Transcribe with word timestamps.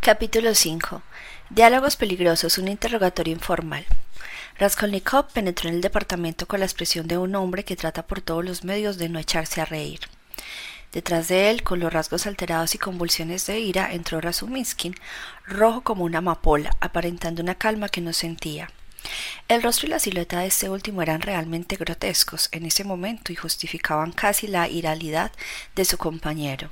Capítulo 0.00 0.54
5. 0.54 1.02
Diálogos 1.50 1.96
peligrosos, 1.96 2.56
un 2.56 2.68
interrogatorio 2.68 3.34
informal. 3.34 3.84
Raskolnikov 4.56 5.26
penetró 5.32 5.68
en 5.68 5.74
el 5.74 5.80
departamento 5.80 6.46
con 6.46 6.60
la 6.60 6.66
expresión 6.66 7.08
de 7.08 7.18
un 7.18 7.34
hombre 7.34 7.64
que 7.64 7.76
trata 7.76 8.06
por 8.06 8.20
todos 8.22 8.44
los 8.44 8.64
medios 8.64 8.96
de 8.96 9.08
no 9.08 9.18
echarse 9.18 9.60
a 9.60 9.66
reír. 9.66 10.00
Detrás 10.92 11.28
de 11.28 11.50
él, 11.50 11.62
con 11.62 11.80
los 11.80 11.92
rasgos 11.92 12.26
alterados 12.26 12.74
y 12.74 12.78
convulsiones 12.78 13.44
de 13.46 13.58
ira, 13.58 13.92
entró 13.92 14.20
Razumiskin, 14.20 14.94
rojo 15.44 15.82
como 15.82 16.04
una 16.04 16.18
amapola, 16.18 16.70
aparentando 16.80 17.42
una 17.42 17.56
calma 17.56 17.88
que 17.88 18.00
no 18.00 18.12
sentía. 18.12 18.70
El 19.48 19.62
rostro 19.62 19.88
y 19.88 19.90
la 19.90 19.98
silueta 19.98 20.40
de 20.40 20.46
este 20.46 20.70
último 20.70 21.02
eran 21.02 21.20
realmente 21.20 21.76
grotescos 21.76 22.48
en 22.52 22.64
ese 22.64 22.84
momento 22.84 23.32
y 23.32 23.36
justificaban 23.36 24.12
casi 24.12 24.46
la 24.46 24.68
iralidad 24.68 25.32
de 25.74 25.84
su 25.84 25.98
compañero. 25.98 26.70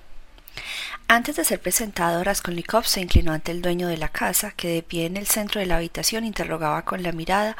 Antes 1.09 1.37
de 1.37 1.45
ser 1.45 1.61
presentado, 1.61 2.25
Raskolnikov 2.25 2.85
se 2.85 3.01
inclinó 3.01 3.33
ante 3.33 3.53
el 3.53 3.63
dueño 3.63 3.89
de 3.89 3.97
la 3.97 4.09
casa, 4.09 4.51
que 4.51 4.69
de 4.69 4.83
pie 4.83 5.07
en 5.07 5.17
el 5.17 5.27
centro 5.27 5.61
de 5.61 5.67
la 5.67 5.77
habitación 5.77 6.25
interrogaba 6.25 6.85
con 6.85 7.03
la 7.03 7.13
mirada 7.13 7.57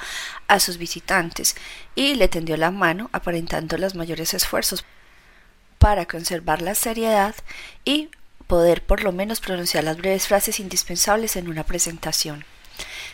a 0.49 0.59
sus 0.59 0.79
visitantes 0.79 1.55
y 1.95 2.15
le 2.15 2.29
tendió 2.29 2.57
la 2.57 2.71
mano, 2.71 3.09
aparentando 3.13 3.79
los 3.79 3.95
mayores 3.95 4.35
esfuerzos 4.35 4.85
para 5.79 6.07
conservar 6.07 6.63
la 6.63 6.75
seriedad 6.75 7.35
y 7.85 8.11
poder 8.47 8.83
por 8.83 9.03
lo 9.03 9.13
menos 9.13 9.41
pronunciar 9.41 9.85
las 9.85 9.97
breves 9.97 10.27
frases 10.27 10.61
indispensables 10.61 11.37
en 11.37 11.49
una 11.49 11.65
presentación. 11.65 12.45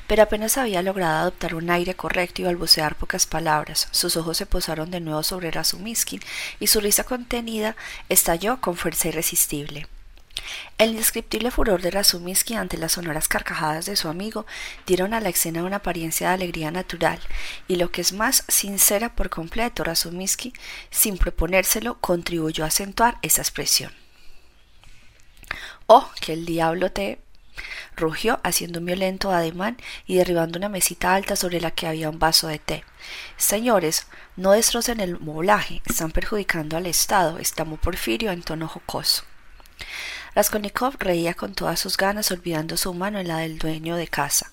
Pero 0.07 0.23
apenas 0.23 0.59
había 0.59 0.83
logrado 0.83 1.19
adoptar 1.19 1.55
un 1.55 1.71
aire 1.71 1.95
correcto 1.95 2.43
y 2.43 2.45
balbucear 2.45 2.97
pocas 2.97 3.27
palabras. 3.27 3.89
Sus 3.91 4.17
ojos 4.17 4.37
se 4.37 4.47
posaron 4.47 4.91
de 4.91 5.01
nuevo 5.01 5.23
sobre 5.23 5.51
Razumiskin 5.51 6.21
y 6.61 6.67
su 6.67 6.81
risa 6.81 7.05
contenida 7.05 7.77
estalló 8.09 8.61
con 8.61 8.77
fuerza 8.77 9.09
irresistible. 9.09 9.87
El 10.79 10.91
indescriptible 10.91 11.51
furor 11.51 11.83
de 11.83 11.91
Razumiskin 11.91 12.57
ante 12.57 12.79
las 12.79 12.93
sonoras 12.93 13.29
carcajadas 13.29 13.87
de 13.87 13.97
su 13.97 14.09
amigo 14.09 14.47
dieron 14.87 15.15
a 15.15 15.21
la 15.21 15.29
escena 15.29 15.63
una 15.63 15.77
apariencia 15.77 16.29
de 16.29 16.35
alegría 16.35 16.71
natural, 16.71 17.21
y 17.69 17.77
lo 17.77 17.91
que 17.93 18.01
es 18.01 18.13
más 18.13 18.45
sincera 18.49 19.15
por 19.15 19.31
completo, 19.31 19.85
Razumiskin, 19.85 20.53
sin 20.91 21.19
proponérselo, 21.19 21.99
contribuyó 22.01 22.65
a 22.65 22.69
acentuar 22.69 23.19
esa 23.23 23.43
expresión. 23.43 23.93
Oh, 25.87 26.11
que 26.21 26.33
el 26.33 26.47
diablo 26.47 26.91
te 26.91 27.19
rugió 27.97 28.41
haciendo 28.43 28.81
un 28.81 28.87
violento 28.87 29.31
ademán 29.33 29.77
y 30.07 30.17
derribando 30.17 30.59
una 30.59 30.69
mesita 30.69 31.15
alta 31.15 31.37
sobre 31.37 31.61
la 31.61 31.71
que 31.71 31.87
había 31.87 32.11
un 32.11 32.19
vaso 32.19 32.49
de 32.49 32.59
té. 32.59 32.85
Señores, 33.37 34.07
no 34.37 34.53
destrocen 34.53 35.01
el 35.01 35.19
moblaje, 35.19 35.83
están 35.87 36.11
perjudicando 36.11 36.77
al 36.77 36.87
Estado, 36.87 37.39
exclamó 37.39 37.77
Porfirio 37.77 38.33
en 38.33 38.43
tono 38.43 38.69
jocoso. 38.69 39.25
Raskolnikov 40.35 40.95
reía 40.99 41.35
con 41.35 41.55
todas 41.55 41.79
sus 41.79 41.99
ganas, 41.99 42.31
olvidando 42.31 42.79
su 42.79 42.95
mano 42.95 43.19
en 43.19 43.29
la 43.29 43.39
del 43.39 43.59
dueño 43.59 43.97
de 43.97 44.09
casa, 44.09 44.51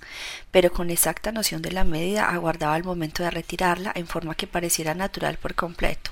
pero 0.52 0.72
con 0.72 0.90
exacta 0.90 1.32
noción 1.32 1.62
de 1.62 1.72
la 1.72 1.86
medida 1.86 2.30
aguardaba 2.30 2.76
el 2.76 2.84
momento 2.84 3.24
de 3.24 3.32
retirarla 3.32 3.94
en 3.96 4.06
forma 4.06 4.36
que 4.36 4.46
pareciera 4.46 4.94
natural 4.94 5.38
por 5.38 5.56
completo. 5.56 6.12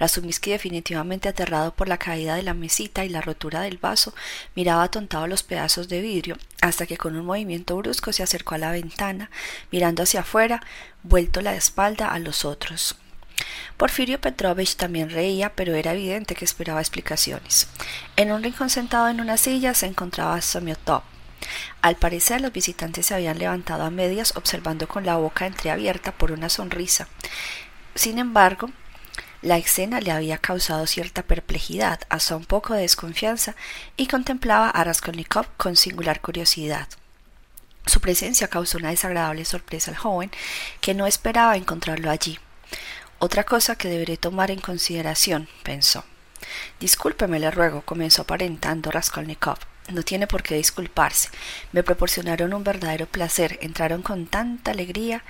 Razumisky, 0.00 0.50
definitivamente 0.50 1.28
aterrado 1.28 1.74
por 1.74 1.86
la 1.86 1.98
caída 1.98 2.34
de 2.34 2.42
la 2.42 2.54
mesita 2.54 3.04
y 3.04 3.10
la 3.10 3.20
rotura 3.20 3.60
del 3.60 3.76
vaso, 3.76 4.14
miraba 4.56 4.82
atontado 4.82 5.26
los 5.26 5.42
pedazos 5.42 5.88
de 5.88 6.00
vidrio, 6.00 6.38
hasta 6.62 6.86
que 6.86 6.96
con 6.96 7.16
un 7.16 7.26
movimiento 7.26 7.76
brusco 7.76 8.12
se 8.12 8.22
acercó 8.22 8.54
a 8.54 8.58
la 8.58 8.72
ventana, 8.72 9.30
mirando 9.70 10.02
hacia 10.02 10.20
afuera, 10.20 10.62
vuelto 11.02 11.42
la 11.42 11.54
espalda 11.54 12.08
a 12.08 12.18
los 12.18 12.46
otros. 12.46 12.96
Porfirio 13.76 14.20
Petrovich 14.20 14.76
también 14.76 15.10
reía, 15.10 15.54
pero 15.54 15.74
era 15.74 15.92
evidente 15.92 16.34
que 16.34 16.44
esperaba 16.44 16.80
explicaciones. 16.80 17.68
En 18.16 18.32
un 18.32 18.42
rincón 18.42 18.70
sentado 18.70 19.08
en 19.08 19.20
una 19.20 19.36
silla 19.36 19.74
se 19.74 19.86
encontraba 19.86 20.40
Somiotov. 20.40 21.02
Al 21.82 21.96
parecer 21.96 22.40
los 22.40 22.52
visitantes 22.52 23.06
se 23.06 23.14
habían 23.14 23.38
levantado 23.38 23.84
a 23.84 23.90
medias 23.90 24.36
observando 24.36 24.88
con 24.88 25.06
la 25.06 25.16
boca 25.16 25.46
entreabierta 25.46 26.12
por 26.12 26.32
una 26.32 26.48
sonrisa. 26.48 27.08
Sin 27.94 28.18
embargo, 28.18 28.70
la 29.42 29.56
escena 29.56 30.00
le 30.00 30.10
había 30.10 30.38
causado 30.38 30.86
cierta 30.86 31.22
perplejidad, 31.22 32.00
hasta 32.08 32.36
un 32.36 32.44
poco 32.44 32.74
de 32.74 32.82
desconfianza, 32.82 33.56
y 33.96 34.06
contemplaba 34.06 34.68
a 34.68 34.84
Raskolnikov 34.84 35.46
con 35.56 35.76
singular 35.76 36.20
curiosidad. 36.20 36.88
Su 37.86 38.00
presencia 38.00 38.48
causó 38.48 38.78
una 38.78 38.90
desagradable 38.90 39.44
sorpresa 39.44 39.90
al 39.90 39.96
joven, 39.96 40.30
que 40.80 40.94
no 40.94 41.06
esperaba 41.06 41.56
encontrarlo 41.56 42.10
allí. 42.10 42.38
Otra 43.18 43.44
cosa 43.44 43.76
que 43.76 43.88
deberé 43.88 44.16
tomar 44.16 44.50
en 44.50 44.60
consideración, 44.60 45.48
pensó. 45.62 46.04
Discúlpeme, 46.78 47.38
le 47.38 47.50
ruego, 47.50 47.82
comenzó 47.82 48.22
aparentando 48.22 48.90
Raskolnikov. 48.90 49.58
No 49.88 50.02
tiene 50.02 50.26
por 50.26 50.42
qué 50.42 50.54
disculparse. 50.54 51.30
Me 51.72 51.82
proporcionaron 51.82 52.54
un 52.54 52.62
verdadero 52.62 53.06
placer, 53.06 53.58
entraron 53.60 54.02
con 54.02 54.26
tanta 54.26 54.70
alegría 54.70 55.24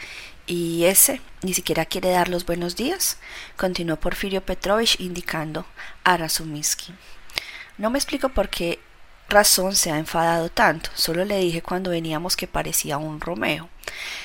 ¿Y 0.46 0.84
ese 0.84 1.20
ni 1.42 1.54
siquiera 1.54 1.84
quiere 1.86 2.10
dar 2.10 2.28
los 2.28 2.44
buenos 2.44 2.76
días? 2.76 3.18
continuó 3.56 3.96
Porfirio 3.96 4.44
Petrovich 4.44 5.00
indicando 5.00 5.64
a 6.04 6.16
Razumisky. 6.16 6.94
No 7.78 7.90
me 7.90 7.98
explico 7.98 8.28
por 8.30 8.48
qué 8.48 8.80
razón 9.28 9.74
se 9.74 9.90
ha 9.90 9.98
enfadado 9.98 10.50
tanto. 10.50 10.90
Solo 10.94 11.24
le 11.24 11.38
dije 11.38 11.62
cuando 11.62 11.90
veníamos 11.90 12.36
que 12.36 12.46
parecía 12.46 12.98
un 12.98 13.20
Romeo. 13.20 13.70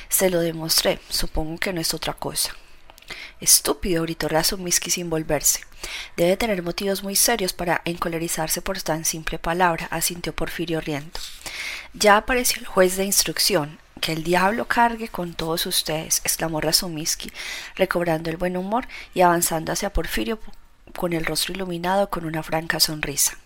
Se 0.10 0.30
lo 0.30 0.40
demostré. 0.42 1.00
Supongo 1.10 1.58
que 1.58 1.72
no 1.72 1.80
es 1.80 1.94
otra 1.94 2.14
cosa. 2.14 2.56
Estúpido, 3.40 4.04
gritó 4.04 4.28
Razumisky 4.28 4.90
sin 4.90 5.10
volverse. 5.10 5.62
Debe 6.18 6.38
tener 6.38 6.64
motivos 6.64 7.04
muy 7.04 7.16
serios 7.16 7.54
para 7.54 7.82
encolerizarse 7.86 8.62
por 8.62 8.82
tan 8.82 9.06
simple 9.06 9.38
palabra, 9.38 9.88
asintió 9.92 10.34
Porfirio 10.34 10.82
riendo. 10.82 11.20
Ya 11.94 12.18
apareció 12.18 12.60
el 12.60 12.68
juez 12.68 12.98
de 12.98 13.06
instrucción. 13.06 13.80
Que 14.06 14.14
el 14.14 14.24
diablo 14.24 14.68
cargue 14.68 15.08
con 15.08 15.34
todos 15.34 15.66
ustedes, 15.66 16.22
exclamó 16.24 16.62
Razumisky, 16.62 17.32
recobrando 17.76 18.30
el 18.30 18.38
buen 18.38 18.56
humor 18.56 18.88
y 19.16 19.22
avanzando 19.22 19.72
hacia 19.72 19.92
Porfirio 19.92 20.38
con 20.96 21.12
el 21.14 21.26
rostro 21.26 21.56
iluminado 21.56 22.08
con 22.12 22.24
una 22.24 22.44
franca 22.44 22.80
sonrisa. 22.80 23.40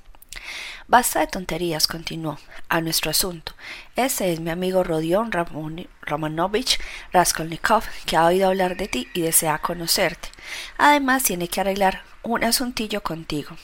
Basta 0.85 1.21
de 1.21 1.27
tonterías, 1.27 1.87
continuó. 1.87 2.39
A 2.67 2.81
nuestro 2.81 3.09
asunto. 3.09 3.53
Ese 3.95 4.33
es 4.33 4.41
mi 4.41 4.49
amigo 4.49 4.83
Rodion 4.83 5.31
Romanovich 6.01 6.77
Raskolnikov, 7.13 7.85
que 8.05 8.17
ha 8.17 8.25
oído 8.25 8.49
hablar 8.49 8.75
de 8.75 8.89
ti 8.89 9.07
y 9.13 9.21
desea 9.21 9.59
conocerte. 9.59 10.27
Además, 10.77 11.23
tiene 11.23 11.47
que 11.47 11.61
arreglar 11.61 12.03
un 12.21 12.43
asuntillo 12.43 13.01
contigo. 13.01 13.55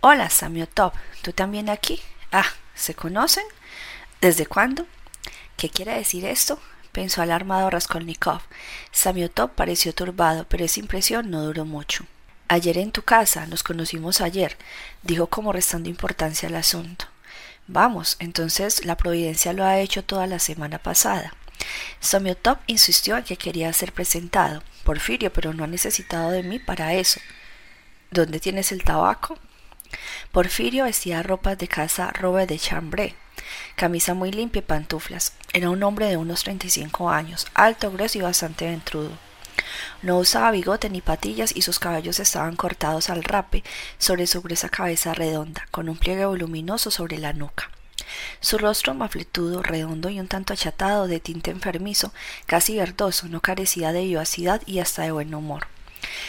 Hola, 0.00 0.30
Samiotov, 0.30 0.92
¿tú 1.22 1.32
también 1.32 1.68
aquí? 1.68 2.00
Ah, 2.30 2.46
¿se 2.76 2.94
conocen? 2.94 3.44
¿Desde 4.20 4.46
cuándo? 4.46 4.86
¿Qué 5.56 5.70
quiere 5.70 5.94
decir 5.94 6.24
esto? 6.24 6.60
pensó 6.92 7.22
alarmado 7.22 7.70
Raskolnikov. 7.70 8.40
Samiotov 8.92 9.50
pareció 9.50 9.92
turbado, 9.94 10.46
pero 10.48 10.64
esa 10.64 10.80
impresión 10.80 11.30
no 11.30 11.42
duró 11.42 11.64
mucho. 11.64 12.06
Ayer 12.46 12.78
en 12.78 12.92
tu 12.92 13.02
casa, 13.02 13.46
nos 13.46 13.62
conocimos 13.62 14.20
ayer, 14.20 14.56
dijo 15.02 15.26
como 15.26 15.52
restando 15.52 15.88
importancia 15.88 16.48
al 16.48 16.54
asunto. 16.54 17.06
Vamos, 17.66 18.16
entonces 18.20 18.84
la 18.84 18.96
providencia 18.96 19.52
lo 19.52 19.64
ha 19.64 19.78
hecho 19.80 20.04
toda 20.04 20.26
la 20.26 20.38
semana 20.38 20.78
pasada. 20.78 21.34
Samiotov 22.00 22.58
insistió 22.66 23.16
en 23.16 23.24
que 23.24 23.36
quería 23.36 23.72
ser 23.72 23.92
presentado. 23.92 24.62
Porfirio, 24.84 25.32
pero 25.32 25.52
no 25.52 25.64
ha 25.64 25.66
necesitado 25.66 26.30
de 26.30 26.42
mí 26.42 26.58
para 26.58 26.94
eso. 26.94 27.20
¿Dónde 28.10 28.38
tienes 28.38 28.70
el 28.70 28.84
tabaco? 28.84 29.38
Porfirio 30.30 30.84
vestía 30.84 31.22
ropas 31.22 31.58
de 31.58 31.68
casa 31.68 32.10
robe 32.10 32.46
de 32.46 32.58
chambré. 32.58 33.14
Camisa 33.76 34.14
muy 34.14 34.32
limpia 34.32 34.60
y 34.60 34.62
pantuflas. 34.62 35.32
Era 35.52 35.70
un 35.70 35.82
hombre 35.82 36.06
de 36.06 36.16
unos 36.16 36.42
treinta 36.42 36.66
y 36.66 36.70
cinco 36.70 37.10
años, 37.10 37.46
alto, 37.54 37.90
grueso 37.90 38.18
y 38.18 38.22
bastante 38.22 38.66
ventrudo. 38.66 39.10
No 40.02 40.18
usaba 40.18 40.50
bigote 40.50 40.90
ni 40.90 41.00
patillas 41.00 41.54
y 41.54 41.62
sus 41.62 41.78
cabellos 41.78 42.20
estaban 42.20 42.56
cortados 42.56 43.08
al 43.10 43.24
rape 43.24 43.62
sobre 43.98 44.26
su 44.26 44.42
gruesa 44.42 44.68
cabeza 44.68 45.14
redonda, 45.14 45.66
con 45.70 45.88
un 45.88 45.96
pliegue 45.96 46.26
voluminoso 46.26 46.90
sobre 46.90 47.18
la 47.18 47.32
nuca. 47.32 47.70
Su 48.40 48.58
rostro 48.58 48.94
mafletudo, 48.94 49.62
redondo 49.62 50.10
y 50.10 50.20
un 50.20 50.28
tanto 50.28 50.52
achatado, 50.52 51.06
de 51.06 51.20
tinte 51.20 51.50
enfermizo, 51.50 52.12
casi 52.46 52.76
verdoso, 52.76 53.28
no 53.28 53.40
carecía 53.40 53.92
de 53.92 54.04
vivacidad 54.04 54.60
y 54.66 54.80
hasta 54.80 55.02
de 55.02 55.12
buen 55.12 55.34
humor. 55.34 55.66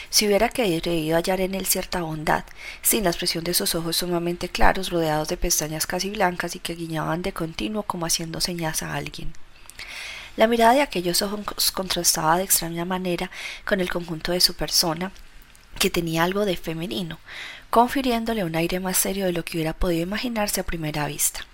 Si 0.10 0.27
hubiera 0.27 0.50
querido 0.50 1.16
hallar 1.16 1.42
en 1.42 1.56
él 1.56 1.66
cierta 1.66 2.01
bondad, 2.01 2.44
sin 2.81 3.04
la 3.04 3.10
expresión 3.10 3.44
de 3.44 3.54
sus 3.54 3.75
ojos 3.75 3.98
sumamente 3.98 4.50
claros, 4.50 4.89
rodeados 4.89 5.27
de 5.27 5.38
pestañas 5.38 5.88
casi 5.88 6.10
blancas 6.10 6.56
y 6.56 6.60
que 6.60 6.75
guiñaban 6.75 7.22
de 7.22 7.33
continuo 7.33 7.83
como 7.83 8.06
haciendo 8.06 8.42
señas 8.42 8.83
a 8.83 8.94
alguien. 8.95 9.33
La 10.38 10.48
mirada 10.48 10.74
de 10.74 10.81
aquellos 10.81 11.22
ojos 11.22 11.72
contrastaba 11.72 12.38
de 12.38 12.44
extraña 12.44 12.86
manera 12.86 13.31
con 13.63 13.80
el 13.80 13.89
conjunto 13.89 14.31
de 14.31 14.42
su 14.42 14.54
persona, 14.54 15.12
que 15.80 15.89
tenía 15.89 16.24
algo 16.24 16.45
de 16.45 16.57
femenino, 16.57 17.19
confiriéndole 17.69 18.44
un 18.44 18.56
aire 18.56 18.80
más 18.80 18.98
serio 18.98 19.25
de 19.25 19.33
lo 19.33 19.44
que 19.44 19.57
hubiera 19.57 19.74
podido 19.74 20.04
imaginarse 20.04 20.62
a 20.62 20.66
primera 20.66 21.07
vista. 21.07 21.45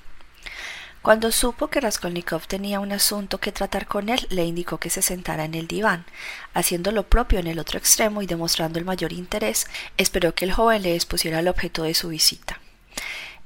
Cuando 1.01 1.31
supo 1.31 1.67
que 1.67 1.81
Raskolnikov 1.81 2.45
tenía 2.45 2.79
un 2.79 2.91
asunto 2.91 3.39
que 3.39 3.51
tratar 3.51 3.87
con 3.87 4.07
él, 4.09 4.27
le 4.29 4.45
indicó 4.45 4.77
que 4.77 4.91
se 4.91 5.01
sentara 5.01 5.45
en 5.45 5.55
el 5.55 5.67
diván. 5.67 6.05
Haciendo 6.53 6.91
lo 6.91 7.09
propio 7.09 7.39
en 7.39 7.47
el 7.47 7.57
otro 7.57 7.79
extremo 7.79 8.21
y 8.21 8.27
demostrando 8.27 8.77
el 8.77 8.85
mayor 8.85 9.11
interés, 9.11 9.65
esperó 9.97 10.35
que 10.35 10.45
el 10.45 10.53
joven 10.53 10.83
le 10.83 10.93
expusiera 10.93 11.39
el 11.39 11.47
objeto 11.47 11.81
de 11.83 11.95
su 11.95 12.09
visita. 12.09 12.59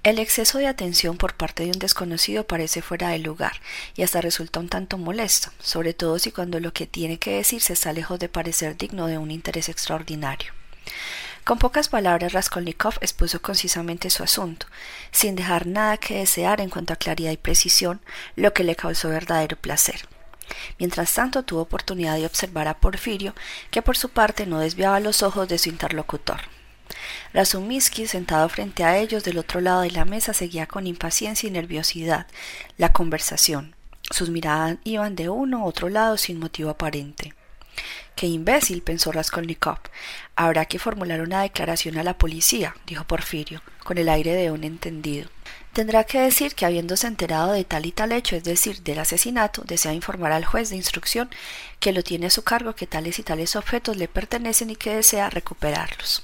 El 0.04 0.19
exceso 0.19 0.57
de 0.57 0.68
atención 0.68 1.18
por 1.18 1.36
parte 1.36 1.63
de 1.63 1.72
un 1.72 1.80
desconocido 1.80 2.46
parece 2.46 2.81
fuera 2.81 3.10
de 3.10 3.19
lugar 3.19 3.54
y 3.96 4.04
hasta 4.04 4.19
resulta 4.19 4.60
un 4.60 4.68
tanto 4.68 4.98
molesto, 4.98 5.50
sobre 5.60 5.94
todo 5.94 6.19
si 6.19 6.34
cuando 6.34 6.60
lo 6.60 6.74
que 6.74 6.88
tiene 6.88 7.19
que 7.19 7.38
decirse 7.38 7.72
está 7.72 7.94
lejos 7.94 8.19
de 8.19 8.28
parecer 8.28 8.75
digno 8.75 9.08
de 9.08 9.18
un 9.18 9.31
interés 9.31 9.69
extraordinario. 9.69 10.51
Con 11.45 11.59
pocas 11.59 11.89
palabras 11.89 12.33
Raskolnikov 12.33 12.95
expuso 13.01 13.39
concisamente 13.39 14.09
su 14.09 14.24
asunto, 14.24 14.65
sin 15.12 15.36
dejar 15.36 15.68
nada 15.68 15.97
que 15.97 16.18
desear 16.18 16.59
en 16.59 16.71
cuanto 16.71 16.92
a 16.92 16.95
claridad 16.95 17.31
y 17.31 17.38
precisión, 17.38 18.01
lo 18.36 18.51
que 18.51 18.63
le 18.63 18.75
causó 18.75 19.09
verdadero 19.09 19.56
placer. 19.56 20.07
Mientras 20.80 21.13
tanto 21.13 21.44
tuvo 21.44 21.62
oportunidad 21.62 22.15
de 22.15 22.25
observar 22.25 22.68
a 22.68 22.80
Porfirio, 22.80 23.36
que 23.69 23.83
por 23.83 23.95
su 23.95 24.09
parte 24.09 24.47
no 24.47 24.57
desviaba 24.57 25.00
los 25.00 25.21
ojos 25.21 25.47
de 25.47 25.59
su 25.59 25.69
interlocutor. 25.69 26.42
Razumiski, 27.31 28.07
sentado 28.07 28.50
frente 28.50 28.83
a 28.83 28.98
ellos 28.98 29.24
del 29.24 29.38
otro 29.38 29.62
lado 29.62 29.81
de 29.81 29.91
la 29.91 30.03
mesa, 30.03 30.33
seguía 30.33 30.65
con 30.65 30.88
impaciencia 30.88 31.45
y 31.45 31.51
nerviosidad 31.51 32.25
la 32.77 32.91
conversación. 32.91 33.75
Sus 34.09 34.31
miradas 34.31 34.77
iban 34.83 35.15
de 35.15 35.30
uno 35.30 35.62
a 35.62 35.65
otro 35.65 35.89
lado 35.89 36.18
sin 36.18 36.39
motivo 36.39 36.71
aparente. 36.71 37.36
Qué 38.15 38.27
imbécil, 38.27 38.81
pensó 38.81 39.12
Raskolnikov. 39.12 39.80
Habrá 40.36 40.66
que 40.66 40.80
formular 40.80 41.22
una 41.22 41.42
declaración 41.42 41.98
a 41.98 42.04
la 42.04 42.18
policía, 42.18 42.76
dijo 42.86 43.06
Porfirio, 43.06 43.62
con 43.84 43.98
el 43.98 44.10
aire 44.10 44.34
de 44.34 44.52
un 44.52 44.66
entendido. 44.66 45.30
Tendrá 45.72 46.04
que 46.04 46.20
decir 46.20 46.56
que 46.56 46.66
habiéndose 46.66 47.08
enterado 47.08 47.54
de 47.54 47.64
tal 47.64 47.86
y 47.86 47.92
tal 47.92 48.12
hecho, 48.12 48.36
es 48.36 48.44
decir, 48.44 48.82
del 48.82 49.00
asesinato, 49.00 49.62
desea 49.66 49.94
informar 49.94 50.32
al 50.32 50.46
juez 50.46 50.70
de 50.70 50.76
instrucción 50.76 51.30
que 51.80 51.94
lo 51.94 52.04
tiene 52.04 52.28
a 52.28 52.30
su 52.30 52.44
cargo 52.44 52.76
que 52.76 52.88
tales 52.88 53.20
y 53.20 53.24
tales 53.24 53.56
objetos 53.56 53.98
le 53.98 54.08
pertenecen 54.08 54.70
y 54.70 54.76
que 54.76 54.96
desea 54.96 55.30
recuperarlos. 55.30 56.24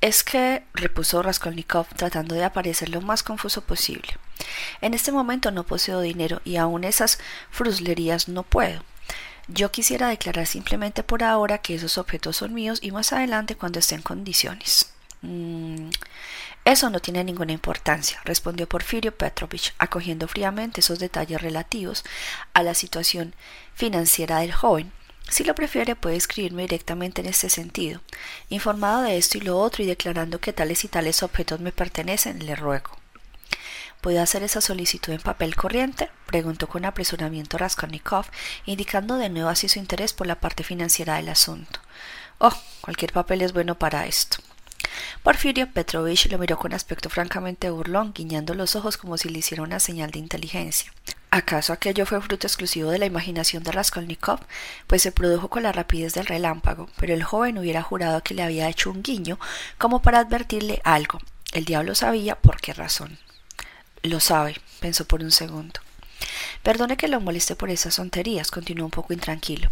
Es 0.00 0.24
que, 0.24 0.64
repuso 0.74 1.22
Raskolnikov, 1.22 1.86
tratando 1.94 2.34
de 2.34 2.44
aparecer 2.44 2.88
lo 2.88 3.00
más 3.00 3.22
confuso 3.22 3.62
posible. 3.62 4.16
En 4.80 4.94
este 4.94 5.12
momento 5.12 5.50
no 5.50 5.64
poseo 5.64 6.00
dinero 6.00 6.40
y 6.44 6.56
aun 6.56 6.84
esas 6.84 7.18
fruslerías 7.50 8.28
no 8.28 8.42
puedo. 8.42 8.82
Yo 9.48 9.72
quisiera 9.72 10.08
declarar 10.08 10.46
simplemente 10.46 11.02
por 11.02 11.24
ahora 11.24 11.58
que 11.58 11.74
esos 11.74 11.98
objetos 11.98 12.36
son 12.36 12.54
míos 12.54 12.78
y 12.82 12.90
más 12.92 13.12
adelante 13.12 13.56
cuando 13.56 13.80
esté 13.80 13.96
en 13.96 14.02
condiciones. 14.02 14.92
Mm, 15.22 15.90
eso 16.64 16.90
no 16.90 17.00
tiene 17.00 17.24
ninguna 17.24 17.52
importancia, 17.52 18.20
respondió 18.24 18.68
Porfirio 18.68 19.16
Petrovich, 19.16 19.74
acogiendo 19.78 20.28
fríamente 20.28 20.80
esos 20.80 20.98
detalles 21.00 21.42
relativos 21.42 22.04
a 22.54 22.62
la 22.62 22.74
situación 22.74 23.34
financiera 23.74 24.38
del 24.40 24.52
joven. 24.52 24.92
Si 25.28 25.44
lo 25.44 25.54
prefiere, 25.54 25.96
puede 25.96 26.16
escribirme 26.16 26.62
directamente 26.62 27.20
en 27.20 27.28
este 27.28 27.48
sentido. 27.48 28.00
Informado 28.48 29.02
de 29.02 29.16
esto 29.16 29.38
y 29.38 29.40
lo 29.40 29.58
otro 29.58 29.82
y 29.82 29.86
declarando 29.86 30.40
que 30.40 30.52
tales 30.52 30.84
y 30.84 30.88
tales 30.88 31.22
objetos 31.22 31.60
me 31.60 31.72
pertenecen, 31.72 32.44
le 32.44 32.54
ruego. 32.54 33.01
¿Puede 34.02 34.18
hacer 34.18 34.42
esa 34.42 34.60
solicitud 34.60 35.12
en 35.12 35.20
papel 35.20 35.54
corriente? 35.54 36.10
preguntó 36.26 36.66
con 36.66 36.84
apresuramiento 36.84 37.56
Raskolnikov, 37.56 38.26
indicando 38.66 39.16
de 39.16 39.28
nuevo 39.28 39.48
así 39.48 39.68
su 39.68 39.78
interés 39.78 40.12
por 40.12 40.26
la 40.26 40.40
parte 40.40 40.64
financiera 40.64 41.14
del 41.14 41.28
asunto. 41.28 41.78
Oh, 42.38 42.52
cualquier 42.80 43.12
papel 43.12 43.42
es 43.42 43.52
bueno 43.52 43.78
para 43.78 44.06
esto. 44.06 44.38
Porfirio 45.22 45.70
Petrovich 45.70 46.28
lo 46.32 46.38
miró 46.38 46.58
con 46.58 46.72
aspecto 46.72 47.10
francamente 47.10 47.70
burlón, 47.70 48.12
guiñando 48.12 48.54
los 48.54 48.74
ojos 48.74 48.96
como 48.96 49.16
si 49.18 49.28
le 49.28 49.38
hiciera 49.38 49.62
una 49.62 49.78
señal 49.78 50.10
de 50.10 50.18
inteligencia. 50.18 50.92
¿Acaso 51.30 51.72
aquello 51.72 52.04
fue 52.04 52.20
fruto 52.20 52.48
exclusivo 52.48 52.90
de 52.90 52.98
la 52.98 53.06
imaginación 53.06 53.62
de 53.62 53.70
Raskolnikov? 53.70 54.40
Pues 54.88 55.02
se 55.02 55.12
produjo 55.12 55.48
con 55.48 55.62
la 55.62 55.70
rapidez 55.70 56.12
del 56.14 56.26
relámpago, 56.26 56.88
pero 56.96 57.14
el 57.14 57.22
joven 57.22 57.56
hubiera 57.56 57.82
jurado 57.82 58.20
que 58.24 58.34
le 58.34 58.42
había 58.42 58.68
hecho 58.68 58.90
un 58.90 59.04
guiño 59.04 59.38
como 59.78 60.02
para 60.02 60.18
advertirle 60.18 60.80
algo. 60.82 61.20
El 61.52 61.64
diablo 61.64 61.94
sabía 61.94 62.34
por 62.34 62.60
qué 62.60 62.72
razón. 62.72 63.20
Lo 64.02 64.20
sabe, 64.20 64.56
pensó 64.80 65.04
por 65.06 65.22
un 65.22 65.30
segundo. 65.30 65.80
Perdone 66.62 66.96
que 66.96 67.08
lo 67.08 67.20
moleste 67.20 67.56
por 67.56 67.70
esas 67.70 67.96
tonterías, 67.96 68.50
continuó 68.50 68.84
un 68.84 68.90
poco 68.90 69.12
intranquilo. 69.12 69.70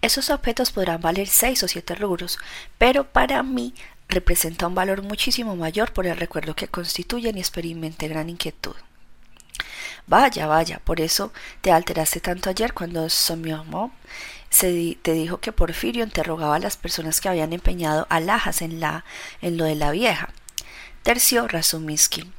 Esos 0.00 0.30
objetos 0.30 0.70
podrán 0.70 1.00
valer 1.00 1.28
seis 1.28 1.62
o 1.62 1.68
siete 1.68 1.94
rubros, 1.94 2.38
pero 2.78 3.04
para 3.04 3.42
mí 3.42 3.74
representa 4.08 4.66
un 4.66 4.74
valor 4.74 5.02
muchísimo 5.02 5.56
mayor 5.56 5.92
por 5.92 6.06
el 6.06 6.16
recuerdo 6.16 6.54
que 6.54 6.68
constituyen 6.68 7.36
y 7.36 7.40
experimenté 7.40 8.08
gran 8.08 8.28
inquietud. 8.28 8.74
Vaya, 10.06 10.46
vaya, 10.46 10.80
por 10.82 11.00
eso 11.00 11.32
te 11.60 11.70
alteraste 11.70 12.20
tanto 12.20 12.50
ayer 12.50 12.72
cuando 12.74 13.08
Somiomó 13.08 13.92
se 14.48 14.98
te 15.02 15.12
dijo 15.12 15.38
que 15.38 15.52
Porfirio 15.52 16.02
interrogaba 16.02 16.56
a 16.56 16.58
las 16.58 16.76
personas 16.76 17.20
que 17.20 17.28
habían 17.28 17.52
empeñado 17.52 18.06
alhajas 18.10 18.62
en 18.62 18.80
la 18.80 19.04
en 19.40 19.56
lo 19.56 19.64
de 19.64 19.76
la 19.76 19.92
vieja. 19.92 20.30
Tercio 21.02 21.46
Razumiski. 21.46 22.30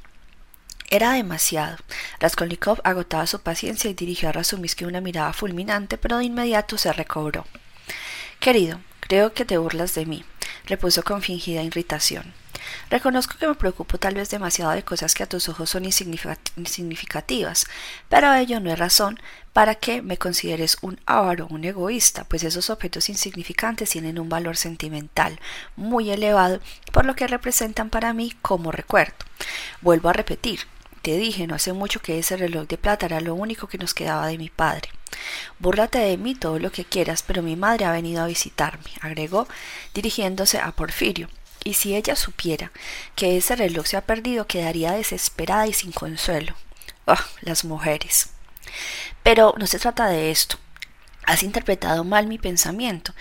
Era 0.92 1.12
demasiado. 1.12 1.78
Raskolnikov 2.20 2.82
agotaba 2.84 3.26
su 3.26 3.40
paciencia 3.40 3.90
y 3.90 3.94
dirigió 3.94 4.28
a 4.28 4.32
Razumiski 4.32 4.84
una 4.84 5.00
mirada 5.00 5.32
fulminante, 5.32 5.96
pero 5.96 6.18
de 6.18 6.26
inmediato 6.26 6.76
se 6.76 6.92
recobró. 6.92 7.46
Querido, 8.40 8.78
creo 9.00 9.32
que 9.32 9.46
te 9.46 9.56
burlas 9.56 9.94
de 9.94 10.04
mí, 10.04 10.22
repuso 10.66 11.02
con 11.02 11.22
fingida 11.22 11.62
irritación. 11.62 12.34
Reconozco 12.90 13.38
que 13.38 13.46
me 13.46 13.54
preocupo 13.54 13.96
tal 13.96 14.16
vez 14.16 14.28
demasiado 14.28 14.72
de 14.72 14.84
cosas 14.84 15.14
que 15.14 15.22
a 15.22 15.28
tus 15.28 15.48
ojos 15.48 15.70
son 15.70 15.86
insignificativas, 15.86 17.66
pero 18.10 18.34
ello 18.34 18.60
no 18.60 18.70
es 18.70 18.78
razón 18.78 19.18
para 19.54 19.74
que 19.74 20.02
me 20.02 20.18
consideres 20.18 20.76
un 20.82 21.00
avaro, 21.06 21.46
un 21.48 21.64
egoísta, 21.64 22.24
pues 22.24 22.44
esos 22.44 22.68
objetos 22.68 23.08
insignificantes 23.08 23.88
tienen 23.88 24.18
un 24.18 24.28
valor 24.28 24.58
sentimental 24.58 25.40
muy 25.74 26.10
elevado, 26.10 26.60
por 26.92 27.06
lo 27.06 27.16
que 27.16 27.26
representan 27.26 27.88
para 27.88 28.12
mí 28.12 28.34
como 28.42 28.72
recuerdo. 28.72 29.14
Vuelvo 29.80 30.10
a 30.10 30.12
repetir, 30.12 30.60
te 31.02 31.16
dije 31.16 31.46
no 31.46 31.56
hace 31.56 31.72
mucho 31.72 32.00
que 32.00 32.18
ese 32.18 32.36
reloj 32.36 32.66
de 32.68 32.78
plata 32.78 33.06
era 33.06 33.20
lo 33.20 33.34
único 33.34 33.66
que 33.66 33.78
nos 33.78 33.92
quedaba 33.92 34.28
de 34.28 34.38
mi 34.38 34.48
padre. 34.48 34.88
Búrlate 35.58 35.98
de 35.98 36.16
mí 36.16 36.34
todo 36.34 36.58
lo 36.58 36.72
que 36.72 36.84
quieras, 36.84 37.22
pero 37.22 37.42
mi 37.42 37.56
madre 37.56 37.84
ha 37.84 37.92
venido 37.92 38.22
a 38.22 38.26
visitarme, 38.26 38.90
agregó, 39.00 39.46
dirigiéndose 39.94 40.58
a 40.58 40.72
Porfirio. 40.72 41.28
Y 41.64 41.74
si 41.74 41.94
ella 41.94 42.16
supiera 42.16 42.72
que 43.14 43.36
ese 43.36 43.54
reloj 43.56 43.86
se 43.86 43.96
ha 43.96 44.06
perdido, 44.06 44.46
quedaría 44.46 44.92
desesperada 44.92 45.66
y 45.66 45.72
sin 45.72 45.92
consuelo. 45.92 46.54
Oh, 47.06 47.14
las 47.40 47.64
mujeres. 47.64 48.30
Pero 49.22 49.54
no 49.58 49.66
se 49.66 49.78
trata 49.78 50.06
de 50.06 50.30
esto. 50.30 50.56
Has 51.24 51.42
interpretado 51.42 52.04
mal 52.04 52.26
mi 52.26 52.38
pensamiento. 52.38 53.12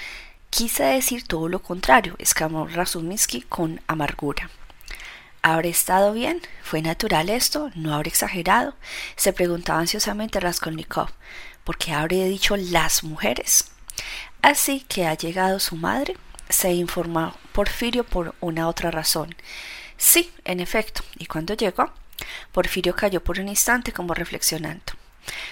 Quise 0.49 0.83
decir 0.83 1.27
todo 1.27 1.47
lo 1.47 1.61
contrario, 1.61 2.15
exclamó 2.19 2.67
Razuminsky 2.67 3.41
con 3.41 3.81
amargura. 3.87 4.49
¿Habré 5.43 5.69
estado 5.69 6.13
bien? 6.13 6.39
¿Fue 6.61 6.83
natural 6.83 7.29
esto? 7.29 7.71
¿No 7.73 7.95
habré 7.95 8.09
exagerado? 8.09 8.75
se 9.15 9.33
preguntaba 9.33 9.79
ansiosamente 9.79 10.39
Raskolnikov. 10.39 11.09
¿Por 11.63 11.77
qué 11.79 11.93
habré 11.93 12.25
dicho 12.25 12.55
las 12.57 13.03
mujeres? 13.03 13.71
Así 14.43 14.81
que 14.81 15.07
ha 15.07 15.15
llegado 15.15 15.59
su 15.59 15.75
madre, 15.75 16.15
se 16.47 16.71
informó 16.73 17.33
Porfirio 17.53 18.03
por 18.03 18.35
una 18.39 18.67
otra 18.67 18.91
razón. 18.91 19.35
Sí, 19.97 20.31
en 20.45 20.59
efecto. 20.59 21.01
¿Y 21.17 21.25
cuándo 21.25 21.55
llegó? 21.55 21.91
Porfirio 22.51 22.95
cayó 22.95 23.23
por 23.23 23.39
un 23.39 23.49
instante 23.49 23.91
como 23.91 24.13
reflexionando. 24.13 24.93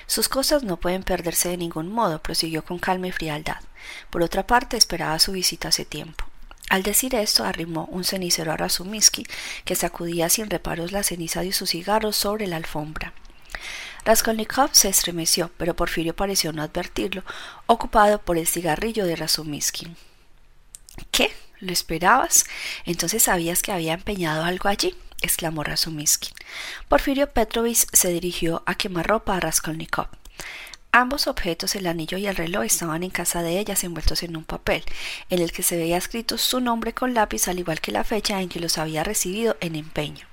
Sus 0.06 0.30
cosas 0.30 0.62
no 0.62 0.78
pueden 0.78 1.02
perderse 1.02 1.50
de 1.50 1.58
ningún 1.58 1.92
modo, 1.92 2.22
prosiguió 2.22 2.64
con 2.64 2.78
calma 2.78 3.08
y 3.08 3.12
frialdad. 3.12 3.62
Por 4.12 4.22
otra 4.22 4.46
parte, 4.46 4.78
esperaba 4.78 5.18
su 5.18 5.32
visita 5.32 5.70
hace 5.70 5.84
tiempo. 5.84 6.29
Al 6.70 6.84
decir 6.84 7.16
esto, 7.16 7.44
arrimó 7.44 7.86
un 7.86 8.04
cenicero 8.04 8.52
a 8.52 8.58
Razumiski, 8.58 9.26
que 9.66 9.76
sacudía 9.76 10.30
sin 10.30 10.50
reparos 10.50 10.92
la 10.92 11.04
ceniza 11.04 11.42
de 11.42 11.52
sus 11.52 11.72
cigarros 11.72 12.16
sobre 12.16 12.46
la 12.48 12.58
alfombra. 12.58 13.14
Raskolnikov 14.06 14.70
se 14.74 14.90
estremeció, 14.90 15.52
pero 15.58 15.76
Porfirio 15.76 16.16
pareció 16.16 16.54
no 16.54 16.62
advertirlo, 16.62 17.24
ocupado 17.66 18.22
por 18.22 18.38
el 18.38 18.48
cigarrillo 18.48 19.06
de 19.06 19.16
Razumiskin. 19.16 19.98
¿Qué? 21.12 21.34
¿Lo 21.60 21.74
esperabas? 21.74 22.46
Entonces 22.86 23.24
sabías 23.24 23.62
que 23.62 23.72
había 23.72 23.94
empeñado 23.94 24.44
algo 24.44 24.70
allí, 24.70 24.96
exclamó 25.22 25.64
Razumiskin. 25.64 26.34
Porfirio 26.88 27.32
Petrovich 27.32 27.88
se 27.92 28.10
dirigió 28.10 28.64
a 28.66 28.76
quemarropa 28.76 29.36
a 29.36 29.40
Raskolnikov. 29.40 30.08
Ambos 30.92 31.28
objetos, 31.28 31.76
el 31.76 31.86
anillo 31.86 32.18
y 32.18 32.26
el 32.26 32.36
reloj, 32.36 32.64
estaban 32.64 33.04
en 33.04 33.12
casa 33.12 33.44
de 33.44 33.60
ellas 33.60 33.84
envueltos 33.84 34.24
en 34.24 34.36
un 34.36 34.44
papel, 34.44 34.84
en 35.30 35.40
el 35.40 35.52
que 35.52 35.62
se 35.62 35.78
veía 35.78 35.98
escrito 35.98 36.40
su 36.40 36.60
nombre 36.62 36.94
con 36.94 37.14
lápiz, 37.14 37.48
al 37.48 37.60
igual 37.60 37.80
que 37.80 37.92
la 37.92 38.04
fecha 38.04 38.42
en 38.42 38.50
que 38.50 38.60
los 38.60 38.80
había 38.80 39.04
recibido 39.04 39.56
en 39.60 39.76
empeño. 39.76 40.26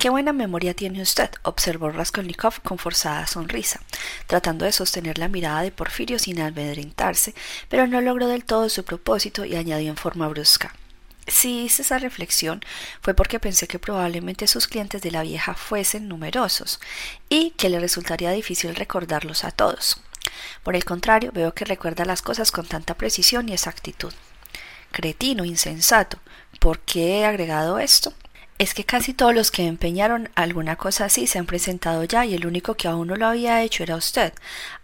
Qué 0.00 0.10
buena 0.10 0.32
memoria 0.32 0.74
tiene 0.74 1.00
usted, 1.00 1.30
observó 1.42 1.88
Raskolnikov 1.90 2.62
con 2.62 2.78
forzada 2.78 3.28
sonrisa, 3.28 3.80
tratando 4.26 4.64
de 4.64 4.72
sostener 4.72 5.18
la 5.18 5.28
mirada 5.28 5.62
de 5.62 5.70
Porfirio 5.70 6.18
sin 6.18 6.40
amedrentarse, 6.40 7.32
pero 7.68 7.86
no 7.86 8.00
logró 8.00 8.26
del 8.26 8.44
todo 8.44 8.68
su 8.68 8.84
propósito 8.84 9.44
y 9.44 9.54
añadió 9.54 9.88
en 9.88 9.96
forma 9.96 10.26
brusca. 10.26 10.74
Si 11.26 11.64
hice 11.64 11.82
esa 11.82 11.98
reflexión 11.98 12.60
fue 13.00 13.14
porque 13.14 13.40
pensé 13.40 13.66
que 13.66 13.78
probablemente 13.78 14.46
sus 14.46 14.66
clientes 14.66 15.02
de 15.02 15.10
la 15.10 15.22
vieja 15.22 15.54
fuesen 15.54 16.08
numerosos 16.08 16.80
y 17.28 17.50
que 17.52 17.68
le 17.68 17.80
resultaría 17.80 18.30
difícil 18.32 18.74
recordarlos 18.74 19.44
a 19.44 19.50
todos. 19.50 20.00
Por 20.62 20.76
el 20.76 20.84
contrario, 20.84 21.32
veo 21.32 21.54
que 21.54 21.64
recuerda 21.64 22.04
las 22.04 22.22
cosas 22.22 22.50
con 22.50 22.66
tanta 22.66 22.94
precisión 22.94 23.48
y 23.48 23.52
exactitud. 23.52 24.12
Cretino, 24.92 25.44
insensato. 25.44 26.18
¿Por 26.60 26.78
qué 26.80 27.20
he 27.20 27.24
agregado 27.24 27.78
esto? 27.78 28.12
Es 28.58 28.72
que 28.74 28.84
casi 28.84 29.12
todos 29.12 29.34
los 29.34 29.50
que 29.50 29.66
empeñaron 29.66 30.30
alguna 30.36 30.76
cosa 30.76 31.06
así 31.06 31.26
se 31.26 31.38
han 31.38 31.46
presentado 31.46 32.04
ya 32.04 32.24
y 32.24 32.34
el 32.34 32.46
único 32.46 32.74
que 32.76 32.86
aún 32.86 33.08
no 33.08 33.16
lo 33.16 33.26
había 33.26 33.62
hecho 33.62 33.82
era 33.82 33.96
usted, 33.96 34.32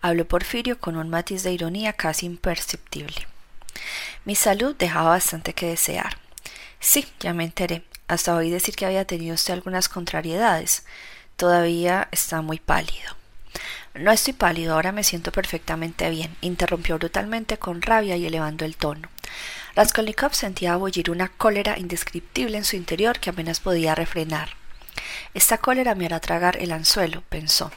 habló 0.00 0.26
Porfirio 0.26 0.78
con 0.80 0.96
un 0.96 1.08
matiz 1.08 1.44
de 1.44 1.52
ironía 1.52 1.92
casi 1.92 2.26
imperceptible. 2.26 3.28
Mi 4.24 4.34
salud 4.34 4.74
dejaba 4.76 5.10
bastante 5.10 5.54
que 5.54 5.66
desear. 5.66 6.18
Sí, 6.80 7.06
ya 7.20 7.34
me 7.34 7.44
enteré. 7.44 7.84
Hasta 8.08 8.34
oí 8.34 8.50
decir 8.50 8.74
que 8.74 8.86
había 8.86 9.04
tenido 9.04 9.34
usted 9.34 9.54
algunas 9.54 9.88
contrariedades. 9.88 10.84
Todavía 11.36 12.08
está 12.10 12.42
muy 12.42 12.58
pálido. 12.58 13.16
No 13.94 14.10
estoy 14.10 14.32
pálido, 14.32 14.74
ahora 14.74 14.92
me 14.92 15.04
siento 15.04 15.32
perfectamente 15.32 16.08
bien, 16.10 16.36
interrumpió 16.40 16.96
brutalmente 16.98 17.58
con 17.58 17.82
rabia 17.82 18.16
y 18.16 18.24
elevando 18.26 18.64
el 18.64 18.76
tono. 18.76 19.08
Raskolnikov 19.74 20.34
sentía 20.34 20.76
bullir 20.76 21.10
una 21.10 21.28
cólera 21.28 21.78
indescriptible 21.78 22.56
en 22.56 22.64
su 22.64 22.76
interior 22.76 23.18
que 23.18 23.30
apenas 23.30 23.60
podía 23.60 23.94
refrenar. 23.94 24.50
Esta 25.34 25.58
cólera 25.58 25.94
me 25.94 26.06
hará 26.06 26.20
tragar 26.20 26.56
el 26.56 26.72
anzuelo, 26.72 27.22
pensó. 27.28 27.70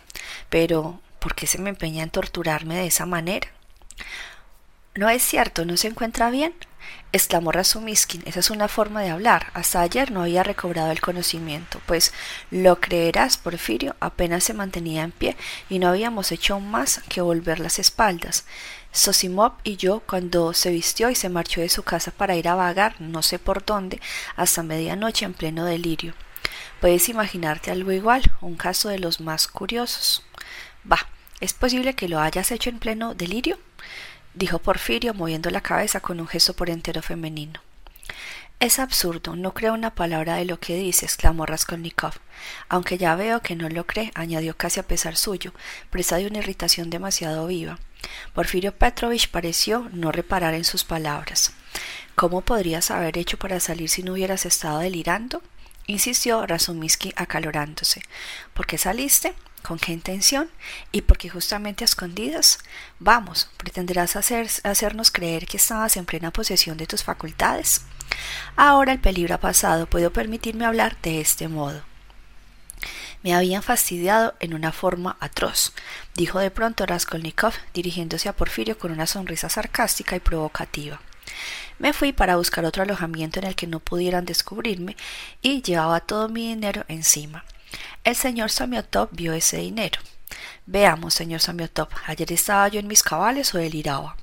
Pero, 0.49 1.01
¿por 1.19 1.35
qué 1.35 1.47
se 1.47 1.59
me 1.59 1.69
empeña 1.69 2.03
en 2.03 2.09
torturarme 2.09 2.75
de 2.75 2.87
esa 2.87 3.05
manera? 3.05 3.47
No 4.95 5.09
es 5.09 5.23
cierto, 5.23 5.65
¿no 5.65 5.77
se 5.77 5.87
encuentra 5.87 6.29
bien? 6.29 6.53
Exclamó 7.11 7.51
Razumiskin. 7.51 8.23
Esa 8.25 8.39
es 8.39 8.49
una 8.49 8.67
forma 8.67 9.01
de 9.01 9.11
hablar. 9.11 9.51
Hasta 9.53 9.81
ayer 9.81 10.11
no 10.11 10.23
había 10.23 10.43
recobrado 10.43 10.91
el 10.91 10.99
conocimiento, 10.99 11.79
pues 11.85 12.13
lo 12.51 12.79
creerás, 12.81 13.37
Porfirio 13.37 13.95
apenas 13.99 14.43
se 14.43 14.53
mantenía 14.53 15.03
en 15.03 15.11
pie 15.11 15.37
y 15.69 15.79
no 15.79 15.89
habíamos 15.89 16.31
hecho 16.31 16.59
más 16.59 17.01
que 17.09 17.21
volver 17.21 17.59
las 17.59 17.79
espaldas. 17.79 18.45
Sosimov 18.91 19.53
y 19.63 19.77
yo, 19.77 20.01
cuando 20.01 20.53
se 20.53 20.69
vistió 20.69 21.09
y 21.09 21.15
se 21.15 21.29
marchó 21.29 21.61
de 21.61 21.69
su 21.69 21.83
casa 21.83 22.11
para 22.11 22.35
ir 22.35 22.47
a 22.47 22.55
vagar, 22.55 22.99
no 22.99 23.23
sé 23.23 23.39
por 23.39 23.65
dónde, 23.65 23.99
hasta 24.35 24.61
medianoche 24.61 25.25
en 25.25 25.33
pleno 25.33 25.65
delirio. 25.65 26.13
Puedes 26.79 27.09
imaginarte 27.09 27.71
algo 27.71 27.91
igual, 27.91 28.21
un 28.41 28.55
caso 28.55 28.89
de 28.89 28.99
los 28.99 29.19
más 29.19 29.47
curiosos. 29.47 30.23
Bah, 30.83 31.07
¿es 31.39 31.53
posible 31.53 31.95
que 31.95 32.09
lo 32.09 32.19
hayas 32.19 32.51
hecho 32.51 32.69
en 32.69 32.79
pleno 32.79 33.15
delirio? 33.15 33.57
Dijo 34.33 34.59
Porfirio, 34.59 35.13
moviendo 35.13 35.49
la 35.49 35.61
cabeza 35.61 35.99
con 35.99 36.19
un 36.19 36.27
gesto 36.27 36.53
por 36.53 36.69
entero 36.69 37.01
femenino. 37.01 37.59
Es 38.59 38.79
absurdo, 38.79 39.35
no 39.35 39.53
creo 39.53 39.73
una 39.73 39.93
palabra 39.93 40.35
de 40.35 40.45
lo 40.45 40.59
que 40.59 40.77
dice, 40.77 41.05
exclamó 41.05 41.45
Raskolnikov. 41.45 42.13
Aunque 42.69 42.97
ya 42.97 43.15
veo 43.15 43.41
que 43.41 43.55
no 43.55 43.67
lo 43.67 43.85
cree, 43.85 44.11
añadió 44.15 44.55
casi 44.55 44.79
a 44.79 44.87
pesar 44.87 45.17
suyo, 45.17 45.53
presa 45.89 46.15
de 46.17 46.27
una 46.27 46.39
irritación 46.39 46.89
demasiado 46.89 47.45
viva. 47.47 47.77
Porfirio 48.33 48.73
Petrovich 48.73 49.29
pareció 49.29 49.89
no 49.91 50.11
reparar 50.11 50.53
en 50.53 50.63
sus 50.63 50.83
palabras. 50.83 51.51
¿Cómo 52.15 52.41
podrías 52.41 52.91
haber 52.91 53.17
hecho 53.17 53.37
para 53.37 53.59
salir 53.59 53.89
si 53.89 54.03
no 54.03 54.13
hubieras 54.13 54.45
estado 54.45 54.79
delirando? 54.79 55.41
insistió 55.85 56.45
Razumisky 56.45 57.11
acalorándose. 57.17 58.01
¿Por 58.53 58.65
qué 58.65 58.77
saliste? 58.77 59.33
¿Con 59.63 59.79
qué 59.79 59.93
intención? 59.93 60.49
¿Y 60.91 61.03
por 61.03 61.17
qué 61.17 61.29
justamente 61.29 61.83
a 61.83 61.85
escondidas? 61.85 62.59
Vamos, 62.99 63.49
¿pretenderás 63.55 64.17
hacer, 64.17 64.49
hacernos 64.63 65.09
creer 65.09 65.47
que 65.47 65.55
estabas 65.55 65.95
en 65.95 66.05
plena 66.05 66.31
posesión 66.31 66.75
de 66.77 66.85
tus 66.85 67.01
facultades? 67.01 67.81
Ahora 68.57 68.91
el 68.91 68.99
peligro 68.99 69.35
ha 69.35 69.39
pasado, 69.39 69.87
puedo 69.87 70.11
permitirme 70.11 70.65
hablar 70.65 70.97
de 71.01 71.21
este 71.21 71.47
modo. 71.47 71.81
Me 73.23 73.33
habían 73.33 73.63
fastidiado 73.63 74.33
en 74.41 74.53
una 74.53 74.73
forma 74.73 75.15
atroz, 75.21 75.71
dijo 76.13 76.39
de 76.39 76.51
pronto 76.51 76.85
Raskolnikov, 76.85 77.53
dirigiéndose 77.73 78.27
a 78.27 78.35
Porfirio 78.35 78.77
con 78.77 78.91
una 78.91 79.07
sonrisa 79.07 79.47
sarcástica 79.47 80.17
y 80.17 80.19
provocativa. 80.19 80.99
Me 81.79 81.93
fui 81.93 82.11
para 82.11 82.35
buscar 82.35 82.65
otro 82.65 82.83
alojamiento 82.83 83.39
en 83.39 83.45
el 83.45 83.55
que 83.55 83.65
no 83.65 83.79
pudieran 83.79 84.25
descubrirme 84.25 84.97
y 85.41 85.61
llevaba 85.61 86.01
todo 86.01 86.27
mi 86.27 86.49
dinero 86.49 86.83
encima. 86.89 87.45
El 88.03 88.15
señor 88.15 88.51
Samiotov 88.51 89.09
vio 89.11 89.33
ese 89.33 89.57
dinero. 89.57 89.99
Veamos, 90.65 91.13
señor 91.13 91.41
Samiotov, 91.41 91.89
ayer 92.05 92.31
estaba 92.31 92.67
yo 92.67 92.79
en 92.79 92.87
mis 92.87 93.03
cabales 93.03 93.53
o 93.53 93.57
deliraba. 93.57 94.15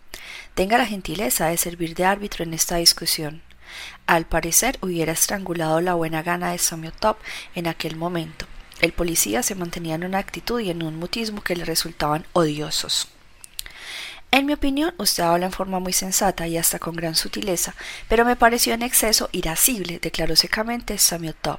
Tenga 0.55 0.79
la 0.79 0.87
gentileza 0.87 1.47
de 1.47 1.57
servir 1.57 1.95
de 1.95 2.05
árbitro 2.05 2.45
en 2.45 2.55
esta 2.55 2.77
discusión. 2.77 3.43
Al 4.07 4.27
parecer 4.27 4.79
hubiera 4.83 5.13
estrangulado 5.13 5.81
la 5.81 5.95
buena 5.95 6.23
gana 6.23 6.53
de 6.53 6.59
Samiotov 6.59 7.17
en 7.55 7.67
aquel 7.67 7.97
momento. 7.97 8.47
El 8.81 8.93
policía 8.93 9.43
se 9.43 9.55
mantenía 9.55 9.95
en 9.95 10.05
una 10.05 10.19
actitud 10.19 10.61
y 10.61 10.71
en 10.71 10.83
un 10.83 10.97
mutismo 10.97 11.43
que 11.43 11.57
le 11.57 11.65
resultaban 11.65 12.27
odiosos. 12.33 13.09
En 14.33 14.47
mi 14.47 14.53
opinión, 14.53 14.95
usted 14.97 15.25
habla 15.25 15.47
en 15.47 15.53
forma 15.53 15.81
muy 15.81 15.93
sensata 15.93 16.47
y 16.47 16.57
hasta 16.57 16.79
con 16.79 16.95
gran 16.95 17.17
sutileza, 17.17 17.75
pero 18.09 18.25
me 18.25 18.37
pareció 18.37 18.75
en 18.75 18.83
exceso 18.83 19.29
irascible, 19.33 19.99
declaró 19.99 20.37
secamente 20.37 20.97
Samiotov. 20.99 21.59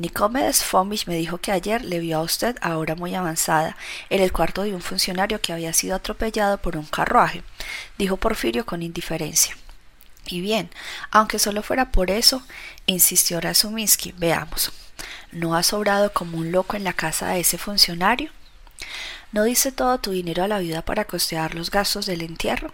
Nicomedes 0.00 0.64
Fomich 0.64 1.06
me 1.06 1.14
dijo 1.14 1.38
que 1.38 1.52
ayer 1.52 1.84
le 1.84 1.98
vio 1.98 2.18
a 2.18 2.22
usted 2.22 2.56
a 2.62 2.78
hora 2.78 2.94
muy 2.94 3.14
avanzada 3.14 3.76
en 4.08 4.22
el 4.22 4.32
cuarto 4.32 4.62
de 4.62 4.74
un 4.74 4.80
funcionario 4.80 5.42
que 5.42 5.52
había 5.52 5.74
sido 5.74 5.94
atropellado 5.94 6.56
por 6.56 6.78
un 6.78 6.86
carruaje, 6.86 7.42
dijo 7.98 8.16
Porfirio 8.16 8.64
con 8.64 8.82
indiferencia. 8.82 9.54
Y 10.26 10.40
bien, 10.40 10.70
aunque 11.10 11.38
solo 11.38 11.62
fuera 11.62 11.92
por 11.92 12.10
eso, 12.10 12.42
insistió 12.86 13.40
Razuminsky, 13.40 14.12
veamos. 14.16 14.72
¿No 15.32 15.54
has 15.54 15.66
sobrado 15.66 16.12
como 16.14 16.38
un 16.38 16.50
loco 16.50 16.76
en 16.76 16.84
la 16.84 16.94
casa 16.94 17.28
de 17.28 17.40
ese 17.40 17.58
funcionario? 17.58 18.30
¿No 19.32 19.44
diste 19.44 19.70
todo 19.70 19.98
tu 19.98 20.12
dinero 20.12 20.44
a 20.44 20.48
la 20.48 20.60
viuda 20.60 20.82
para 20.82 21.04
costear 21.04 21.54
los 21.54 21.70
gastos 21.70 22.06
del 22.06 22.22
entierro? 22.22 22.72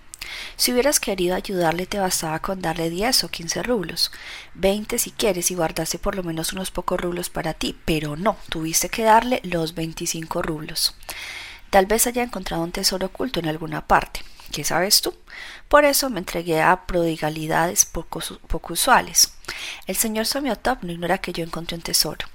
Si 0.57 0.73
hubieras 0.73 1.01
querido 1.01 1.35
ayudarle 1.35 1.87
te 1.87 1.99
bastaba 1.99 2.39
con 2.41 2.61
darle 2.61 2.91
diez 2.91 3.25
o 3.25 3.29
quince 3.29 3.63
rublos, 3.63 4.11
veinte 4.55 4.99
si 4.99 5.11
quieres 5.11 5.51
y 5.51 5.55
guardaste 5.55 5.99
por 5.99 6.15
lo 6.15 6.23
menos 6.23 6.53
unos 6.53 6.71
pocos 6.71 7.01
rublos 7.01 7.31
para 7.31 7.55
ti, 7.55 7.79
pero 7.85 8.17
no, 8.17 8.37
tuviste 8.49 8.89
que 8.89 9.05
darle 9.05 9.41
los 9.45 9.75
veinticinco 9.75 10.43
rublos. 10.43 10.95
Tal 11.71 11.87
vez 11.87 12.07
haya 12.07 12.23
encontrado 12.23 12.63
un 12.63 12.73
tesoro 12.73 13.07
oculto 13.07 13.41
en 13.41 13.49
alguna 13.49 13.87
parte. 13.87 14.21
¿Qué 14.53 14.63
sabes 14.63 15.03
tú? 15.03 15.15
Por 15.69 15.85
eso 15.85 16.09
me 16.09 16.21
entregué 16.21 16.63
a 16.63 16.87
prodigalidades 16.87 17.85
poco, 17.85 18.21
poco 18.47 18.75
usuales. 18.75 19.33
El 19.87 19.97
señor 19.97 20.27
Somiotop 20.27 20.85
no 20.85 20.93
ignora 20.93 21.19
que 21.19 21.33
yo 21.33 21.43
encontré 21.43 21.77
un 21.77 21.83
tesoro. 21.83 22.27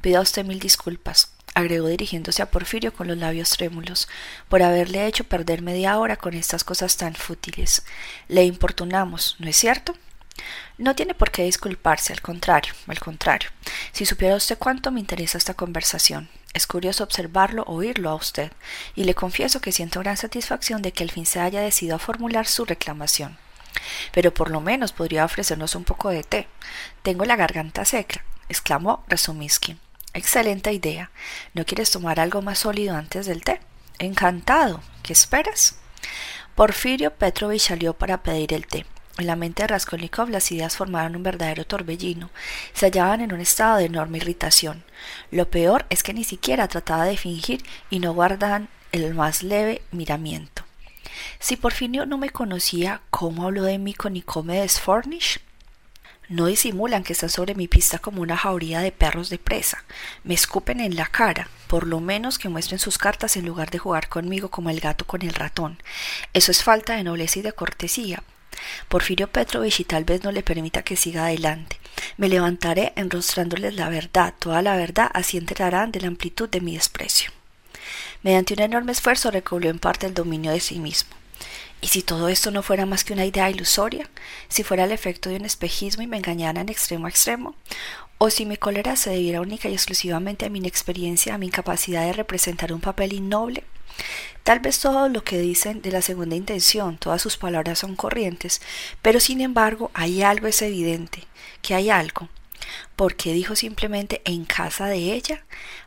Pido 0.00 0.18
a 0.18 0.22
usted 0.22 0.44
mil 0.44 0.58
disculpas 0.58 1.32
agregó 1.60 1.88
dirigiéndose 1.88 2.42
a 2.42 2.50
Porfirio 2.50 2.92
con 2.92 3.08
los 3.08 3.16
labios 3.16 3.50
trémulos, 3.50 4.08
por 4.48 4.62
haberle 4.62 5.06
hecho 5.06 5.24
perder 5.24 5.62
media 5.62 5.98
hora 5.98 6.16
con 6.16 6.34
estas 6.34 6.64
cosas 6.64 6.96
tan 6.96 7.14
fútiles. 7.14 7.84
Le 8.28 8.44
importunamos, 8.44 9.36
¿no 9.38 9.48
es 9.48 9.56
cierto? 9.56 9.94
No 10.78 10.94
tiene 10.94 11.14
por 11.14 11.30
qué 11.30 11.44
disculparse, 11.44 12.12
al 12.12 12.22
contrario, 12.22 12.72
al 12.86 12.98
contrario. 12.98 13.50
Si 13.92 14.06
supiera 14.06 14.36
usted 14.36 14.58
cuánto 14.58 14.90
me 14.90 15.00
interesa 15.00 15.38
esta 15.38 15.54
conversación. 15.54 16.28
Es 16.52 16.66
curioso 16.66 17.04
observarlo, 17.04 17.62
oírlo 17.66 18.10
a 18.10 18.14
usted, 18.14 18.50
y 18.96 19.04
le 19.04 19.14
confieso 19.14 19.60
que 19.60 19.72
siento 19.72 20.00
gran 20.00 20.16
satisfacción 20.16 20.82
de 20.82 20.92
que 20.92 21.04
al 21.04 21.10
fin 21.10 21.26
se 21.26 21.40
haya 21.40 21.60
decidido 21.60 21.96
a 21.96 22.00
formular 22.00 22.46
su 22.46 22.64
reclamación. 22.64 23.38
Pero 24.12 24.34
por 24.34 24.50
lo 24.50 24.60
menos 24.60 24.92
podría 24.92 25.24
ofrecernos 25.24 25.74
un 25.74 25.84
poco 25.84 26.08
de 26.08 26.24
té. 26.24 26.48
Tengo 27.02 27.24
la 27.24 27.36
garganta 27.36 27.84
seca, 27.84 28.24
exclamó 28.48 29.04
Razumiskin. 29.08 29.78
Excelente 30.12 30.72
idea. 30.72 31.10
¿No 31.54 31.64
quieres 31.64 31.90
tomar 31.90 32.18
algo 32.18 32.42
más 32.42 32.60
sólido 32.60 32.96
antes 32.96 33.26
del 33.26 33.42
té? 33.42 33.60
Encantado. 33.98 34.82
¿Qué 35.02 35.12
esperas? 35.12 35.78
Porfirio 36.54 37.14
Petrovich 37.14 37.68
salió 37.68 37.94
para 37.94 38.22
pedir 38.22 38.52
el 38.52 38.66
té. 38.66 38.86
En 39.18 39.26
la 39.26 39.36
mente 39.36 39.62
de 39.62 39.68
Raskolnikov 39.68 40.30
las 40.30 40.50
ideas 40.50 40.76
formaron 40.76 41.14
un 41.14 41.22
verdadero 41.22 41.64
torbellino. 41.64 42.30
Se 42.72 42.86
hallaban 42.86 43.20
en 43.20 43.32
un 43.32 43.40
estado 43.40 43.76
de 43.76 43.84
enorme 43.84 44.18
irritación. 44.18 44.82
Lo 45.30 45.48
peor 45.50 45.86
es 45.90 46.02
que 46.02 46.14
ni 46.14 46.24
siquiera 46.24 46.68
trataba 46.68 47.04
de 47.04 47.16
fingir 47.16 47.62
y 47.90 48.00
no 48.00 48.12
guardaban 48.14 48.68
el 48.92 49.14
más 49.14 49.42
leve 49.42 49.82
miramiento. 49.92 50.64
Si 51.38 51.56
Porfirio 51.56 52.06
no 52.06 52.18
me 52.18 52.30
conocía, 52.30 53.02
¿cómo 53.10 53.44
habló 53.44 53.62
de 53.62 53.78
mí 53.78 53.94
con 53.94 54.14
Nicomedes 54.14 54.80
Fornish? 54.80 55.40
No 56.30 56.46
disimulan 56.46 57.02
que 57.02 57.12
están 57.12 57.28
sobre 57.28 57.56
mi 57.56 57.66
pista 57.66 57.98
como 57.98 58.22
una 58.22 58.36
jauría 58.36 58.78
de 58.78 58.92
perros 58.92 59.30
de 59.30 59.38
presa. 59.38 59.82
Me 60.22 60.32
escupen 60.32 60.78
en 60.78 60.94
la 60.94 61.06
cara, 61.06 61.48
por 61.66 61.88
lo 61.88 61.98
menos 61.98 62.38
que 62.38 62.48
muestren 62.48 62.78
sus 62.78 62.98
cartas 62.98 63.36
en 63.36 63.44
lugar 63.44 63.70
de 63.70 63.80
jugar 63.80 64.08
conmigo 64.08 64.48
como 64.48 64.70
el 64.70 64.78
gato 64.78 65.04
con 65.04 65.22
el 65.22 65.34
ratón. 65.34 65.82
Eso 66.32 66.52
es 66.52 66.62
falta 66.62 66.94
de 66.94 67.02
nobleza 67.02 67.40
y 67.40 67.42
de 67.42 67.52
cortesía. 67.52 68.22
Porfirio 68.86 69.26
Petrovich 69.26 69.80
y 69.80 69.84
tal 69.84 70.04
vez 70.04 70.22
no 70.22 70.30
le 70.30 70.44
permita 70.44 70.84
que 70.84 70.94
siga 70.94 71.24
adelante. 71.24 71.80
Me 72.16 72.28
levantaré 72.28 72.92
enrostrándoles 72.94 73.74
la 73.74 73.88
verdad, 73.88 74.32
toda 74.38 74.62
la 74.62 74.76
verdad, 74.76 75.10
así 75.12 75.36
enterarán 75.36 75.90
de 75.90 76.00
la 76.00 76.06
amplitud 76.06 76.48
de 76.48 76.60
mi 76.60 76.76
desprecio. 76.76 77.32
Mediante 78.22 78.54
un 78.54 78.60
enorme 78.60 78.92
esfuerzo 78.92 79.32
recobró 79.32 79.68
en 79.68 79.80
parte 79.80 80.06
el 80.06 80.14
dominio 80.14 80.52
de 80.52 80.60
sí 80.60 80.78
mismo. 80.78 81.10
¿Y 81.82 81.88
si 81.88 82.02
todo 82.02 82.28
esto 82.28 82.50
no 82.50 82.62
fuera 82.62 82.84
más 82.84 83.04
que 83.04 83.12
una 83.12 83.24
idea 83.24 83.50
ilusoria? 83.50 84.08
¿Si 84.48 84.62
fuera 84.62 84.84
el 84.84 84.92
efecto 84.92 85.30
de 85.30 85.36
un 85.36 85.44
espejismo 85.44 86.02
y 86.02 86.06
me 86.06 86.18
engañara 86.18 86.60
en 86.60 86.68
extremo 86.68 87.06
a 87.06 87.08
extremo? 87.08 87.54
¿O 88.18 88.28
si 88.28 88.44
mi 88.44 88.58
cólera 88.58 88.96
se 88.96 89.10
debiera 89.10 89.40
única 89.40 89.68
y 89.68 89.72
exclusivamente 89.72 90.44
a 90.44 90.50
mi 90.50 90.58
inexperiencia, 90.58 91.34
a 91.34 91.38
mi 91.38 91.46
incapacidad 91.46 92.04
de 92.04 92.12
representar 92.12 92.72
un 92.72 92.80
papel 92.80 93.14
innoble? 93.14 93.64
Tal 94.42 94.60
vez 94.60 94.78
todo 94.78 95.08
lo 95.08 95.24
que 95.24 95.38
dicen 95.38 95.80
de 95.80 95.90
la 95.90 96.02
segunda 96.02 96.36
intención, 96.36 96.98
todas 96.98 97.22
sus 97.22 97.38
palabras 97.38 97.78
son 97.78 97.96
corrientes, 97.96 98.60
pero 99.00 99.20
sin 99.20 99.40
embargo 99.40 99.90
hay 99.94 100.22
algo 100.22 100.46
es 100.48 100.60
evidente, 100.60 101.24
que 101.62 101.74
hay 101.74 101.88
algo. 101.88 102.28
¿Por 102.94 103.16
qué 103.16 103.32
dijo 103.32 103.56
simplemente 103.56 104.20
en 104.24 104.44
casa 104.44 104.86
de 104.86 105.14
ella? 105.14 105.44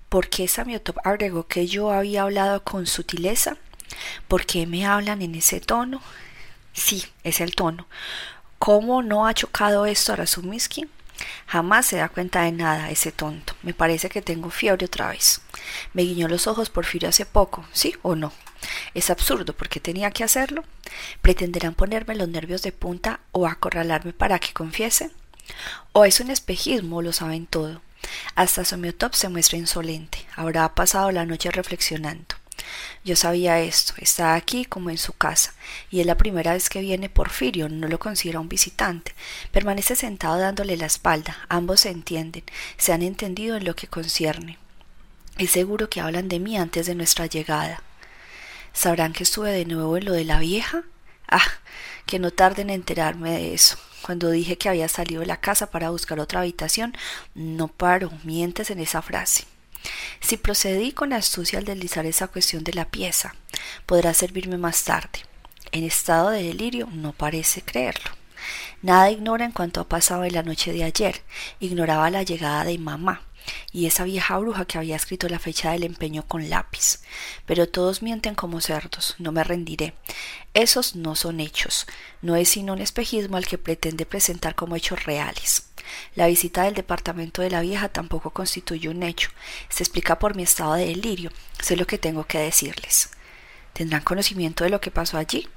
¿Por 0.09 0.27
qué 0.29 0.47
Samiotop 0.47 0.97
agregó 1.03 1.47
que 1.47 1.67
yo 1.67 1.91
había 1.91 2.23
hablado 2.23 2.63
con 2.63 2.88
sutileza? 2.88 3.57
¿Por 4.28 4.46
qué 4.46 4.66
me 4.66 4.86
hablan 4.86 5.22
en 5.22 5.36
ese 5.36 5.60
tono? 5.60 6.02
Sí, 6.74 7.06
es 7.24 7.42
el 7.42 7.56
tono. 7.56 7.88
¿Cómo 8.60 9.04
no 9.04 9.28
ha 9.28 9.34
chocado 9.34 9.86
esto 9.86 10.13
a 10.13 10.16
Razumiski? 10.18 10.88
Jamás 11.48 11.86
se 11.86 11.98
da 11.98 12.10
cuenta 12.10 12.42
de 12.42 12.52
nada, 12.52 12.90
ese 12.90 13.12
tonto. 13.12 13.56
Me 13.62 13.74
parece 13.74 14.10
que 14.10 14.22
tengo 14.22 14.50
fiebre 14.50 14.86
otra 14.86 15.10
vez. 15.10 15.42
Me 15.94 16.04
guiñó 16.04 16.28
los 16.28 16.48
ojos 16.48 16.70
Porfirio 16.70 17.10
hace 17.10 17.25
poco, 17.25 17.66
¿sí 17.72 17.96
o 18.02 18.16
no? 18.16 18.32
Es 18.94 19.10
absurdo, 19.10 19.54
porque 19.54 19.80
tenía 19.80 20.12
que 20.12 20.24
hacerlo? 20.24 20.63
¿Pretenderán 21.22 21.75
ponerme 21.75 22.16
los 22.16 22.30
nervios 22.30 22.62
de 22.62 22.72
punta 22.72 23.20
o 23.32 23.48
acorralarme 23.48 24.13
para 24.13 24.40
que 24.40 24.54
confiese? 24.54 25.12
¿O 25.92 26.06
es 26.06 26.20
un 26.20 26.32
espejismo, 26.32 27.02
lo 27.02 27.13
saben 27.13 27.46
todo? 27.46 27.82
Hasta 28.36 28.66
Somiotop 28.66 29.13
se 29.13 29.30
muestra 29.30 29.58
insolente. 29.58 30.25
Habrá 30.36 30.74
pasado 30.74 31.12
la 31.12 31.25
noche 31.25 31.52
reflexionando. 31.52 32.36
Yo 33.03 33.15
sabía 33.15 33.60
esto, 33.60 33.94
está 33.98 34.36
aquí 34.36 34.65
como 34.65 34.89
en 34.89 34.98
su 34.98 35.13
casa, 35.13 35.53
y 35.92 36.00
es 36.00 36.06
la 36.06 36.18
primera 36.18 36.53
vez 36.53 36.70
que 36.70 36.82
viene 36.82 37.10
Porfirio, 37.10 37.70
no 37.70 37.88
lo 37.88 38.00
considera 38.00 38.39
un 38.39 38.50
visitante. 38.50 39.13
Permanece 39.51 39.96
sentado 39.96 40.38
dándole 40.38 40.77
la 40.77 40.86
espalda, 40.86 41.38
ambos 41.50 41.82
se 41.82 41.89
entienden, 41.89 42.44
se 42.77 42.94
han 42.94 43.01
entendido 43.01 43.58
en 43.58 43.65
lo 43.65 43.75
que 43.75 43.88
concierne. 43.88 44.58
Es 45.38 45.51
seguro 45.51 45.89
que 45.89 46.01
hablan 46.01 46.30
de 46.30 46.39
mí 46.39 46.58
antes 46.58 46.86
de 46.86 46.96
nuestra 46.96 47.25
llegada. 47.25 47.82
¿Sabrán 48.72 49.13
que 49.13 49.24
estuve 49.24 49.51
de 49.51 49.65
nuevo 49.65 49.98
en 49.98 50.06
lo 50.06 50.13
de 50.13 50.25
la 50.25 50.39
vieja? 50.39 50.84
Ah, 51.27 51.46
que 52.06 52.20
no 52.20 52.32
tarden 52.32 52.70
en 52.70 52.75
enterarme 52.75 53.32
de 53.32 53.53
eso. 53.53 53.77
Cuando 54.03 54.30
dije 54.30 54.58
que 54.58 54.70
había 54.70 54.88
salido 54.89 55.22
de 55.22 55.27
la 55.27 55.39
casa 55.39 55.72
para 55.72 55.89
buscar 55.89 56.20
otra 56.20 56.42
habitación, 56.42 56.96
no 57.34 57.68
paro, 57.68 58.12
mientes 58.24 58.70
en 58.70 58.80
esa 58.80 59.01
frase. 59.01 59.46
Si 60.20 60.38
procedí 60.38 60.92
con 60.92 61.13
astucia 61.13 61.60
al 61.60 61.66
deslizar 61.66 62.06
esa 62.06 62.28
cuestión 62.28 62.63
de 62.63 62.74
la 62.74 62.86
pieza, 62.86 63.36
podrá 63.86 64.13
servirme 64.13 64.58
más 64.58 64.84
tarde. 64.84 65.19
En 65.72 65.84
estado 65.84 66.30
de 66.30 66.43
delirio 66.43 66.88
no 66.91 67.13
parece 67.13 67.62
creerlo. 67.62 68.12
Nada 68.82 69.12
ignora 69.12 69.46
en 69.46 69.52
cuanto 69.52 69.82
ha 69.82 69.88
pasado 69.88 70.24
en 70.24 70.34
la 70.34 70.43
noche 70.43 70.74
de 70.74 70.84
ayer. 70.84 71.22
Ignoraba 71.60 72.10
la 72.10 72.24
llegada 72.24 72.65
de 72.65 72.78
mamá 72.78 73.22
y 73.72 73.86
esa 73.86 74.04
vieja 74.04 74.38
bruja 74.38 74.65
que 74.65 74.78
había 74.78 74.96
escrito 74.96 75.28
la 75.30 75.39
fecha 75.39 75.72
del 75.72 75.84
empeño 75.84 76.28
con 76.28 76.50
lápiz. 76.50 77.00
Pero 77.46 77.67
todos 77.67 78.02
mienten 78.02 78.36
como 78.36 78.62
cerdos, 78.62 79.15
no 79.19 79.32
me 79.32 79.43
rendiré. 79.43 79.93
Esos 80.54 80.96
no 80.96 81.15
son 81.15 81.39
hechos, 81.39 81.88
no 82.22 82.36
es 82.36 82.50
sino 82.50 82.74
un 82.74 82.82
espejismo 82.82 83.38
al 83.38 83.48
que 83.48 83.58
pretende 83.58 84.06
presentar 84.06 84.56
como 84.56 84.76
hechos 84.76 85.06
reales. 85.06 85.72
La 86.15 86.28
visita 86.28 86.63
del 86.63 86.74
departamento 86.74 87.41
de 87.41 87.50
la 87.50 87.62
vieja 87.62 87.89
tampoco 87.89 88.32
constituye 88.32 88.89
un 88.89 89.04
hecho. 89.04 89.30
Se 89.69 89.84
explica 89.84 90.19
por 90.19 90.36
mi 90.36 90.43
estado 90.43 90.74
de 90.74 90.88
delirio. 90.88 91.32
Sé 91.62 91.76
lo 91.76 91.88
que 91.88 91.98
tengo 91.98 92.26
que 92.26 92.39
decirles. 92.39 93.10
¿Tendrán 93.74 94.04
conocimiento 94.04 94.63
de 94.63 94.69
lo 94.69 94.82
que 94.82 94.91
pasó 94.91 95.17
allí? 95.17 95.48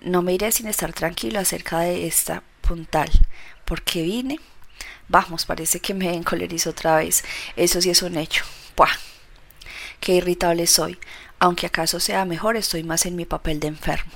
No 0.00 0.22
me 0.22 0.34
iré 0.34 0.52
sin 0.52 0.68
estar 0.68 0.92
tranquilo 0.92 1.40
acerca 1.40 1.80
de 1.80 2.06
esta 2.06 2.42
puntal. 2.60 3.10
porque 3.64 4.02
vine? 4.02 4.38
Vamos, 5.08 5.44
parece 5.44 5.80
que 5.80 5.94
me 5.94 6.14
encolerizo 6.14 6.70
otra 6.70 6.96
vez. 6.96 7.24
Eso 7.56 7.80
sí 7.80 7.90
es 7.90 8.02
un 8.02 8.16
hecho. 8.16 8.44
¡Puah! 8.74 8.90
Qué 10.00 10.14
irritable 10.14 10.66
soy. 10.66 10.98
Aunque 11.38 11.66
acaso 11.66 12.00
sea 12.00 12.24
mejor, 12.24 12.56
estoy 12.56 12.82
más 12.82 13.06
en 13.06 13.16
mi 13.16 13.24
papel 13.24 13.60
de 13.60 13.68
enfermo. 13.68 14.12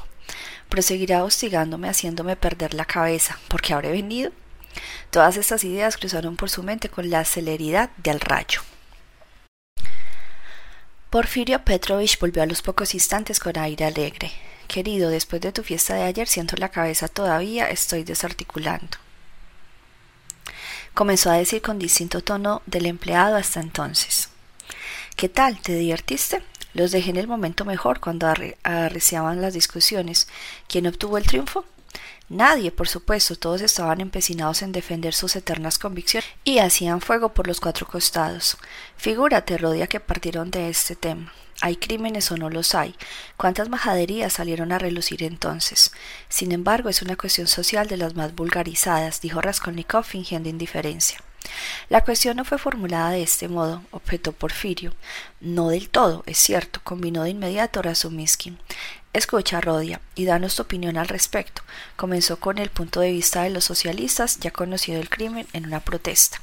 Proseguirá 0.69 1.25
hostigándome, 1.25 1.89
haciéndome 1.89 2.37
perder 2.37 2.75
la 2.75 2.85
cabeza. 2.85 3.39
¿Por 3.49 3.61
qué 3.61 3.75
habré 3.75 3.91
venido? 3.91 4.33
Todas 5.11 5.37
estas 5.37 5.65
ideas 5.65 5.97
cruzaron 5.97 6.37
por 6.37 6.51
su 6.51 6.63
mente 6.63 6.89
con 6.89 7.11
la 7.11 7.25
celeridad 7.25 7.91
del 7.97 8.21
rayo. 8.21 8.63
Porfirio 11.11 11.65
Petrovich 11.65 12.19
volvió 12.21 12.43
a 12.43 12.47
los 12.47 12.63
pocos 12.63 12.95
instantes 12.95 13.41
con 13.41 13.59
aire 13.59 13.85
alegre. 13.85 14.31
Querido, 14.69 15.11
después 15.11 15.43
de 15.43 15.51
tu 15.51 15.65
fiesta 15.65 15.95
de 15.95 16.05
ayer 16.05 16.29
siento 16.29 16.55
la 16.57 16.69
cabeza 16.69 17.09
todavía, 17.09 17.69
estoy 17.69 18.05
desarticulando. 18.05 18.99
Comenzó 20.95 21.31
a 21.31 21.39
decir 21.39 21.63
con 21.63 21.81
distinto 21.81 22.23
tono 22.23 22.63
del 22.67 22.87
empleado 22.87 23.35
hasta 23.35 23.59
entonces. 23.59 24.29
¿Qué 25.17 25.29
tal? 25.29 25.61
¿Te 25.61 25.75
divertiste? 25.75 26.43
Los 26.73 26.93
dejé 26.93 27.11
en 27.11 27.17
el 27.17 27.27
momento 27.27 27.65
mejor 27.65 27.99
cuando 27.99 28.33
arreciaban 28.63 29.43
las 29.43 29.55
discusiones. 29.55 30.29
¿Quién 30.69 30.87
obtuvo 30.87 31.19
el 31.19 31.27
triunfo? 31.27 31.65
Nadie, 32.31 32.71
por 32.71 32.87
supuesto, 32.87 33.35
todos 33.35 33.61
estaban 33.61 34.01
empecinados 34.01 34.63
en 34.63 34.71
defender 34.71 35.15
sus 35.15 35.35
eternas 35.35 35.81
convicciones 35.81 36.31
y 36.45 36.61
hacían 36.61 37.01
fuego 37.01 37.35
por 37.35 37.49
los 37.49 37.59
cuatro 37.59 37.89
costados. 37.89 38.57
Figúrate, 38.97 39.59
Rodia, 39.59 39.89
que 39.89 39.99
partieron 39.99 40.53
de 40.53 40.69
este 40.69 40.95
tema. 40.95 41.33
¿Hay 41.61 41.75
crímenes 41.75 42.31
o 42.31 42.37
no 42.37 42.49
los 42.49 42.77
hay? 42.77 42.95
¿Cuántas 43.37 43.69
majaderías 43.69 44.35
salieron 44.35 44.71
a 44.71 44.79
relucir 44.79 45.25
entonces? 45.25 45.91
Sin 46.29 46.53
embargo, 46.53 46.89
es 46.89 47.03
una 47.03 47.17
cuestión 47.17 47.49
social 47.49 47.89
de 47.89 47.97
las 47.97 48.15
más 48.15 48.33
vulgarizadas, 48.33 49.21
dijo 49.21 49.41
Raskolnikov 49.41 50.05
fingiendo 50.05 50.49
indiferencia. 50.49 51.19
La 51.89 52.05
cuestión 52.05 52.37
no 52.37 52.45
fue 52.45 52.59
formulada 52.59 53.11
de 53.11 53.23
este 53.23 53.49
modo, 53.49 53.83
objetó 53.91 54.33
Porfirio. 54.33 54.95
No 55.41 55.71
del 55.71 55.89
todo, 55.89 56.23
es 56.27 56.39
cierto, 56.39 56.81
combinó 56.85 57.25
de 57.25 57.31
inmediato 57.31 57.83
Razumiskin. 57.83 58.59
Escucha, 59.13 59.61
Rodia, 59.61 60.01
y 60.15 60.25
danos 60.25 60.55
tu 60.55 60.63
opinión 60.63 60.97
al 60.97 61.09
respecto. 61.09 61.63
Comenzó 61.97 62.39
con 62.39 62.59
el 62.59 62.71
punto 62.71 63.01
de 63.01 63.11
vista 63.11 63.43
de 63.43 63.51
los 63.51 63.65
socialistas, 63.65 64.39
ya 64.39 64.53
conocido 64.53 65.01
el 65.01 65.11
crimen, 65.11 65.49
en 65.53 65.67
una 65.67 65.81
protesta 65.81 66.41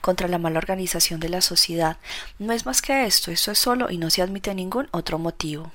contra 0.00 0.28
la 0.28 0.38
mala 0.38 0.58
organización 0.58 1.20
de 1.20 1.28
la 1.28 1.40
sociedad. 1.40 1.98
No 2.38 2.52
es 2.52 2.66
más 2.66 2.82
que 2.82 3.04
esto, 3.04 3.30
eso 3.30 3.52
es 3.52 3.58
solo 3.58 3.90
y 3.90 3.98
no 3.98 4.10
se 4.10 4.22
admite 4.22 4.54
ningún 4.54 4.88
otro 4.90 5.18
motivo. 5.18 5.72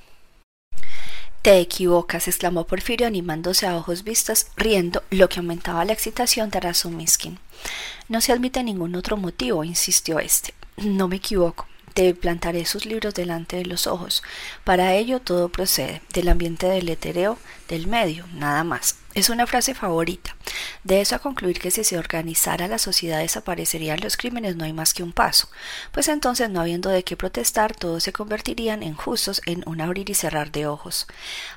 Te 1.41 1.59
equivocas, 1.59 2.27
exclamó 2.27 2.65
Porfirio 2.65 3.05
animándose 3.05 3.67
a 3.67 3.75
ojos 3.75 4.03
vistas, 4.03 4.47
riendo, 4.55 5.03
lo 5.09 5.27
que 5.27 5.39
aumentaba 5.39 5.83
la 5.83 5.93
excitación 5.93 6.49
de 6.49 6.61
Razumiskin. 6.61 7.37
No 8.07 8.21
se 8.21 8.31
admite 8.31 8.63
ningún 8.63 8.95
otro 8.95 9.17
motivo, 9.17 9.63
insistió 9.63 10.19
éste. 10.19 10.53
No 10.77 11.07
me 11.07 11.17
equivoco. 11.17 11.67
Te 11.93 12.13
plantaré 12.15 12.65
sus 12.65 12.85
libros 12.85 13.13
delante 13.13 13.57
de 13.57 13.65
los 13.65 13.85
ojos. 13.85 14.23
Para 14.63 14.95
ello 14.95 15.19
todo 15.19 15.49
procede 15.49 16.01
del 16.11 16.29
ambiente 16.29 16.67
del 16.67 16.87
letereo 16.87 17.37
del 17.69 17.87
medio, 17.87 18.25
nada 18.33 18.63
más. 18.63 18.97
Es 19.13 19.29
una 19.29 19.45
frase 19.45 19.75
favorita. 19.75 20.35
De 20.83 21.01
eso 21.01 21.15
a 21.15 21.19
concluir 21.19 21.59
que 21.59 21.69
si 21.69 21.83
se 21.83 21.99
organizara 21.99 22.67
la 22.67 22.79
sociedad 22.79 23.19
desaparecerían 23.19 23.99
los 24.01 24.17
crímenes 24.17 24.55
no 24.55 24.65
hay 24.65 24.73
más 24.73 24.93
que 24.95 25.03
un 25.03 25.13
paso, 25.13 25.49
pues 25.91 26.07
entonces 26.07 26.49
no 26.49 26.61
habiendo 26.61 26.89
de 26.89 27.03
qué 27.03 27.15
protestar 27.15 27.75
todos 27.75 28.03
se 28.03 28.11
convertirían 28.11 28.81
en 28.81 28.95
justos 28.95 29.41
en 29.45 29.63
un 29.67 29.81
abrir 29.81 30.09
y 30.09 30.15
cerrar 30.15 30.51
de 30.51 30.65
ojos. 30.65 31.05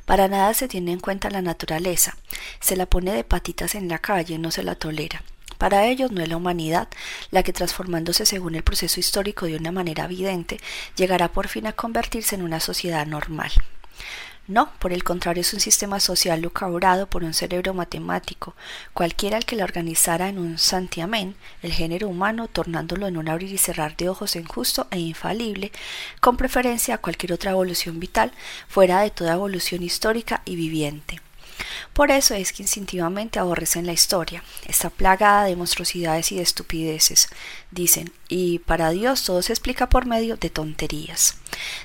Para 0.05 0.29
nada 0.29 0.53
se 0.53 0.69
tiene 0.69 0.93
en 0.93 1.01
cuenta 1.01 1.31
la 1.31 1.41
naturaleza. 1.41 2.17
Se 2.61 2.77
la 2.77 2.85
pone 2.85 3.15
de 3.15 3.25
patitas 3.25 3.75
en 3.75 3.89
la 3.89 3.99
calle, 3.99 4.39
no 4.39 4.51
se 4.51 4.63
la 4.63 4.75
tolera. 4.75 5.23
Para 5.59 5.87
ellos 5.87 6.11
no 6.11 6.23
es 6.23 6.29
la 6.29 6.37
humanidad 6.37 6.89
la 7.31 7.43
que 7.43 7.53
transformándose 7.53 8.27
según 8.27 8.55
el 8.55 8.63
proceso 8.63 9.01
histórico 9.01 9.47
de 9.47 9.57
una 9.57 9.73
manera 9.73 10.05
evidente, 10.05 10.61
llegará 10.97 11.33
por 11.33 11.49
fin 11.49 11.67
a 11.67 11.73
convertirse 11.73 12.35
en 12.35 12.43
una 12.43 12.61
sociedad 12.61 13.07
normal. 13.07 13.53
No, 14.49 14.71
por 14.79 14.93
el 14.93 15.03
contrario, 15.03 15.41
es 15.41 15.53
un 15.55 15.59
sistema 15.59 15.99
social 15.99 16.41
lucabrado 16.41 17.09
por 17.09 17.25
un 17.25 17.35
cerebro 17.35 17.75
matemático, 17.75 18.55
cualquiera 18.93 19.39
el 19.39 19.45
que 19.45 19.57
la 19.57 19.65
organizara 19.65 20.29
en 20.29 20.39
un 20.39 20.57
santiamén, 20.57 21.35
el 21.63 21.73
género 21.73 22.09
humano, 22.09 22.47
tornándolo 22.47 23.09
en 23.09 23.17
un 23.17 23.29
abrir 23.29 23.53
y 23.53 23.59
cerrar 23.59 23.97
de 23.97 24.09
ojos 24.09 24.37
injusto 24.37 24.87
e 24.93 25.01
infalible, 25.01 25.73
con 26.21 26.37
preferencia 26.37 26.95
a 26.95 26.99
cualquier 26.99 27.33
otra 27.33 27.51
evolución 27.51 27.99
vital, 27.99 28.31
fuera 28.69 29.01
de 29.01 29.11
toda 29.11 29.35
evolución 29.35 29.83
histórica 29.83 30.43
y 30.45 30.55
viviente. 30.55 31.26
Por 31.93 32.11
eso 32.11 32.35
es 32.35 32.53
que 32.53 32.63
instintivamente 32.63 33.39
aborrecen 33.39 33.87
la 33.87 33.93
historia. 33.93 34.43
Está 34.67 34.91
plagada 34.91 35.45
de 35.45 35.57
monstruosidades 35.57 36.33
y 36.33 36.37
de 36.37 36.43
estupideces, 36.43 37.29
dicen, 37.71 38.13
y 38.29 38.59
para 38.61 38.91
Dios 38.91 39.25
todo 39.25 39.43
se 39.43 39.53
explica 39.53 39.89
por 39.89 40.07
medio 40.07 40.37
de 40.37 40.51
tonterías. 40.51 41.37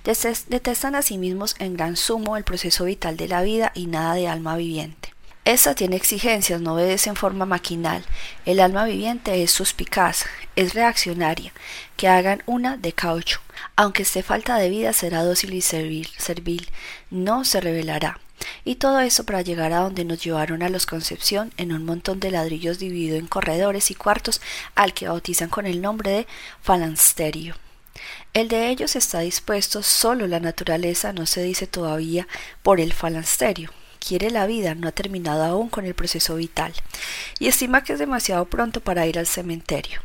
Detestan 0.04 0.96
a 0.96 1.02
sí 1.02 1.18
mismos 1.18 1.56
en 1.60 1.76
gran 1.76 1.96
sumo 1.96 2.38
el 2.38 2.44
proceso 2.44 2.86
vital 2.86 3.18
de 3.18 3.28
la 3.28 3.42
vida 3.42 3.72
y 3.76 3.88
nada 3.88 4.16
de 4.16 4.28
alma 4.28 4.56
viviente. 4.56 5.14
Esta 5.44 5.74
tiene 5.74 5.96
exigencias, 5.96 6.62
no 6.62 6.76
obedece 6.76 7.10
en 7.10 7.16
forma 7.16 7.48
maquinal. 7.48 8.06
El 8.46 8.60
alma 8.60 8.86
viviente 8.86 9.42
es 9.42 9.50
suspicaz, 9.50 10.26
es 10.56 10.76
reaccionaria. 10.76 11.52
Que 11.98 12.08
hagan 12.08 12.44
una 12.46 12.78
de 12.78 12.94
caucho. 12.94 13.42
Aunque 13.76 14.04
esté 14.04 14.22
falta 14.22 14.58
de 14.58 14.70
vida, 14.70 14.94
será 14.94 15.24
dócil 15.24 15.56
y 15.56 15.62
servil, 15.62 16.08
servil. 16.18 16.70
no 17.10 17.44
se 17.44 17.60
rebelará. 17.60 18.20
Y 18.64 18.76
todo 18.76 19.00
eso 19.00 19.26
para 19.26 19.42
llegar 19.42 19.74
a 19.74 19.80
donde 19.80 20.06
nos 20.06 20.24
llevaron 20.24 20.64
a 20.64 20.70
los 20.70 20.86
Concepción 20.86 21.54
en 21.58 21.74
un 21.74 21.86
montón 21.86 22.20
de 22.20 22.32
ladrillos 22.32 22.80
dividido 22.80 23.18
en 23.18 23.28
corredores 23.28 23.92
y 23.92 23.96
cuartos 23.96 24.42
al 24.76 24.94
que 24.94 25.08
bautizan 25.08 25.50
con 25.50 25.66
el 25.66 25.82
nombre 25.82 26.12
de 26.12 26.28
falansterio. 26.62 27.56
El 28.34 28.48
de 28.48 28.70
ellos 28.70 28.96
está 28.96 29.20
dispuesto, 29.20 29.84
solo 29.84 30.28
la 30.28 30.40
naturaleza 30.40 31.14
no 31.14 31.26
se 31.26 31.44
dice 31.44 31.68
todavía 31.68 32.28
por 32.64 32.80
el 32.80 32.94
falansterio. 32.94 33.72
Quiere 34.00 34.32
la 34.32 34.48
vida, 34.48 34.74
no 34.74 34.88
ha 34.88 34.92
terminado 34.92 35.44
aún 35.44 35.70
con 35.70 35.86
el 35.86 35.94
proceso 35.94 36.36
vital, 36.36 36.74
y 37.40 37.48
estima 37.48 37.84
que 37.84 37.94
es 37.94 38.00
demasiado 38.00 38.46
pronto 38.46 38.82
para 38.82 39.06
ir 39.06 39.20
al 39.20 39.28
cementerio. 39.28 40.02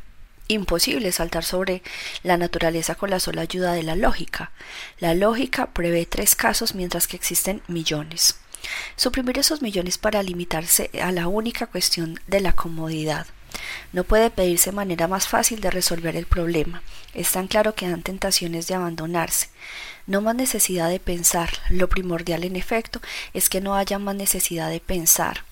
Imposible 0.48 1.10
saltar 1.10 1.44
sobre 1.44 1.82
la 2.22 2.36
naturaleza 2.36 2.94
con 2.94 3.10
la 3.10 3.18
sola 3.18 3.42
ayuda 3.42 3.72
de 3.72 3.82
la 3.82 3.96
lógica. 3.96 4.52
La 5.00 5.14
lógica 5.14 5.66
prevé 5.72 6.06
tres 6.06 6.36
casos 6.36 6.74
mientras 6.74 7.08
que 7.08 7.16
existen 7.16 7.62
millones. 7.66 8.36
Suprimir 8.96 9.38
esos 9.38 9.60
millones 9.60 9.98
para 9.98 10.22
limitarse 10.22 10.90
a 11.02 11.10
la 11.10 11.26
única 11.26 11.66
cuestión 11.66 12.20
de 12.28 12.40
la 12.40 12.52
comodidad. 12.52 13.26
No 13.92 14.04
puede 14.04 14.30
pedirse 14.30 14.70
manera 14.70 15.08
más 15.08 15.26
fácil 15.26 15.60
de 15.60 15.70
resolver 15.70 16.14
el 16.14 16.26
problema. 16.26 16.82
Es 17.14 17.32
tan 17.32 17.48
claro 17.48 17.74
que 17.74 17.88
dan 17.88 18.02
tentaciones 18.02 18.68
de 18.68 18.74
abandonarse. 18.74 19.48
No 20.06 20.20
más 20.20 20.36
necesidad 20.36 20.90
de 20.90 21.00
pensar. 21.00 21.50
Lo 21.70 21.88
primordial, 21.88 22.44
en 22.44 22.54
efecto, 22.54 23.00
es 23.34 23.48
que 23.48 23.60
no 23.60 23.74
haya 23.74 23.98
más 23.98 24.14
necesidad 24.14 24.70
de 24.70 24.80
pensar. 24.80 25.44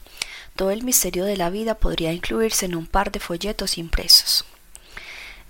Todo 0.55 0.71
el 0.71 0.85
misterio 0.85 1.25
de 1.25 1.37
la 1.37 1.51
vida 1.51 1.75
podría 1.75 2.13
incluirse 2.13 2.67
en 2.67 2.77
un 2.77 2.87
par 2.87 3.11
de 3.11 3.19
folletos 3.19 3.77
impresos. 3.79 4.44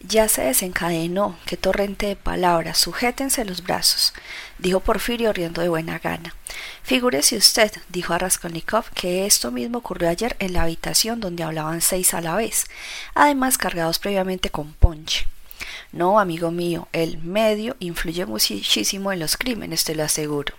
Ya 0.07 0.29
se 0.29 0.43
desencadenó, 0.43 1.39
qué 1.47 1.57
torrente 1.57 2.05
de 2.07 2.17
palabras, 2.17 2.77
sujétense 2.77 3.43
los 3.47 3.63
brazos, 3.63 4.13
dijo 4.59 4.81
Porfirio 4.81 5.33
riendo 5.33 5.63
de 5.63 5.71
buena 5.71 5.99
gana. 5.99 6.35
Figúrese 6.83 7.39
usted, 7.39 7.73
dijo 7.89 8.13
a 8.13 8.19
Raskolnikov, 8.19 8.91
que 8.91 9.25
esto 9.25 9.51
mismo 9.51 9.79
ocurrió 9.79 10.11
ayer 10.11 10.37
en 10.41 10.53
la 10.53 10.65
habitación 10.65 11.21
donde 11.21 11.43
hablaban 11.43 11.81
seis 11.81 12.13
a 12.13 12.21
la 12.21 12.37
vez, 12.37 12.67
además 13.15 13.57
cargados 13.57 13.99
previamente 13.99 14.51
con 14.51 14.75
ponche. 14.75 15.27
No, 15.91 16.21
amigo 16.21 16.51
mío, 16.51 16.87
el 16.93 17.17
medio 17.17 17.75
influye 17.79 18.27
muchísimo 18.27 19.11
en 19.11 19.21
los 19.21 19.39
crímenes, 19.39 19.85
te 19.85 19.95
lo 19.95 20.05
aseguro. 20.05 20.55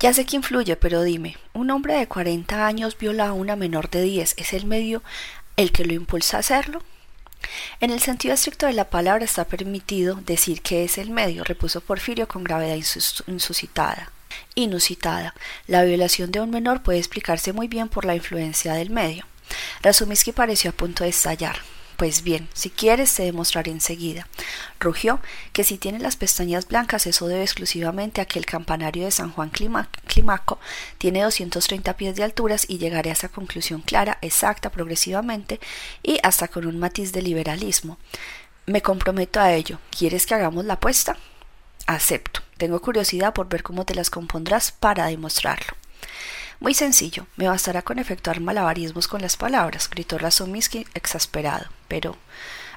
Ya 0.00 0.12
sé 0.12 0.26
que 0.26 0.34
influye, 0.34 0.74
pero 0.74 1.02
dime, 1.02 1.36
un 1.52 1.70
hombre 1.70 1.94
de 1.94 2.08
cuarenta 2.08 2.66
años 2.66 2.98
viola 2.98 3.28
a 3.28 3.32
una 3.32 3.54
menor 3.54 3.90
de 3.90 4.02
diez, 4.02 4.34
¿es 4.38 4.54
el 4.54 4.66
medio 4.66 5.04
el 5.56 5.70
que 5.70 5.84
lo 5.84 5.92
impulsa 5.92 6.38
a 6.38 6.40
hacerlo? 6.40 6.82
En 7.80 7.90
el 7.90 8.00
sentido 8.00 8.34
estricto 8.34 8.66
de 8.66 8.72
la 8.72 8.88
palabra 8.90 9.24
está 9.24 9.44
permitido 9.44 10.16
decir 10.16 10.62
que 10.62 10.84
es 10.84 10.98
el 10.98 11.10
medio, 11.10 11.44
repuso 11.44 11.80
Porfirio 11.80 12.28
con 12.28 12.44
gravedad 12.44 12.76
insuscitada. 13.26 14.10
Inusitada. 14.54 15.34
La 15.66 15.84
violación 15.84 16.30
de 16.30 16.40
un 16.40 16.50
menor 16.50 16.82
puede 16.82 16.98
explicarse 16.98 17.52
muy 17.52 17.68
bien 17.68 17.88
por 17.88 18.04
la 18.04 18.14
influencia 18.14 18.74
del 18.74 18.90
medio. 18.90 19.26
Razumiski 19.82 20.32
pareció 20.32 20.70
a 20.70 20.74
punto 20.74 21.04
de 21.04 21.10
estallar. 21.10 21.56
Pues 21.96 22.24
bien, 22.24 22.48
si 22.54 22.70
quieres 22.70 23.14
te 23.14 23.22
demostraré 23.22 23.70
enseguida. 23.70 24.26
Rugió 24.80 25.20
que 25.52 25.62
si 25.62 25.78
tiene 25.78 26.00
las 26.00 26.16
pestañas 26.16 26.66
blancas 26.66 27.06
eso 27.06 27.28
debe 27.28 27.42
exclusivamente 27.42 28.20
a 28.20 28.24
que 28.24 28.40
el 28.40 28.46
campanario 28.46 29.04
de 29.04 29.12
San 29.12 29.30
Juan 29.30 29.50
Climaco 29.50 30.58
tiene 30.98 31.22
230 31.22 31.96
pies 31.96 32.16
de 32.16 32.24
alturas 32.24 32.66
y 32.68 32.78
llegaré 32.78 33.10
a 33.10 33.12
esa 33.12 33.28
conclusión 33.28 33.80
clara, 33.80 34.18
exacta, 34.22 34.70
progresivamente 34.70 35.60
y 36.02 36.18
hasta 36.24 36.48
con 36.48 36.66
un 36.66 36.78
matiz 36.80 37.12
de 37.12 37.22
liberalismo. 37.22 37.98
Me 38.66 38.82
comprometo 38.82 39.40
a 39.40 39.52
ello. 39.52 39.78
¿Quieres 39.96 40.26
que 40.26 40.34
hagamos 40.34 40.64
la 40.64 40.74
apuesta? 40.74 41.16
Acepto. 41.86 42.40
Tengo 42.56 42.80
curiosidad 42.80 43.34
por 43.34 43.48
ver 43.48 43.62
cómo 43.62 43.84
te 43.84 43.94
las 43.94 44.10
compondrás 44.10 44.72
para 44.72 45.06
demostrarlo. 45.06 45.74
Muy 46.60 46.72
sencillo, 46.72 47.26
me 47.36 47.48
bastará 47.48 47.82
con 47.82 47.98
efectuar 47.98 48.40
malabarismos 48.40 49.08
con 49.08 49.20
las 49.20 49.36
palabras, 49.36 49.90
gritó 49.90 50.18
Razumiski 50.18 50.86
exasperado. 50.94 51.66
Pero, 51.88 52.16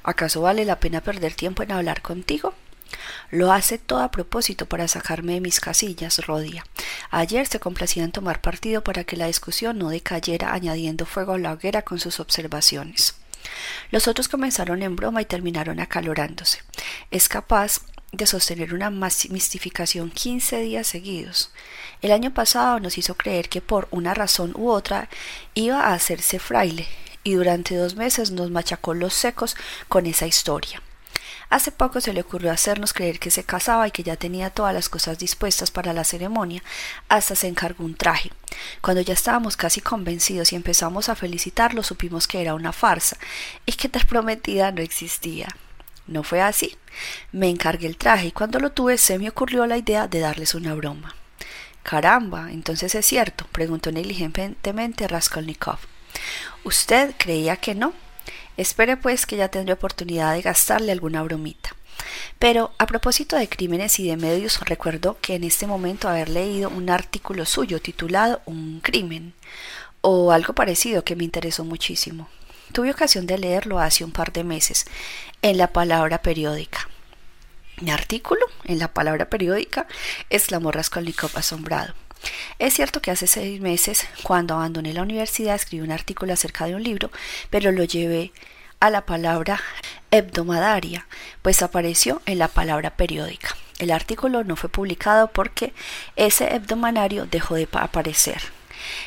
¿acaso 0.04 0.42
vale 0.42 0.66
la 0.66 0.80
pena 0.80 1.02
perder 1.02 1.34
tiempo 1.34 1.64
en 1.64 1.72
hablar 1.72 2.02
contigo? 2.02 2.54
Lo 3.32 3.52
hace 3.52 3.78
todo 3.78 4.02
a 4.02 4.12
propósito 4.12 4.66
para 4.66 4.88
sacarme 4.88 5.34
de 5.34 5.42
mis 5.42 5.60
casillas, 5.60 6.26
Rodia. 6.26 6.66
Ayer 7.12 7.46
se 7.48 7.60
complacía 7.60 8.04
en 8.04 8.12
tomar 8.12 8.42
partido 8.42 8.84
para 8.84 9.04
que 9.04 9.18
la 9.18 9.28
discusión 9.28 9.78
no 9.78 9.90
decayera 9.90 10.54
añadiendo 10.54 11.06
fuego 11.06 11.34
a 11.34 11.38
la 11.38 11.54
hoguera 11.54 11.82
con 11.82 12.00
sus 12.00 12.20
observaciones. 12.20 13.16
Los 13.92 14.08
otros 14.08 14.28
comenzaron 14.28 14.82
en 14.84 14.96
broma 14.96 15.22
y 15.22 15.26
terminaron 15.26 15.80
acalorándose. 15.80 16.60
Es 17.12 17.30
capaz 17.30 17.82
de 18.12 18.26
sostener 18.26 18.74
una 18.74 18.90
mistificación 18.90 20.10
quince 20.10 20.60
días 20.62 20.88
seguidos. 20.88 21.52
El 22.02 22.12
año 22.12 22.34
pasado 22.34 22.80
nos 22.80 22.98
hizo 22.98 23.16
creer 23.16 23.50
que 23.50 23.62
por 23.62 23.88
una 23.92 24.14
razón 24.14 24.54
u 24.56 24.70
otra 24.70 25.10
iba 25.54 25.82
a 25.82 25.94
hacerse 25.94 26.40
fraile, 26.40 26.88
y 27.28 27.34
durante 27.34 27.76
dos 27.76 27.98
meses 27.98 28.32
nos 28.32 28.52
machacó 28.52 28.94
los 28.94 29.14
secos 29.14 29.58
con 29.90 30.06
esa 30.06 30.28
historia. 30.28 30.82
Hace 31.50 31.74
poco 31.74 32.00
se 32.00 32.14
le 32.14 32.22
ocurrió 32.22 32.54
hacernos 32.54 32.94
creer 32.94 33.20
que 33.20 33.32
se 33.32 33.44
casaba 33.44 33.86
y 33.86 33.92
que 33.92 34.02
ya 34.02 34.16
tenía 34.16 34.50
todas 34.50 34.74
las 34.74 34.88
cosas 34.88 35.20
dispuestas 35.20 35.70
para 35.70 35.92
la 35.92 36.06
ceremonia, 36.06 36.64
hasta 37.10 37.36
se 37.36 37.50
encargó 37.50 37.84
un 37.84 37.96
traje. 37.96 38.32
Cuando 38.80 39.02
ya 39.02 39.14
estábamos 39.14 39.58
casi 39.58 39.82
convencidos 39.82 40.54
y 40.54 40.56
empezamos 40.56 41.10
a 41.10 41.16
felicitarlo, 41.16 41.84
supimos 41.84 42.30
que 42.30 42.40
era 42.40 42.56
una 42.56 42.72
farsa 42.72 43.18
y 43.66 43.74
que 43.74 43.90
tal 43.90 44.06
prometida 44.06 44.72
no 44.72 44.82
existía. 44.82 45.50
No 46.06 46.24
fue 46.24 46.40
así. 46.42 46.78
Me 47.34 47.50
encargué 47.50 47.88
el 47.88 47.98
traje 47.98 48.28
y 48.28 48.32
cuando 48.32 48.58
lo 48.60 48.72
tuve 48.72 48.98
se 48.98 49.20
me 49.20 49.28
ocurrió 49.28 49.68
la 49.68 49.76
idea 49.76 50.08
de 50.08 50.22
darles 50.22 50.56
una 50.56 50.74
broma. 50.76 51.14
Caramba, 51.84 52.54
entonces 52.54 52.96
es 52.96 53.06
cierto, 53.06 53.46
preguntó 53.52 53.92
negligentemente 53.92 55.10
Raskolnikov. 55.10 55.80
¿Usted 56.64 57.14
creía 57.18 57.58
que 57.58 57.76
no? 57.76 57.94
Espere 58.58 58.98
pues 58.98 59.26
que 59.26 59.38
ya 59.38 59.50
tendré 59.50 59.74
oportunidad 59.74 60.34
de 60.34 60.42
gastarle 60.42 60.92
alguna 60.92 61.24
bromita. 61.24 61.76
Pero 62.40 62.72
a 62.78 62.86
propósito 62.86 63.36
de 63.36 63.50
crímenes 63.50 64.00
y 64.00 64.08
de 64.08 64.18
medios, 64.18 64.60
recuerdo 64.62 65.18
que 65.22 65.36
en 65.36 65.44
este 65.44 65.68
momento 65.68 66.08
haber 66.08 66.30
leído 66.30 66.70
un 66.70 66.90
artículo 66.90 67.46
suyo 67.46 67.82
titulado 67.82 68.42
Un 68.46 68.80
crimen, 68.82 69.34
o 70.02 70.32
algo 70.32 70.54
parecido 70.54 71.04
que 71.04 71.16
me 71.16 71.24
interesó 71.24 71.64
muchísimo. 71.64 72.30
Tuve 72.72 72.92
ocasión 72.92 73.26
de 73.28 73.38
leerlo 73.38 73.80
hace 73.80 74.04
un 74.04 74.12
par 74.12 74.32
de 74.34 74.44
meses 74.44 74.86
en 75.42 75.58
la 75.58 75.68
palabra 75.68 76.22
periódica. 76.22 76.90
¿Mi 77.82 77.92
artículo? 77.92 78.46
¿En 78.64 78.80
la 78.80 78.94
palabra 78.94 79.30
periódica? 79.30 79.88
exclamó 80.30 80.72
Raskolnikov 80.72 81.32
asombrado. 81.36 81.94
Es 82.60 82.74
cierto 82.74 83.02
que 83.02 83.12
hace 83.12 83.28
seis 83.28 83.62
meses, 83.62 84.06
cuando 84.24 84.56
abandoné 84.56 84.94
la 84.94 85.02
universidad, 85.02 85.56
escribí 85.56 85.84
un 85.84 85.92
artículo 85.92 86.34
acerca 86.34 86.66
de 86.66 86.76
un 86.76 86.84
libro, 86.84 87.12
pero 87.50 87.72
lo 87.72 87.84
llevé 87.84 88.32
a 88.80 88.90
la 88.90 89.06
palabra 89.06 89.60
hebdomadaria, 90.12 91.08
pues 91.42 91.62
apareció 91.62 92.22
en 92.26 92.40
la 92.40 92.48
palabra 92.48 92.92
periódica. 92.92 93.56
El 93.80 93.92
artículo 93.92 94.44
no 94.44 94.56
fue 94.56 94.70
publicado 94.70 95.28
porque 95.28 95.74
ese 96.16 96.56
hebdomadario 96.56 97.26
dejó 97.26 97.56
de 97.56 97.68
aparecer. 97.74 98.42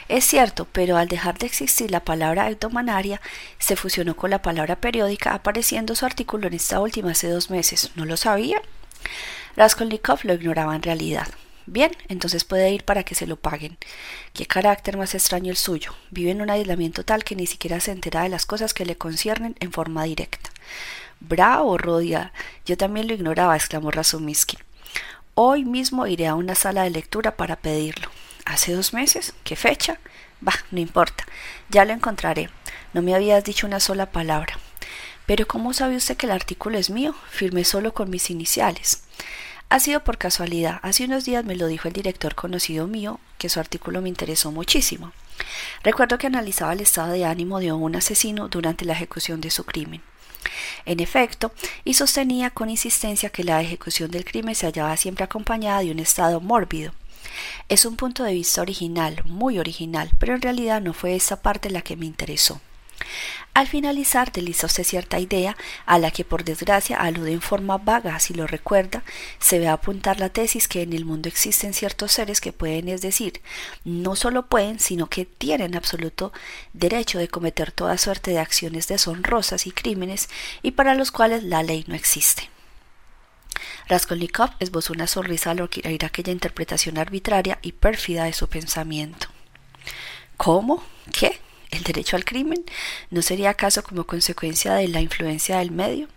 Es 0.08 0.24
cierto, 0.24 0.66
pero 0.70 0.96
al 0.96 1.08
dejar 1.08 1.38
de 1.38 1.46
existir 1.46 1.90
la 1.90 2.00
palabra 2.00 2.48
hebdomadaria, 2.48 3.20
se 3.58 3.76
fusionó 3.76 4.14
con 4.14 4.30
la 4.30 4.42
palabra 4.42 4.76
periódica, 4.76 5.32
apareciendo 5.34 5.94
su 5.94 6.04
artículo 6.04 6.46
en 6.46 6.54
esta 6.54 6.80
última 6.80 7.12
hace 7.12 7.28
dos 7.28 7.50
meses. 7.50 7.90
¿No 7.94 8.04
lo 8.04 8.16
sabía? 8.16 8.60
Raskolnikov 9.56 10.20
lo 10.24 10.34
ignoraba 10.34 10.76
en 10.76 10.82
realidad. 10.82 11.28
Bien, 11.70 11.92
entonces 12.08 12.42
puede 12.42 12.72
ir 12.72 12.82
para 12.82 13.04
que 13.04 13.14
se 13.14 13.28
lo 13.28 13.36
paguen. 13.36 13.78
Qué 14.32 14.44
carácter 14.44 14.96
más 14.96 15.14
extraño 15.14 15.52
el 15.52 15.56
suyo. 15.56 15.94
Vive 16.10 16.32
en 16.32 16.42
un 16.42 16.50
aislamiento 16.50 17.04
tal 17.04 17.22
que 17.22 17.36
ni 17.36 17.46
siquiera 17.46 17.78
se 17.78 17.92
entera 17.92 18.24
de 18.24 18.28
las 18.28 18.44
cosas 18.44 18.74
que 18.74 18.84
le 18.84 18.96
conciernen 18.96 19.54
en 19.60 19.70
forma 19.70 20.02
directa. 20.02 20.50
Bravo, 21.20 21.78
Rodia. 21.78 22.32
Yo 22.66 22.76
también 22.76 23.06
lo 23.06 23.14
ignoraba, 23.14 23.54
exclamó 23.54 23.92
Razumiski. 23.92 24.58
Hoy 25.36 25.64
mismo 25.64 26.08
iré 26.08 26.26
a 26.26 26.34
una 26.34 26.56
sala 26.56 26.82
de 26.82 26.90
lectura 26.90 27.36
para 27.36 27.54
pedirlo. 27.54 28.10
¿Hace 28.46 28.72
dos 28.72 28.92
meses? 28.92 29.32
¿Qué 29.44 29.54
fecha? 29.54 30.00
Bah, 30.40 30.58
no 30.72 30.80
importa. 30.80 31.24
Ya 31.68 31.84
lo 31.84 31.92
encontraré. 31.92 32.50
No 32.94 33.00
me 33.00 33.14
habías 33.14 33.44
dicho 33.44 33.68
una 33.68 33.78
sola 33.78 34.06
palabra. 34.06 34.58
Pero 35.24 35.46
¿cómo 35.46 35.72
sabe 35.72 35.94
usted 35.94 36.16
que 36.16 36.26
el 36.26 36.32
artículo 36.32 36.78
es 36.78 36.90
mío? 36.90 37.14
Firmé 37.30 37.62
solo 37.62 37.94
con 37.94 38.10
mis 38.10 38.28
iniciales. 38.28 39.04
Ha 39.70 39.78
sido 39.78 40.02
por 40.02 40.18
casualidad. 40.18 40.80
Hace 40.82 41.04
unos 41.04 41.24
días 41.24 41.44
me 41.44 41.54
lo 41.54 41.68
dijo 41.68 41.86
el 41.86 41.94
director 41.94 42.34
conocido 42.34 42.88
mío, 42.88 43.20
que 43.38 43.48
su 43.48 43.60
artículo 43.60 44.02
me 44.02 44.08
interesó 44.08 44.50
muchísimo. 44.50 45.12
Recuerdo 45.84 46.18
que 46.18 46.26
analizaba 46.26 46.72
el 46.72 46.80
estado 46.80 47.12
de 47.12 47.24
ánimo 47.24 47.60
de 47.60 47.70
un 47.70 47.94
asesino 47.94 48.48
durante 48.48 48.84
la 48.84 48.94
ejecución 48.94 49.40
de 49.40 49.52
su 49.52 49.62
crimen. 49.62 50.02
En 50.86 50.98
efecto, 50.98 51.52
y 51.84 51.94
sostenía 51.94 52.50
con 52.50 52.68
insistencia 52.68 53.30
que 53.30 53.44
la 53.44 53.62
ejecución 53.62 54.10
del 54.10 54.24
crimen 54.24 54.56
se 54.56 54.66
hallaba 54.66 54.96
siempre 54.96 55.24
acompañada 55.24 55.82
de 55.82 55.92
un 55.92 56.00
estado 56.00 56.40
mórbido. 56.40 56.92
Es 57.68 57.84
un 57.84 57.94
punto 57.94 58.24
de 58.24 58.32
vista 58.32 58.62
original, 58.62 59.22
muy 59.24 59.60
original, 59.60 60.10
pero 60.18 60.34
en 60.34 60.42
realidad 60.42 60.80
no 60.80 60.94
fue 60.94 61.14
esa 61.14 61.42
parte 61.42 61.70
la 61.70 61.82
que 61.82 61.94
me 61.94 62.06
interesó. 62.06 62.60
Al 63.52 63.66
finalizar 63.66 64.32
deslizóse 64.32 64.84
cierta 64.84 65.18
idea 65.18 65.56
a 65.84 65.98
la 65.98 66.10
que 66.10 66.24
por 66.24 66.44
desgracia 66.44 66.96
alude 66.96 67.32
en 67.32 67.40
forma 67.40 67.78
vaga, 67.78 68.18
si 68.20 68.32
lo 68.32 68.46
recuerda, 68.46 69.02
se 69.38 69.58
ve 69.58 69.68
apuntar 69.68 70.20
la 70.20 70.28
tesis 70.28 70.68
que 70.68 70.82
en 70.82 70.92
el 70.92 71.04
mundo 71.04 71.28
existen 71.28 71.74
ciertos 71.74 72.12
seres 72.12 72.40
que 72.40 72.52
pueden, 72.52 72.88
es 72.88 73.02
decir, 73.02 73.42
no 73.84 74.16
solo 74.16 74.46
pueden, 74.46 74.78
sino 74.78 75.08
que 75.08 75.24
tienen 75.24 75.76
absoluto 75.76 76.32
derecho 76.72 77.18
de 77.18 77.28
cometer 77.28 77.72
toda 77.72 77.98
suerte 77.98 78.30
de 78.30 78.38
acciones 78.38 78.86
deshonrosas 78.88 79.66
y 79.66 79.72
crímenes 79.72 80.28
y 80.62 80.72
para 80.72 80.94
los 80.94 81.10
cuales 81.10 81.42
la 81.42 81.62
ley 81.62 81.84
no 81.88 81.94
existe. 81.94 82.48
Raskolnikov 83.88 84.50
esbozó 84.60 84.92
una 84.92 85.08
sonrisa 85.08 85.50
al 85.50 85.60
oír 85.60 86.04
aquella 86.04 86.32
interpretación 86.32 86.98
arbitraria 86.98 87.58
y 87.62 87.72
pérfida 87.72 88.24
de 88.24 88.32
su 88.32 88.48
pensamiento. 88.48 89.26
¿Cómo? 90.36 90.82
¿Qué? 91.12 91.40
¿El 91.70 91.84
derecho 91.84 92.16
al 92.16 92.24
crimen? 92.24 92.64
¿No 93.10 93.22
sería 93.22 93.50
acaso 93.50 93.82
como 93.82 94.04
consecuencia 94.04 94.74
de 94.74 94.88
la 94.88 95.00
influencia 95.00 95.58
del 95.58 95.70
medio? 95.70 96.08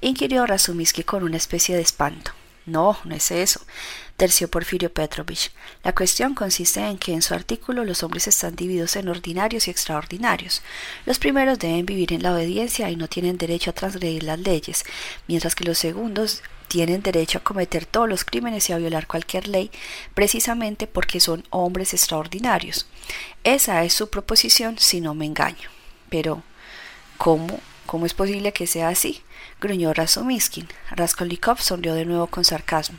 inquirió 0.00 0.46
Razumiski 0.46 1.04
con 1.04 1.22
una 1.22 1.36
especie 1.36 1.76
de 1.76 1.82
espanto. 1.82 2.32
No, 2.64 2.96
no 3.04 3.16
es 3.16 3.32
eso, 3.32 3.60
terció 4.16 4.48
Porfirio 4.48 4.92
Petrovich. 4.92 5.50
La 5.82 5.92
cuestión 5.92 6.34
consiste 6.34 6.80
en 6.80 6.96
que 6.96 7.12
en 7.12 7.20
su 7.20 7.34
artículo 7.34 7.84
los 7.84 8.04
hombres 8.04 8.28
están 8.28 8.54
divididos 8.54 8.94
en 8.94 9.08
ordinarios 9.08 9.66
y 9.66 9.72
extraordinarios. 9.72 10.62
Los 11.04 11.18
primeros 11.18 11.58
deben 11.58 11.84
vivir 11.86 12.12
en 12.12 12.22
la 12.22 12.32
obediencia 12.32 12.88
y 12.88 12.94
no 12.94 13.08
tienen 13.08 13.36
derecho 13.36 13.70
a 13.70 13.74
transgredir 13.74 14.22
las 14.22 14.38
leyes, 14.38 14.84
mientras 15.26 15.56
que 15.56 15.64
los 15.64 15.76
segundos 15.76 16.42
tienen 16.72 17.02
derecho 17.02 17.36
a 17.36 17.42
cometer 17.42 17.84
todos 17.84 18.08
los 18.08 18.24
crímenes 18.24 18.70
y 18.70 18.72
a 18.72 18.78
violar 18.78 19.06
cualquier 19.06 19.46
ley, 19.46 19.70
precisamente 20.14 20.86
porque 20.86 21.20
son 21.20 21.44
hombres 21.50 21.92
extraordinarios. 21.92 22.86
Esa 23.44 23.84
es 23.84 23.92
su 23.92 24.08
proposición, 24.08 24.78
si 24.78 25.02
no 25.02 25.12
me 25.12 25.26
engaño. 25.26 25.68
Pero, 26.08 26.42
¿cómo? 27.18 27.60
¿Cómo 27.84 28.06
es 28.06 28.14
posible 28.14 28.54
que 28.54 28.66
sea 28.66 28.88
así? 28.88 29.22
gruñó 29.60 29.92
Razumiskin. 29.92 30.66
Raskolnikov 30.92 31.60
sonrió 31.60 31.92
de 31.92 32.06
nuevo 32.06 32.26
con 32.26 32.42
sarcasmo. 32.42 32.96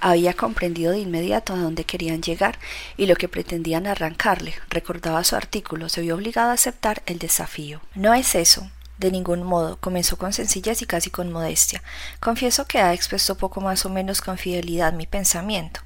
Había 0.00 0.34
comprendido 0.34 0.90
de 0.90 0.98
inmediato 0.98 1.52
a 1.52 1.58
dónde 1.58 1.84
querían 1.84 2.20
llegar 2.20 2.58
y 2.96 3.06
lo 3.06 3.14
que 3.14 3.28
pretendían 3.28 3.86
arrancarle. 3.86 4.54
Recordaba 4.70 5.22
su 5.22 5.36
artículo, 5.36 5.88
se 5.88 6.00
vio 6.00 6.16
obligado 6.16 6.50
a 6.50 6.54
aceptar 6.54 7.04
el 7.06 7.20
desafío. 7.20 7.80
No 7.94 8.12
es 8.12 8.34
eso, 8.34 8.68
de 9.04 9.10
ningún 9.10 9.42
modo, 9.42 9.76
comenzó 9.80 10.16
con 10.16 10.32
sencillez 10.32 10.80
y 10.80 10.86
casi 10.86 11.10
con 11.10 11.30
modestia. 11.30 11.82
Confieso 12.20 12.66
que 12.66 12.78
ha 12.78 12.94
expuesto 12.94 13.34
poco 13.36 13.60
más 13.60 13.84
o 13.84 13.90
menos 13.90 14.22
con 14.22 14.38
fidelidad 14.38 14.94
mi 14.94 15.06
pensamiento. 15.06 15.80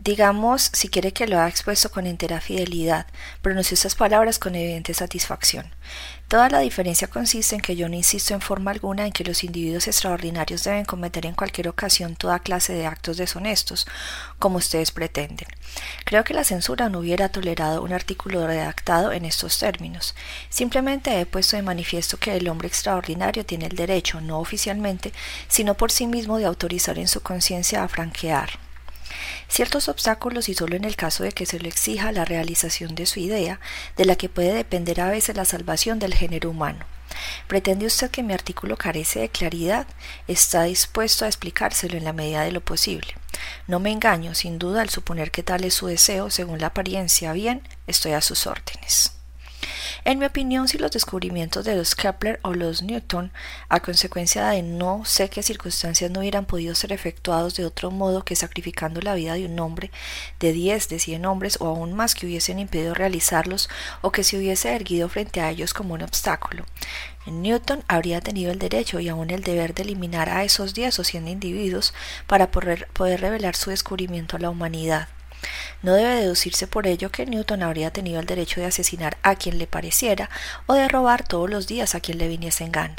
Digamos, 0.00 0.68
si 0.72 0.88
quiere 0.88 1.12
que 1.12 1.28
lo 1.28 1.38
ha 1.38 1.46
expuesto 1.46 1.92
con 1.92 2.08
entera 2.08 2.40
fidelidad, 2.40 3.06
pronunció 3.40 3.76
estas 3.76 3.94
palabras 3.94 4.40
con 4.40 4.56
evidente 4.56 4.94
satisfacción. 4.94 5.72
Toda 6.30 6.48
la 6.48 6.60
diferencia 6.60 7.08
consiste 7.08 7.56
en 7.56 7.60
que 7.60 7.74
yo 7.74 7.88
no 7.88 7.96
insisto 7.96 8.34
en 8.34 8.40
forma 8.40 8.70
alguna 8.70 9.04
en 9.04 9.10
que 9.10 9.24
los 9.24 9.42
individuos 9.42 9.88
extraordinarios 9.88 10.62
deben 10.62 10.84
cometer 10.84 11.26
en 11.26 11.34
cualquier 11.34 11.66
ocasión 11.66 12.14
toda 12.14 12.38
clase 12.38 12.72
de 12.72 12.86
actos 12.86 13.16
deshonestos, 13.16 13.84
como 14.38 14.58
ustedes 14.58 14.92
pretenden. 14.92 15.48
Creo 16.04 16.22
que 16.22 16.32
la 16.32 16.44
censura 16.44 16.88
no 16.88 17.00
hubiera 17.00 17.30
tolerado 17.30 17.82
un 17.82 17.92
artículo 17.92 18.46
redactado 18.46 19.10
en 19.10 19.24
estos 19.24 19.58
términos. 19.58 20.14
Simplemente 20.50 21.20
he 21.20 21.26
puesto 21.26 21.56
de 21.56 21.62
manifiesto 21.62 22.16
que 22.16 22.36
el 22.36 22.48
hombre 22.48 22.68
extraordinario 22.68 23.44
tiene 23.44 23.66
el 23.66 23.74
derecho, 23.74 24.20
no 24.20 24.38
oficialmente, 24.38 25.12
sino 25.48 25.74
por 25.74 25.90
sí 25.90 26.06
mismo 26.06 26.38
de 26.38 26.44
autorizar 26.44 26.96
en 27.00 27.08
su 27.08 27.22
conciencia 27.22 27.82
a 27.82 27.88
franquear 27.88 28.69
ciertos 29.48 29.88
obstáculos 29.88 30.48
y 30.48 30.54
solo 30.54 30.76
en 30.76 30.84
el 30.84 30.96
caso 30.96 31.22
de 31.24 31.32
que 31.32 31.46
se 31.46 31.58
lo 31.58 31.68
exija 31.68 32.12
la 32.12 32.24
realización 32.24 32.94
de 32.94 33.06
su 33.06 33.20
idea, 33.20 33.60
de 33.96 34.04
la 34.04 34.16
que 34.16 34.28
puede 34.28 34.52
depender 34.52 35.00
a 35.00 35.10
veces 35.10 35.36
la 35.36 35.44
salvación 35.44 35.98
del 35.98 36.14
género 36.14 36.50
humano. 36.50 36.86
¿Pretende 37.48 37.86
usted 37.86 38.10
que 38.10 38.22
mi 38.22 38.32
artículo 38.32 38.76
carece 38.76 39.20
de 39.20 39.28
claridad? 39.28 39.86
Está 40.28 40.64
dispuesto 40.64 41.24
a 41.24 41.28
explicárselo 41.28 41.96
en 41.96 42.04
la 42.04 42.12
medida 42.12 42.42
de 42.42 42.52
lo 42.52 42.60
posible. 42.60 43.14
No 43.66 43.80
me 43.80 43.90
engaño, 43.90 44.34
sin 44.34 44.58
duda, 44.58 44.82
al 44.82 44.90
suponer 44.90 45.30
que 45.30 45.42
tal 45.42 45.64
es 45.64 45.74
su 45.74 45.86
deseo, 45.86 46.30
según 46.30 46.60
la 46.60 46.68
apariencia. 46.68 47.32
Bien, 47.32 47.62
estoy 47.86 48.12
a 48.12 48.20
sus 48.20 48.46
órdenes. 48.46 49.19
En 50.04 50.18
mi 50.18 50.26
opinión, 50.26 50.68
si 50.68 50.78
los 50.78 50.90
descubrimientos 50.90 51.64
de 51.64 51.76
los 51.76 51.94
Kepler 51.94 52.40
o 52.42 52.54
los 52.54 52.82
Newton, 52.82 53.32
a 53.68 53.80
consecuencia 53.80 54.48
de 54.48 54.62
no 54.62 55.04
sé 55.04 55.28
qué 55.28 55.42
circunstancias 55.42 56.10
no 56.10 56.20
hubieran 56.20 56.46
podido 56.46 56.74
ser 56.74 56.92
efectuados 56.92 57.54
de 57.56 57.66
otro 57.66 57.90
modo 57.90 58.24
que 58.24 58.36
sacrificando 58.36 59.00
la 59.00 59.14
vida 59.14 59.34
de 59.34 59.46
un 59.46 59.58
hombre, 59.60 59.90
de 60.38 60.52
diez, 60.52 60.88
de 60.88 60.98
cien 60.98 61.26
hombres 61.26 61.58
o 61.60 61.66
aún 61.66 61.92
más 61.92 62.14
que 62.14 62.26
hubiesen 62.26 62.58
impedido 62.58 62.94
realizarlos 62.94 63.68
o 64.00 64.10
que 64.10 64.24
se 64.24 64.38
hubiese 64.38 64.74
erguido 64.74 65.08
frente 65.08 65.40
a 65.40 65.50
ellos 65.50 65.74
como 65.74 65.94
un 65.94 66.02
obstáculo, 66.02 66.64
Newton 67.26 67.84
habría 67.86 68.20
tenido 68.20 68.50
el 68.50 68.58
derecho 68.58 68.98
y 69.00 69.08
aún 69.08 69.30
el 69.30 69.42
deber 69.42 69.74
de 69.74 69.82
eliminar 69.82 70.30
a 70.30 70.44
esos 70.44 70.74
diez 70.74 70.98
o 70.98 71.04
cien 71.04 71.28
individuos 71.28 71.92
para 72.26 72.50
poder, 72.50 72.88
poder 72.92 73.20
revelar 73.20 73.56
su 73.56 73.70
descubrimiento 73.70 74.36
a 74.36 74.40
la 74.40 74.50
humanidad. 74.50 75.08
No 75.82 75.94
debe 75.94 76.16
deducirse 76.16 76.66
por 76.66 76.86
ello 76.86 77.10
que 77.10 77.26
Newton 77.26 77.62
habría 77.62 77.90
tenido 77.90 78.20
el 78.20 78.26
derecho 78.26 78.60
de 78.60 78.66
asesinar 78.66 79.16
a 79.22 79.34
quien 79.34 79.58
le 79.58 79.66
pareciera 79.66 80.30
o 80.66 80.74
de 80.74 80.88
robar 80.88 81.26
todos 81.26 81.48
los 81.48 81.66
días 81.66 81.94
a 81.94 82.00
quien 82.00 82.18
le 82.18 82.28
viniese 82.28 82.64
en 82.64 82.72
gana. 82.72 82.96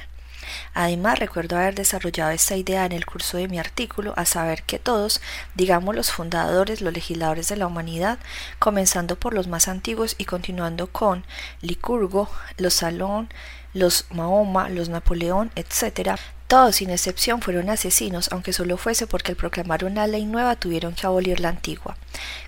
Además, 0.73 1.19
recuerdo 1.19 1.58
haber 1.58 1.75
desarrollado 1.75 2.32
esta 2.32 2.56
idea 2.56 2.86
en 2.86 2.91
el 2.91 3.06
curso 3.06 3.38
de 3.38 3.47
mi 3.47 3.60
artículo, 3.60 4.13
a 4.17 4.25
saber 4.25 4.63
que 4.63 4.80
todos, 4.80 5.21
digamos 5.56 5.95
los 5.95 6.12
fundadores, 6.12 6.82
los 6.82 6.93
legisladores 6.93 7.47
de 7.47 7.58
la 7.58 7.67
humanidad, 7.67 8.19
comenzando 8.60 9.15
por 9.15 9.34
los 9.34 9.47
más 9.47 9.67
antiguos 9.67 10.15
y 10.17 10.25
continuando 10.25 10.88
con 10.88 11.25
Licurgo, 11.62 12.30
los 12.58 12.73
Salón, 12.73 13.30
los 13.73 14.05
Mahoma, 14.12 14.69
los 14.69 14.89
Napoleón, 14.89 15.51
etc., 15.55 16.17
todos 16.51 16.75
sin 16.75 16.89
excepción 16.89 17.41
fueron 17.41 17.69
asesinos, 17.69 18.29
aunque 18.34 18.51
solo 18.51 18.75
fuese 18.75 19.07
porque 19.07 19.31
al 19.31 19.38
proclamar 19.38 19.86
una 19.86 20.05
ley 20.05 20.25
nueva 20.25 20.57
tuvieron 20.57 20.93
que 20.93 21.07
abolir 21.07 21.39
la 21.39 21.47
antigua, 21.47 21.95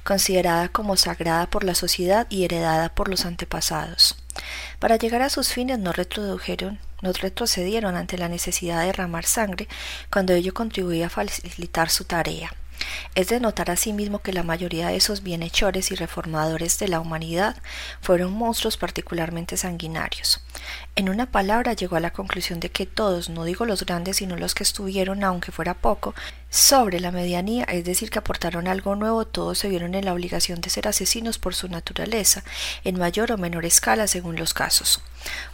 considerada 0.04 0.68
como 0.68 0.98
sagrada 0.98 1.50
por 1.50 1.64
la 1.64 1.74
sociedad 1.74 2.28
y 2.30 2.44
heredada 2.44 2.90
por 2.90 3.08
los 3.08 3.26
antepasados. 3.26 4.18
Para 4.80 4.98
llegar 4.98 5.22
a 5.22 5.30
sus 5.30 5.54
fines 5.54 5.80
no 5.80 5.94
retrodujeron, 5.94 6.80
no 7.02 7.14
retrocedieron 7.14 7.96
ante 7.96 8.18
la 8.18 8.28
necesidad 8.28 8.82
de 8.82 8.88
derramar 8.88 9.24
sangre 9.24 9.70
cuando 10.12 10.34
ello 10.34 10.54
contribuía 10.54 11.06
a 11.06 11.10
facilitar 11.10 11.90
su 11.90 12.04
tarea. 12.04 12.52
Es 13.16 13.28
de 13.28 13.40
notar 13.40 13.70
asimismo 13.70 14.20
que 14.20 14.34
la 14.34 14.44
mayoría 14.44 14.88
de 14.88 14.96
esos 14.96 15.24
bienhechores 15.24 15.92
y 15.92 15.96
reformadores 15.96 16.80
de 16.80 16.88
la 16.88 17.00
humanidad 17.00 17.56
fueron 18.02 18.34
monstruos 18.34 18.78
particularmente 18.78 19.58
sanguinarios. 19.58 20.42
En 20.96 21.10
una 21.10 21.28
palabra 21.28 21.74
llegó 21.74 21.96
a 21.96 22.00
la 22.00 22.12
conclusión 22.12 22.60
de 22.60 22.70
que 22.70 22.86
todos, 22.86 23.30
no 23.30 23.44
digo 23.46 23.66
los 23.66 23.86
grandes, 23.86 24.18
sino 24.18 24.36
los 24.36 24.56
que 24.56 24.64
estuvieron, 24.64 25.24
aunque 25.24 25.52
fuera 25.52 25.74
poco, 25.74 26.16
sobre 26.54 27.00
la 27.00 27.10
medianía, 27.10 27.64
es 27.64 27.84
decir, 27.84 28.12
que 28.12 28.20
aportaron 28.20 28.68
algo 28.68 28.96
nuevo, 28.96 29.26
todos 29.26 29.58
se 29.58 29.70
vieron 29.70 29.96
en 29.96 30.06
la 30.06 30.14
obligación 30.14 30.62
de 30.62 30.70
ser 30.70 30.88
asesinos 30.88 31.40
por 31.40 31.56
su 31.56 31.68
naturaleza, 31.68 32.44
en 32.84 33.00
mayor 33.00 33.32
o 33.32 33.40
menor 33.40 33.66
escala 33.66 34.06
según 34.06 34.36
los 34.36 34.54
casos. 34.54 35.02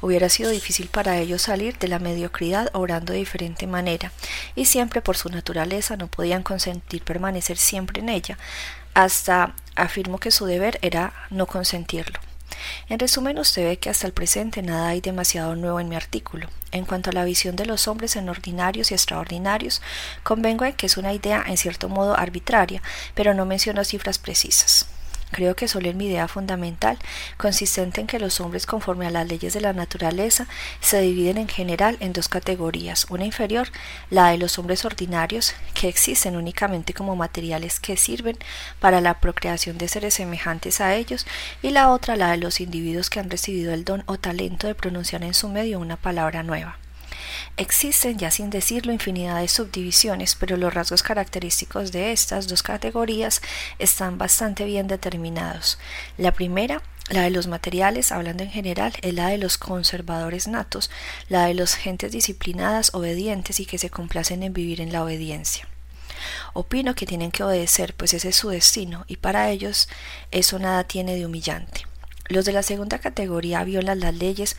Hubiera 0.02 0.28
sido 0.28 0.50
difícil 0.50 0.90
para 0.90 1.18
ellos 1.18 1.44
salir 1.44 1.78
de 1.80 1.88
la 1.88 2.00
mediocridad 2.00 2.70
obrando 2.74 3.14
de 3.14 3.20
diferente 3.20 3.66
manera, 3.66 4.12
y 4.56 4.66
siempre 4.66 5.02
por 5.02 5.16
su 5.16 5.30
naturaleza 5.30 5.96
no 5.96 6.08
podían 6.08 6.44
consentir 6.44 7.02
permanecer 7.02 7.58
siempre 7.58 8.02
en 8.02 8.10
ella, 8.10 8.38
hasta 8.94 9.56
afirmo 9.78 10.18
que 10.18 10.32
su 10.32 10.48
deber 10.48 10.80
era 10.82 11.14
no 11.30 11.48
consentirlo. 11.48 12.20
En 12.88 13.00
resumen, 13.00 13.39
usted 13.39 13.63
ve 13.63 13.78
que 13.78 13.89
hasta 13.89 14.08
el 14.08 14.13
presente 14.13 14.62
nada 14.62 14.89
hay 14.89 15.02
demasiado 15.02 15.56
nuevo 15.56 15.80
en 15.80 15.89
mi 15.89 15.95
artículo. 15.95 16.48
En 16.72 16.86
cuanto 16.86 17.10
a 17.10 17.13
la 17.13 17.26
visión 17.26 17.56
de 17.56 17.65
los 17.65 17.88
hombres 17.88 18.15
en 18.15 18.30
ordinarios 18.30 18.91
y 18.91 18.93
extraordinarios, 18.93 19.82
convengo 20.24 20.65
en 20.65 20.74
que 20.74 20.86
es 20.86 20.98
una 20.98 21.13
idea 21.13 21.43
en 21.48 21.58
cierto 21.58 21.89
modo 21.89 22.17
arbitraria, 22.17 22.82
pero 23.15 23.34
no 23.34 23.45
menciono 23.45 23.84
cifras 23.84 24.19
precisas. 24.19 24.88
Creo 25.32 25.56
que 25.56 25.68
solo 25.68 25.89
en 25.89 25.98
mi 25.98 26.08
idea 26.08 26.28
fundamental, 26.28 26.98
consistente 27.38 28.02
en 28.02 28.08
que 28.08 28.20
los 28.20 28.39
hombres 28.39 28.65
conforme 28.65 29.06
a 29.06 29.12
las 29.12 29.28
leyes 29.28 29.54
de 29.54 29.62
la 29.62 29.74
naturaleza 29.74 30.48
se 30.82 31.02
dividen 31.02 31.38
en 31.38 31.48
general 31.48 31.98
en 32.00 32.13
dos 32.13 32.30
categorías, 32.30 33.06
una 33.10 33.26
inferior, 33.26 33.70
la 34.10 34.30
de 34.30 34.38
los 34.38 34.58
hombres 34.58 34.86
ordinarios, 34.86 35.54
que 35.74 35.88
existen 35.88 36.36
únicamente 36.36 36.94
como 36.94 37.15
materiales 37.15 37.80
que 37.80 37.98
sirven 37.98 38.38
para 38.80 39.02
la 39.02 39.20
procreación 39.20 39.78
de 39.78 39.88
seres 39.88 40.15
semejantes 40.15 40.82
a 40.82 40.96
ellos, 40.96 41.28
y 41.62 41.70
la 41.70 41.92
otra, 41.92 42.15
la 42.15 42.32
de 42.32 42.38
los 42.38 42.60
individuos 42.60 43.10
que 43.10 43.20
han 43.20 43.30
recibido 43.30 43.74
el 43.74 43.86
don 43.86 44.04
o 44.08 44.18
talento 44.18 44.68
de 44.68 44.76
pronunciar 44.76 45.24
en 45.24 45.34
su 45.34 45.50
medio 45.50 45.80
una 45.80 45.96
palabra 45.96 46.44
nueva. 46.44 46.78
Existen, 47.60 48.17
ya 48.17 48.32
sin 48.32 48.50
decirlo, 48.50 48.93
infinidad 48.93 49.41
de 49.41 49.50
subdivisiones, 49.50 50.36
pero 50.36 50.56
los 50.56 50.74
rasgos 50.74 51.04
característicos 51.04 51.91
de 51.91 52.13
estas 52.13 52.48
dos 52.48 52.63
categorías 52.63 53.41
están 53.80 54.17
bastante 54.17 54.63
bien 54.63 54.88
determinados. 54.88 55.78
La 56.17 56.32
primera 56.32 56.82
la 57.10 57.24
de 57.24 57.32
los 57.32 57.48
materiales, 57.48 58.13
hablando 58.13 58.43
en 58.43 58.50
general, 58.50 58.93
es 59.02 59.13
la 59.13 59.28
de 59.28 59.39
los 59.39 59.58
conservadores 59.58 60.48
natos, 60.48 60.89
la 61.28 61.48
de 61.48 61.54
los 61.54 61.74
gentes 61.74 62.13
disciplinadas, 62.13 62.93
obedientes 62.93 63.60
y 63.60 63.65
que 63.65 63.78
se 63.78 63.89
complacen 63.89 64.41
en 64.41 64.54
vivir 64.54 64.80
en 64.80 64.93
la 64.93 65.04
obediencia. 65.04 65.67
Opino 66.54 66.95
que 66.95 67.06
tienen 67.06 67.32
que 67.32 67.43
obedecer, 67.43 67.93
pues 67.93 68.13
ese 68.13 68.30
es 68.30 68.38
su 68.38 68.50
destino, 68.50 69.04
y 69.10 69.17
para 69.17 69.50
ellos 69.50 69.89
eso 70.32 70.60
nada 70.60 70.86
tiene 70.86 71.15
de 71.15 71.26
humillante. 71.26 71.89
Los 72.30 72.45
de 72.45 72.54
la 72.54 72.62
segunda 72.62 73.00
categoría 73.00 73.63
violan 73.63 74.02
las 74.02 74.13
leyes 74.13 74.56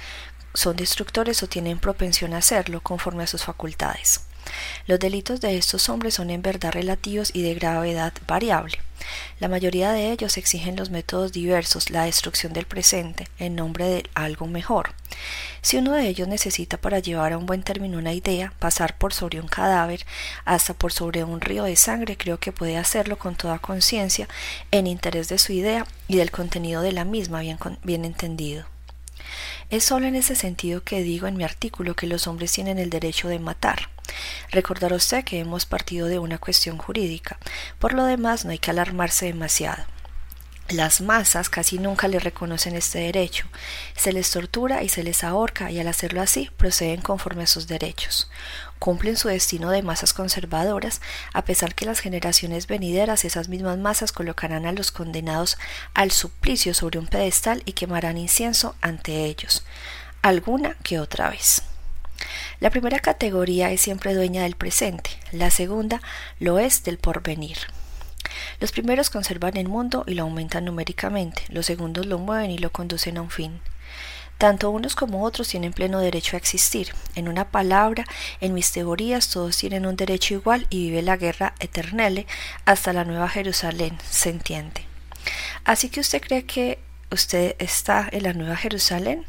son 0.54 0.76
destructores 0.76 1.42
o 1.42 1.48
tienen 1.48 1.78
propensión 1.78 2.34
a 2.34 2.38
hacerlo 2.38 2.80
conforme 2.80 3.24
a 3.24 3.26
sus 3.26 3.44
facultades. 3.44 4.22
Los 4.86 4.98
delitos 4.98 5.40
de 5.40 5.56
estos 5.56 5.88
hombres 5.88 6.14
son 6.14 6.30
en 6.30 6.42
verdad 6.42 6.72
relativos 6.72 7.30
y 7.34 7.42
de 7.42 7.54
gravedad 7.54 8.12
variable. 8.26 8.78
La 9.38 9.48
mayoría 9.48 9.92
de 9.92 10.12
ellos 10.12 10.36
exigen 10.36 10.76
los 10.76 10.90
métodos 10.90 11.32
diversos, 11.32 11.90
la 11.90 12.04
destrucción 12.04 12.52
del 12.52 12.66
presente, 12.66 13.28
en 13.38 13.56
nombre 13.56 13.86
de 13.86 14.10
algo 14.14 14.46
mejor. 14.46 14.94
Si 15.62 15.76
uno 15.76 15.92
de 15.92 16.08
ellos 16.08 16.28
necesita 16.28 16.76
para 16.76 16.98
llevar 16.98 17.32
a 17.32 17.38
un 17.38 17.46
buen 17.46 17.62
término 17.62 17.98
una 17.98 18.12
idea, 18.12 18.52
pasar 18.58 18.96
por 18.98 19.14
sobre 19.14 19.40
un 19.40 19.48
cadáver, 19.48 20.04
hasta 20.44 20.74
por 20.74 20.92
sobre 20.92 21.24
un 21.24 21.40
río 21.40 21.64
de 21.64 21.76
sangre, 21.76 22.16
creo 22.16 22.38
que 22.38 22.52
puede 22.52 22.76
hacerlo 22.76 23.18
con 23.18 23.36
toda 23.36 23.58
conciencia, 23.58 24.28
en 24.70 24.86
interés 24.86 25.28
de 25.28 25.38
su 25.38 25.52
idea 25.52 25.86
y 26.08 26.16
del 26.16 26.30
contenido 26.30 26.82
de 26.82 26.92
la 26.92 27.04
misma 27.04 27.40
bien, 27.40 27.58
bien 27.82 28.04
entendido. 28.04 28.66
Es 29.70 29.84
solo 29.84 30.06
en 30.06 30.16
ese 30.16 30.34
sentido 30.34 30.82
que 30.82 31.04
digo 31.04 31.28
en 31.28 31.36
mi 31.36 31.44
artículo 31.44 31.94
que 31.94 32.08
los 32.08 32.26
hombres 32.26 32.50
tienen 32.50 32.78
el 32.78 32.90
derecho 32.90 33.28
de 33.28 33.38
matar. 33.38 33.88
Recordará 34.50 34.96
usted 34.96 35.22
que 35.22 35.38
hemos 35.38 35.64
partido 35.64 36.08
de 36.08 36.18
una 36.18 36.38
cuestión 36.38 36.76
jurídica. 36.76 37.38
Por 37.78 37.92
lo 37.92 38.04
demás, 38.04 38.44
no 38.44 38.50
hay 38.50 38.58
que 38.58 38.72
alarmarse 38.72 39.26
demasiado. 39.26 39.84
Las 40.70 41.00
masas 41.00 41.48
casi 41.48 41.78
nunca 41.78 42.08
le 42.08 42.18
reconocen 42.18 42.74
este 42.76 42.98
derecho, 43.00 43.46
se 43.96 44.12
les 44.12 44.30
tortura 44.30 44.82
y 44.84 44.88
se 44.88 45.02
les 45.02 45.24
ahorca 45.24 45.70
y 45.70 45.80
al 45.80 45.88
hacerlo 45.88 46.20
así 46.20 46.48
proceden 46.56 47.00
conforme 47.00 47.44
a 47.44 47.48
sus 47.48 47.66
derechos. 47.66 48.30
Cumplen 48.80 49.18
su 49.18 49.28
destino 49.28 49.70
de 49.70 49.82
masas 49.82 50.14
conservadoras, 50.14 51.02
a 51.34 51.44
pesar 51.44 51.74
que 51.74 51.84
las 51.84 52.00
generaciones 52.00 52.66
venideras 52.66 53.26
esas 53.26 53.50
mismas 53.50 53.76
masas 53.76 54.10
colocarán 54.10 54.64
a 54.64 54.72
los 54.72 54.90
condenados 54.90 55.58
al 55.92 56.10
suplicio 56.10 56.72
sobre 56.72 56.98
un 56.98 57.06
pedestal 57.06 57.62
y 57.66 57.74
quemarán 57.74 58.16
incienso 58.16 58.74
ante 58.80 59.26
ellos, 59.26 59.64
alguna 60.22 60.76
que 60.82 60.98
otra 60.98 61.28
vez. 61.28 61.62
La 62.58 62.70
primera 62.70 63.00
categoría 63.00 63.70
es 63.70 63.82
siempre 63.82 64.14
dueña 64.14 64.44
del 64.44 64.56
presente, 64.56 65.10
la 65.30 65.50
segunda 65.50 66.00
lo 66.38 66.58
es 66.58 66.82
del 66.82 66.96
porvenir. 66.96 67.58
Los 68.60 68.72
primeros 68.72 69.10
conservan 69.10 69.58
el 69.58 69.68
mundo 69.68 70.04
y 70.06 70.14
lo 70.14 70.22
aumentan 70.22 70.64
numéricamente, 70.64 71.42
los 71.50 71.66
segundos 71.66 72.06
lo 72.06 72.18
mueven 72.18 72.50
y 72.50 72.56
lo 72.56 72.72
conducen 72.72 73.18
a 73.18 73.22
un 73.22 73.30
fin. 73.30 73.60
Tanto 74.40 74.70
unos 74.70 74.96
como 74.96 75.22
otros 75.22 75.48
tienen 75.48 75.74
pleno 75.74 75.98
derecho 75.98 76.34
a 76.34 76.38
existir. 76.38 76.94
En 77.14 77.28
una 77.28 77.50
palabra, 77.50 78.06
en 78.40 78.54
mis 78.54 78.72
teorías 78.72 79.28
todos 79.28 79.58
tienen 79.58 79.84
un 79.84 79.96
derecho 79.96 80.32
igual 80.32 80.66
y 80.70 80.84
vive 80.84 81.02
la 81.02 81.18
guerra 81.18 81.52
eternele 81.60 82.26
hasta 82.64 82.94
la 82.94 83.04
Nueva 83.04 83.28
Jerusalén, 83.28 83.98
se 84.08 84.30
entiende. 84.30 84.86
Así 85.66 85.90
que 85.90 86.00
usted 86.00 86.22
cree 86.22 86.46
que 86.46 86.78
usted 87.10 87.54
está 87.58 88.08
en 88.10 88.22
la 88.22 88.32
Nueva 88.32 88.56
Jerusalén? 88.56 89.26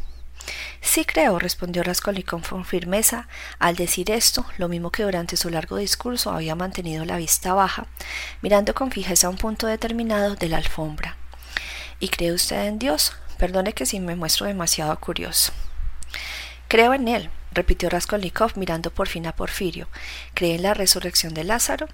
Sí 0.80 1.04
creo, 1.04 1.40
respondió 1.40 1.84
Raskolnikov 1.84 2.48
con 2.48 2.64
firmeza. 2.64 3.28
Al 3.60 3.76
decir 3.76 4.12
esto, 4.12 4.46
lo 4.58 4.70
mismo 4.70 4.92
que 4.92 5.04
durante 5.04 5.36
su 5.36 5.50
largo 5.50 5.76
discurso 5.76 6.32
había 6.32 6.56
mantenido 6.56 7.04
la 7.04 7.18
vista 7.18 7.54
baja, 7.54 7.86
mirando 8.42 8.74
con 8.74 8.92
fijeza 8.92 9.28
un 9.28 9.36
punto 9.36 9.68
determinado 9.68 10.36
de 10.36 10.48
la 10.48 10.56
alfombra. 10.56 11.18
¿Y 12.00 12.08
cree 12.08 12.32
usted 12.32 12.66
en 12.66 12.80
Dios? 12.80 13.12
Perdone 13.42 13.74
que 13.74 13.88
si 13.88 14.00
me 14.00 14.16
muestro 14.16 14.46
demasiado 14.46 14.96
curioso. 15.00 15.52
Creo 16.68 16.94
en 16.94 17.08
él, 17.08 17.32
repitió 17.52 17.90
Raskolnikov 17.90 18.52
mirando 18.56 18.92
por 18.92 19.08
fin 19.08 19.26
a 19.26 19.36
Porfirio. 19.36 19.88
¿Cree 20.36 20.54
en 20.54 20.62
la 20.62 20.76
resurrección 20.76 21.34
de 21.34 21.44
Lázaro? 21.44 21.88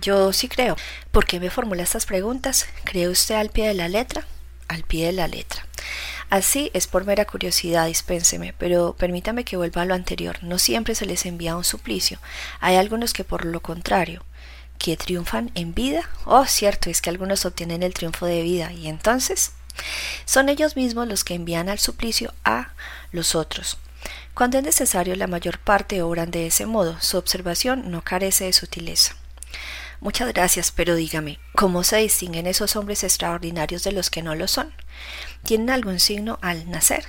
Yo 0.00 0.32
sí 0.32 0.46
creo. 0.46 0.76
¿Por 1.10 1.26
qué 1.26 1.40
me 1.40 1.50
formula 1.50 1.82
estas 1.82 2.06
preguntas? 2.06 2.68
¿Cree 2.84 3.08
usted 3.08 3.34
al 3.34 3.50
pie 3.50 3.66
de 3.66 3.74
la 3.74 3.88
letra? 3.88 4.24
Al 4.68 4.84
pie 4.84 5.06
de 5.06 5.12
la 5.14 5.26
letra. 5.26 5.66
Así 6.30 6.70
es 6.74 6.86
por 6.86 7.04
mera 7.04 7.24
curiosidad, 7.24 7.88
dispénseme, 7.88 8.54
pero 8.56 8.94
permítame 8.96 9.42
que 9.42 9.56
vuelva 9.56 9.82
a 9.82 9.84
lo 9.84 9.94
anterior. 9.94 10.38
No 10.44 10.60
siempre 10.60 10.94
se 10.94 11.06
les 11.06 11.26
envía 11.26 11.56
un 11.56 11.64
suplicio. 11.64 12.20
Hay 12.60 12.76
algunos 12.76 13.12
que 13.12 13.24
por 13.24 13.46
lo 13.46 13.60
contrario, 13.62 14.24
que 14.78 14.96
triunfan 14.96 15.50
en 15.56 15.74
vida. 15.74 16.08
Oh, 16.24 16.46
cierto, 16.46 16.88
es 16.88 17.02
que 17.02 17.10
algunos 17.10 17.44
obtienen 17.46 17.82
el 17.82 17.94
triunfo 17.94 18.26
de 18.26 18.42
vida. 18.42 18.72
¿Y 18.72 18.86
entonces? 18.86 19.54
Son 20.24 20.48
ellos 20.48 20.76
mismos 20.76 21.08
los 21.08 21.24
que 21.24 21.34
envían 21.34 21.68
al 21.68 21.78
suplicio 21.78 22.32
a 22.44 22.72
los 23.12 23.34
otros. 23.34 23.78
Cuando 24.34 24.58
es 24.58 24.64
necesario, 24.64 25.16
la 25.16 25.26
mayor 25.26 25.58
parte 25.58 26.02
obran 26.02 26.30
de 26.30 26.46
ese 26.46 26.66
modo. 26.66 27.00
Su 27.00 27.18
observación 27.18 27.90
no 27.90 28.02
carece 28.02 28.44
de 28.44 28.52
sutileza. 28.52 29.16
Muchas 30.00 30.28
gracias, 30.32 30.70
pero 30.70 30.94
dígame, 30.94 31.40
¿cómo 31.56 31.82
se 31.82 31.96
distinguen 31.96 32.46
esos 32.46 32.76
hombres 32.76 33.02
extraordinarios 33.02 33.82
de 33.82 33.92
los 33.92 34.10
que 34.10 34.22
no 34.22 34.36
lo 34.36 34.46
son? 34.46 34.72
¿Tienen 35.42 35.70
algún 35.70 35.98
signo 35.98 36.38
al 36.40 36.70
nacer? 36.70 37.04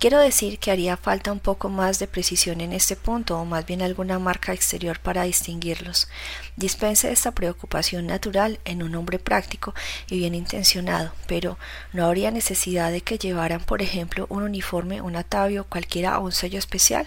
Quiero 0.00 0.18
decir 0.18 0.58
que 0.58 0.70
haría 0.70 0.96
falta 0.96 1.30
un 1.30 1.40
poco 1.40 1.68
más 1.68 1.98
de 1.98 2.06
precisión 2.06 2.62
en 2.62 2.72
este 2.72 2.96
punto, 2.96 3.38
o 3.38 3.44
más 3.44 3.66
bien 3.66 3.82
alguna 3.82 4.18
marca 4.18 4.54
exterior 4.54 4.98
para 4.98 5.24
distinguirlos. 5.24 6.08
Dispense 6.56 7.12
esta 7.12 7.32
preocupación 7.32 8.06
natural 8.06 8.60
en 8.64 8.82
un 8.82 8.94
hombre 8.94 9.18
práctico 9.18 9.74
y 10.08 10.16
bien 10.16 10.34
intencionado, 10.34 11.12
pero 11.26 11.58
¿no 11.92 12.06
habría 12.06 12.30
necesidad 12.30 12.90
de 12.90 13.02
que 13.02 13.18
llevaran, 13.18 13.60
por 13.60 13.82
ejemplo, 13.82 14.24
un 14.30 14.42
uniforme, 14.42 15.02
un 15.02 15.16
atavio, 15.16 15.64
cualquiera 15.64 16.18
o 16.18 16.24
un 16.24 16.32
sello 16.32 16.58
especial? 16.58 17.06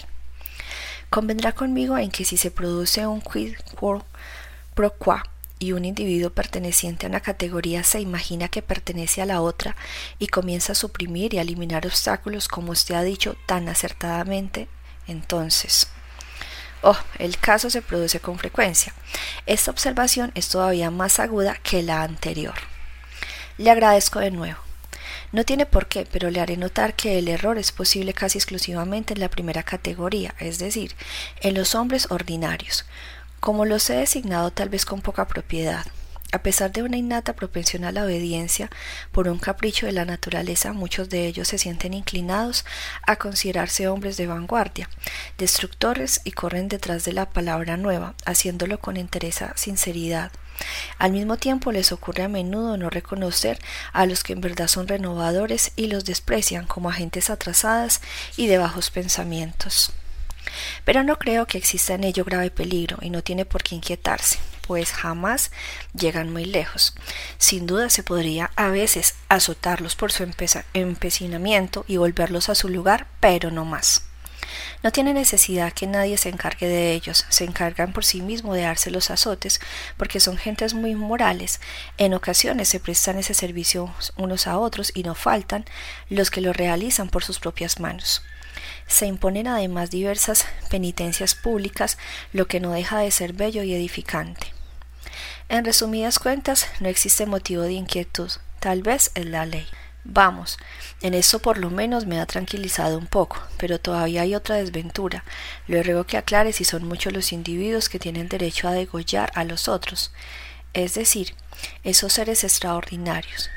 Convendrá 1.09 1.53
conmigo 1.53 1.97
en 1.97 2.11
que 2.11 2.25
si 2.25 2.37
se 2.37 2.51
produce 2.51 3.07
un 3.07 3.21
quid 3.21 3.55
pro 3.75 4.93
qua 4.99 5.32
y 5.63 5.71
un 5.71 5.85
individuo 5.85 6.29
perteneciente 6.29 7.05
a 7.05 7.09
una 7.09 7.21
categoría 7.21 7.83
se 7.83 8.01
imagina 8.01 8.49
que 8.49 8.61
pertenece 8.61 9.21
a 9.21 9.25
la 9.25 9.39
otra 9.39 9.77
y 10.19 10.27
comienza 10.27 10.73
a 10.73 10.75
suprimir 10.75 11.33
y 11.33 11.37
a 11.37 11.41
eliminar 11.41 11.87
obstáculos 11.87 12.49
como 12.49 12.73
usted 12.73 12.95
ha 12.95 13.03
dicho 13.03 13.37
tan 13.45 13.69
acertadamente, 13.69 14.67
entonces. 15.07 15.87
Oh, 16.81 16.97
el 17.17 17.37
caso 17.37 17.69
se 17.69 17.81
produce 17.81 18.19
con 18.19 18.37
frecuencia. 18.37 18.93
Esta 19.45 19.71
observación 19.71 20.33
es 20.35 20.49
todavía 20.49 20.91
más 20.91 21.19
aguda 21.21 21.55
que 21.63 21.81
la 21.81 22.03
anterior. 22.03 22.55
Le 23.57 23.71
agradezco 23.71 24.19
de 24.19 24.31
nuevo. 24.31 24.59
No 25.31 25.45
tiene 25.45 25.65
por 25.65 25.87
qué, 25.87 26.05
pero 26.11 26.29
le 26.29 26.41
haré 26.41 26.57
notar 26.57 26.93
que 26.93 27.17
el 27.17 27.29
error 27.29 27.57
es 27.57 27.71
posible 27.71 28.13
casi 28.13 28.37
exclusivamente 28.37 29.13
en 29.13 29.21
la 29.21 29.29
primera 29.29 29.63
categoría, 29.63 30.35
es 30.39 30.59
decir, 30.59 30.93
en 31.39 31.53
los 31.53 31.73
hombres 31.73 32.11
ordinarios 32.11 32.85
como 33.43 33.65
los 33.65 33.89
he 33.89 33.95
designado 33.95 34.51
tal 34.51 34.69
vez 34.69 34.85
con 34.85 35.01
poca 35.01 35.27
propiedad. 35.27 35.85
A 36.31 36.41
pesar 36.41 36.71
de 36.71 36.81
una 36.81 36.95
innata 36.95 37.33
propensión 37.33 37.83
a 37.83 37.91
la 37.91 38.05
obediencia, 38.05 38.69
por 39.11 39.27
un 39.27 39.37
capricho 39.37 39.85
de 39.85 39.91
la 39.91 40.05
naturaleza, 40.05 40.71
muchos 40.71 41.09
de 41.09 41.27
ellos 41.27 41.49
se 41.49 41.57
sienten 41.57 41.93
inclinados 41.93 42.63
a 43.05 43.17
considerarse 43.17 43.89
hombres 43.89 44.15
de 44.15 44.27
vanguardia, 44.27 44.89
destructores 45.37 46.21
y 46.23 46.31
corren 46.31 46.69
detrás 46.69 47.03
de 47.03 47.11
la 47.11 47.29
palabra 47.29 47.75
nueva, 47.75 48.15
haciéndolo 48.25 48.79
con 48.79 48.95
interesa 48.95 49.51
sinceridad. 49.57 50.31
Al 50.97 51.11
mismo 51.11 51.35
tiempo 51.35 51.73
les 51.73 51.91
ocurre 51.91 52.23
a 52.23 52.29
menudo 52.29 52.77
no 52.77 52.89
reconocer 52.89 53.59
a 53.91 54.05
los 54.05 54.23
que 54.23 54.31
en 54.31 54.39
verdad 54.39 54.69
son 54.69 54.87
renovadores 54.87 55.73
y 55.75 55.87
los 55.87 56.05
desprecian 56.05 56.65
como 56.65 56.89
agentes 56.89 57.29
atrasadas 57.29 57.99
y 58.37 58.47
de 58.47 58.57
bajos 58.57 58.89
pensamientos. 58.89 59.91
Pero 60.85 61.03
no 61.03 61.17
creo 61.17 61.45
que 61.45 61.57
exista 61.57 61.93
en 61.93 62.03
ello 62.03 62.23
grave 62.23 62.51
peligro 62.51 62.97
y 63.01 63.09
no 63.09 63.23
tiene 63.23 63.45
por 63.45 63.63
qué 63.63 63.75
inquietarse, 63.75 64.39
pues 64.67 64.91
jamás 64.91 65.51
llegan 65.93 66.31
muy 66.31 66.45
lejos. 66.45 66.93
Sin 67.37 67.65
duda 67.65 67.89
se 67.89 68.03
podría 68.03 68.51
a 68.55 68.67
veces 68.69 69.15
azotarlos 69.29 69.95
por 69.95 70.11
su 70.11 70.27
empecinamiento 70.73 71.85
y 71.87 71.97
volverlos 71.97 72.49
a 72.49 72.55
su 72.55 72.69
lugar, 72.69 73.07
pero 73.19 73.51
no 73.51 73.65
más. 73.65 74.03
No 74.83 74.91
tiene 74.91 75.13
necesidad 75.13 75.71
que 75.71 75.87
nadie 75.87 76.17
se 76.17 76.29
encargue 76.29 76.67
de 76.67 76.93
ellos, 76.93 77.25
se 77.29 77.45
encargan 77.45 77.93
por 77.93 78.03
sí 78.03 78.21
mismos 78.21 78.55
de 78.55 78.63
darse 78.63 78.91
los 78.91 79.09
azotes, 79.11 79.61
porque 79.97 80.19
son 80.19 80.37
gentes 80.37 80.73
muy 80.73 80.93
morales. 80.93 81.61
En 81.97 82.13
ocasiones 82.13 82.67
se 82.67 82.79
prestan 82.79 83.17
ese 83.17 83.33
servicio 83.33 83.93
unos 84.17 84.47
a 84.47 84.57
otros 84.57 84.91
y 84.93 85.03
no 85.03 85.15
faltan 85.15 85.65
los 86.09 86.29
que 86.29 86.41
lo 86.41 86.53
realizan 86.53 87.09
por 87.09 87.23
sus 87.23 87.39
propias 87.39 87.79
manos. 87.79 88.23
Se 88.87 89.05
imponen 89.05 89.47
además 89.47 89.89
diversas 89.89 90.45
penitencias 90.69 91.35
públicas, 91.35 91.97
lo 92.31 92.47
que 92.47 92.59
no 92.59 92.71
deja 92.71 92.99
de 92.99 93.11
ser 93.11 93.33
bello 93.33 93.63
y 93.63 93.73
edificante. 93.73 94.47
En 95.49 95.65
resumidas 95.65 96.19
cuentas, 96.19 96.67
no 96.79 96.89
existe 96.89 97.25
motivo 97.25 97.63
de 97.63 97.73
inquietud, 97.73 98.31
tal 98.59 98.81
vez 98.81 99.11
es 99.15 99.25
la 99.25 99.45
ley. 99.45 99.67
Vamos, 100.05 100.57
en 101.01 101.13
eso 101.13 101.39
por 101.39 101.57
lo 101.57 101.69
menos 101.69 102.05
me 102.05 102.19
ha 102.19 102.25
tranquilizado 102.25 102.97
un 102.97 103.07
poco, 103.07 103.41
pero 103.57 103.79
todavía 103.79 104.23
hay 104.23 104.35
otra 104.35 104.57
desventura. 104.57 105.23
Le 105.67 105.81
ruego 105.81 106.03
que 106.05 106.17
aclare 106.17 106.51
si 106.51 106.65
son 106.65 106.85
muchos 106.85 107.13
los 107.13 107.31
individuos 107.31 107.87
que 107.87 107.99
tienen 107.99 108.27
derecho 108.27 108.67
a 108.67 108.73
degollar 108.73 109.31
a 109.35 109.45
los 109.45 109.69
otros, 109.69 110.11
es 110.73 110.95
decir, 110.95 111.35
esos 111.83 112.13
seres 112.13 112.43
extraordinarios. 112.43 113.49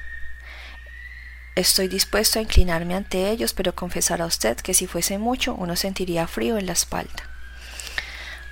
Estoy 1.57 1.89
dispuesto 1.89 2.39
a 2.39 2.43
inclinarme 2.43 2.95
ante 2.95 3.31
ellos, 3.31 3.55
pero 3.55 3.75
confesar 3.75 4.21
a 4.21 4.27
usted 4.27 4.59
que 4.59 4.75
si 4.75 4.87
fuese 4.87 5.17
mucho 5.17 5.55
uno 5.55 5.75
sentiría 5.75 6.27
frío 6.27 6.59
en 6.59 6.67
la 6.67 6.75
espalda. 6.75 7.31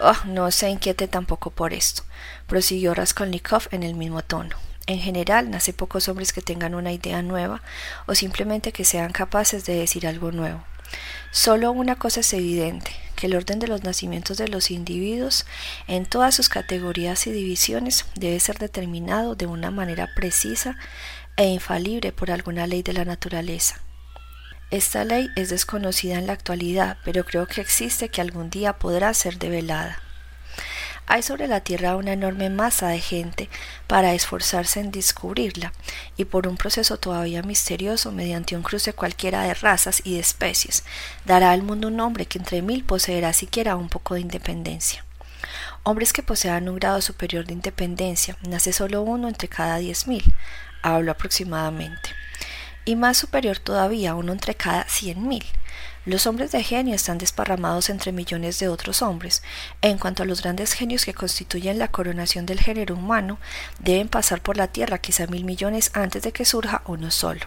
Oh, 0.00 0.16
no 0.24 0.50
se 0.50 0.70
inquiete 0.70 1.06
tampoco 1.06 1.50
por 1.50 1.74
esto, 1.74 2.02
prosiguió 2.46 2.94
Raskolnikov 2.94 3.68
en 3.72 3.82
el 3.82 3.94
mismo 3.94 4.22
tono. 4.22 4.56
En 4.86 5.00
general, 5.00 5.50
nace 5.50 5.74
pocos 5.74 6.08
hombres 6.08 6.32
que 6.32 6.40
tengan 6.40 6.74
una 6.74 6.92
idea 6.92 7.20
nueva 7.20 7.60
o 8.06 8.14
simplemente 8.14 8.72
que 8.72 8.86
sean 8.86 9.12
capaces 9.12 9.66
de 9.66 9.74
decir 9.74 10.06
algo 10.06 10.32
nuevo. 10.32 10.64
Solo 11.30 11.72
una 11.72 11.96
cosa 11.96 12.20
es 12.20 12.32
evidente, 12.32 12.92
que 13.16 13.26
el 13.26 13.34
orden 13.34 13.58
de 13.58 13.68
los 13.68 13.82
nacimientos 13.82 14.38
de 14.38 14.48
los 14.48 14.70
individuos 14.70 15.46
en 15.88 16.06
todas 16.06 16.34
sus 16.34 16.48
categorías 16.48 17.26
y 17.26 17.32
divisiones 17.32 18.06
debe 18.14 18.40
ser 18.40 18.58
determinado 18.58 19.34
de 19.34 19.46
una 19.46 19.70
manera 19.70 20.08
precisa 20.14 20.76
e 21.36 21.46
infalible 21.46 22.12
por 22.12 22.30
alguna 22.30 22.66
ley 22.66 22.82
de 22.82 22.92
la 22.92 23.04
naturaleza. 23.04 23.80
Esta 24.70 25.04
ley 25.04 25.28
es 25.36 25.50
desconocida 25.50 26.18
en 26.18 26.26
la 26.26 26.32
actualidad, 26.32 26.98
pero 27.04 27.24
creo 27.24 27.46
que 27.46 27.60
existe 27.60 28.08
que 28.08 28.20
algún 28.20 28.50
día 28.50 28.78
podrá 28.78 29.12
ser 29.14 29.38
develada. 29.38 30.00
Hay 31.06 31.22
sobre 31.22 31.48
la 31.48 31.60
Tierra 31.60 31.96
una 31.96 32.14
enorme 32.14 32.48
masa 32.48 32.88
de 32.88 32.98
gente 32.98 33.50
para 33.86 34.14
esforzarse 34.14 34.80
en 34.80 34.90
descubrirla, 34.90 35.72
y 36.16 36.24
por 36.24 36.48
un 36.48 36.56
proceso 36.56 36.96
todavía 36.96 37.42
misterioso, 37.42 38.10
mediante 38.10 38.56
un 38.56 38.62
cruce 38.62 38.94
cualquiera 38.94 39.42
de 39.42 39.52
razas 39.52 40.00
y 40.02 40.14
de 40.14 40.20
especies, 40.20 40.82
dará 41.26 41.52
al 41.52 41.62
mundo 41.62 41.88
un 41.88 42.00
hombre 42.00 42.24
que 42.24 42.38
entre 42.38 42.62
mil 42.62 42.84
poseerá 42.84 43.34
siquiera 43.34 43.76
un 43.76 43.90
poco 43.90 44.14
de 44.14 44.22
independencia. 44.22 45.04
Hombres 45.82 46.14
que 46.14 46.22
posean 46.22 46.70
un 46.70 46.76
grado 46.76 47.02
superior 47.02 47.44
de 47.44 47.52
independencia, 47.52 48.38
nace 48.48 48.72
solo 48.72 49.02
uno 49.02 49.28
entre 49.28 49.48
cada 49.48 49.76
diez 49.76 50.06
mil, 50.06 50.24
hablo 50.84 51.10
aproximadamente, 51.10 52.10
y 52.84 52.94
más 52.94 53.16
superior 53.16 53.58
todavía 53.58 54.14
uno 54.14 54.32
entre 54.32 54.54
cada 54.54 54.84
cien 54.84 55.26
mil. 55.26 55.44
Los 56.04 56.26
hombres 56.26 56.52
de 56.52 56.62
genio 56.62 56.94
están 56.94 57.16
desparramados 57.16 57.88
entre 57.88 58.12
millones 58.12 58.58
de 58.58 58.68
otros 58.68 59.00
hombres. 59.00 59.42
En 59.80 59.96
cuanto 59.96 60.22
a 60.22 60.26
los 60.26 60.42
grandes 60.42 60.74
genios 60.74 61.06
que 61.06 61.14
constituyen 61.14 61.78
la 61.78 61.88
coronación 61.88 62.44
del 62.44 62.60
género 62.60 62.94
humano, 62.94 63.38
deben 63.78 64.08
pasar 64.08 64.42
por 64.42 64.58
la 64.58 64.68
tierra 64.68 64.98
quizá 64.98 65.26
mil 65.26 65.46
millones 65.46 65.90
antes 65.94 66.22
de 66.22 66.32
que 66.32 66.44
surja 66.44 66.82
uno 66.84 67.10
solo. 67.10 67.46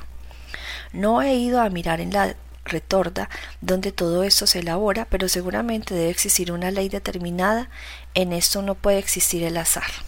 No 0.91 1.21
he 1.21 1.35
ido 1.35 1.61
a 1.61 1.69
mirar 1.69 2.01
en 2.01 2.11
la 2.11 2.35
retorda 2.65 3.29
donde 3.61 3.91
todo 3.91 4.23
esto 4.23 4.47
se 4.47 4.59
elabora, 4.59 5.05
pero 5.05 5.29
seguramente 5.29 5.93
debe 5.93 6.09
existir 6.09 6.51
una 6.51 6.71
ley 6.71 6.89
determinada. 6.89 7.69
En 8.15 8.33
esto 8.33 8.63
no 8.63 8.73
puede 8.73 8.97
existir 8.97 9.43
el 9.43 9.57
azar. 9.57 10.06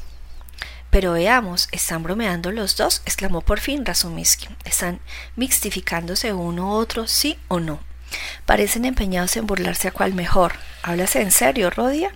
Pero 0.90 1.14
veamos, 1.14 1.70
¿están 1.72 2.04
bromeando 2.04 2.52
los 2.52 2.76
dos? 2.76 3.02
exclamó 3.06 3.42
por 3.42 3.60
fin 3.60 3.86
Razumiski. 3.86 4.48
¿Están 4.66 5.00
mixtificándose 5.36 6.34
uno 6.34 6.70
u 6.70 6.72
otro, 6.72 7.08
sí 7.08 7.38
o 7.48 7.60
no? 7.60 7.80
Parecen 8.46 8.86
empeñados 8.86 9.38
en 9.38 9.46
burlarse 9.46 9.88
a 9.88 9.92
cual 9.92 10.14
mejor. 10.14 10.54
¿Hablas 10.82 11.16
en 11.16 11.32
serio, 11.32 11.70
Rodia? 11.70 12.12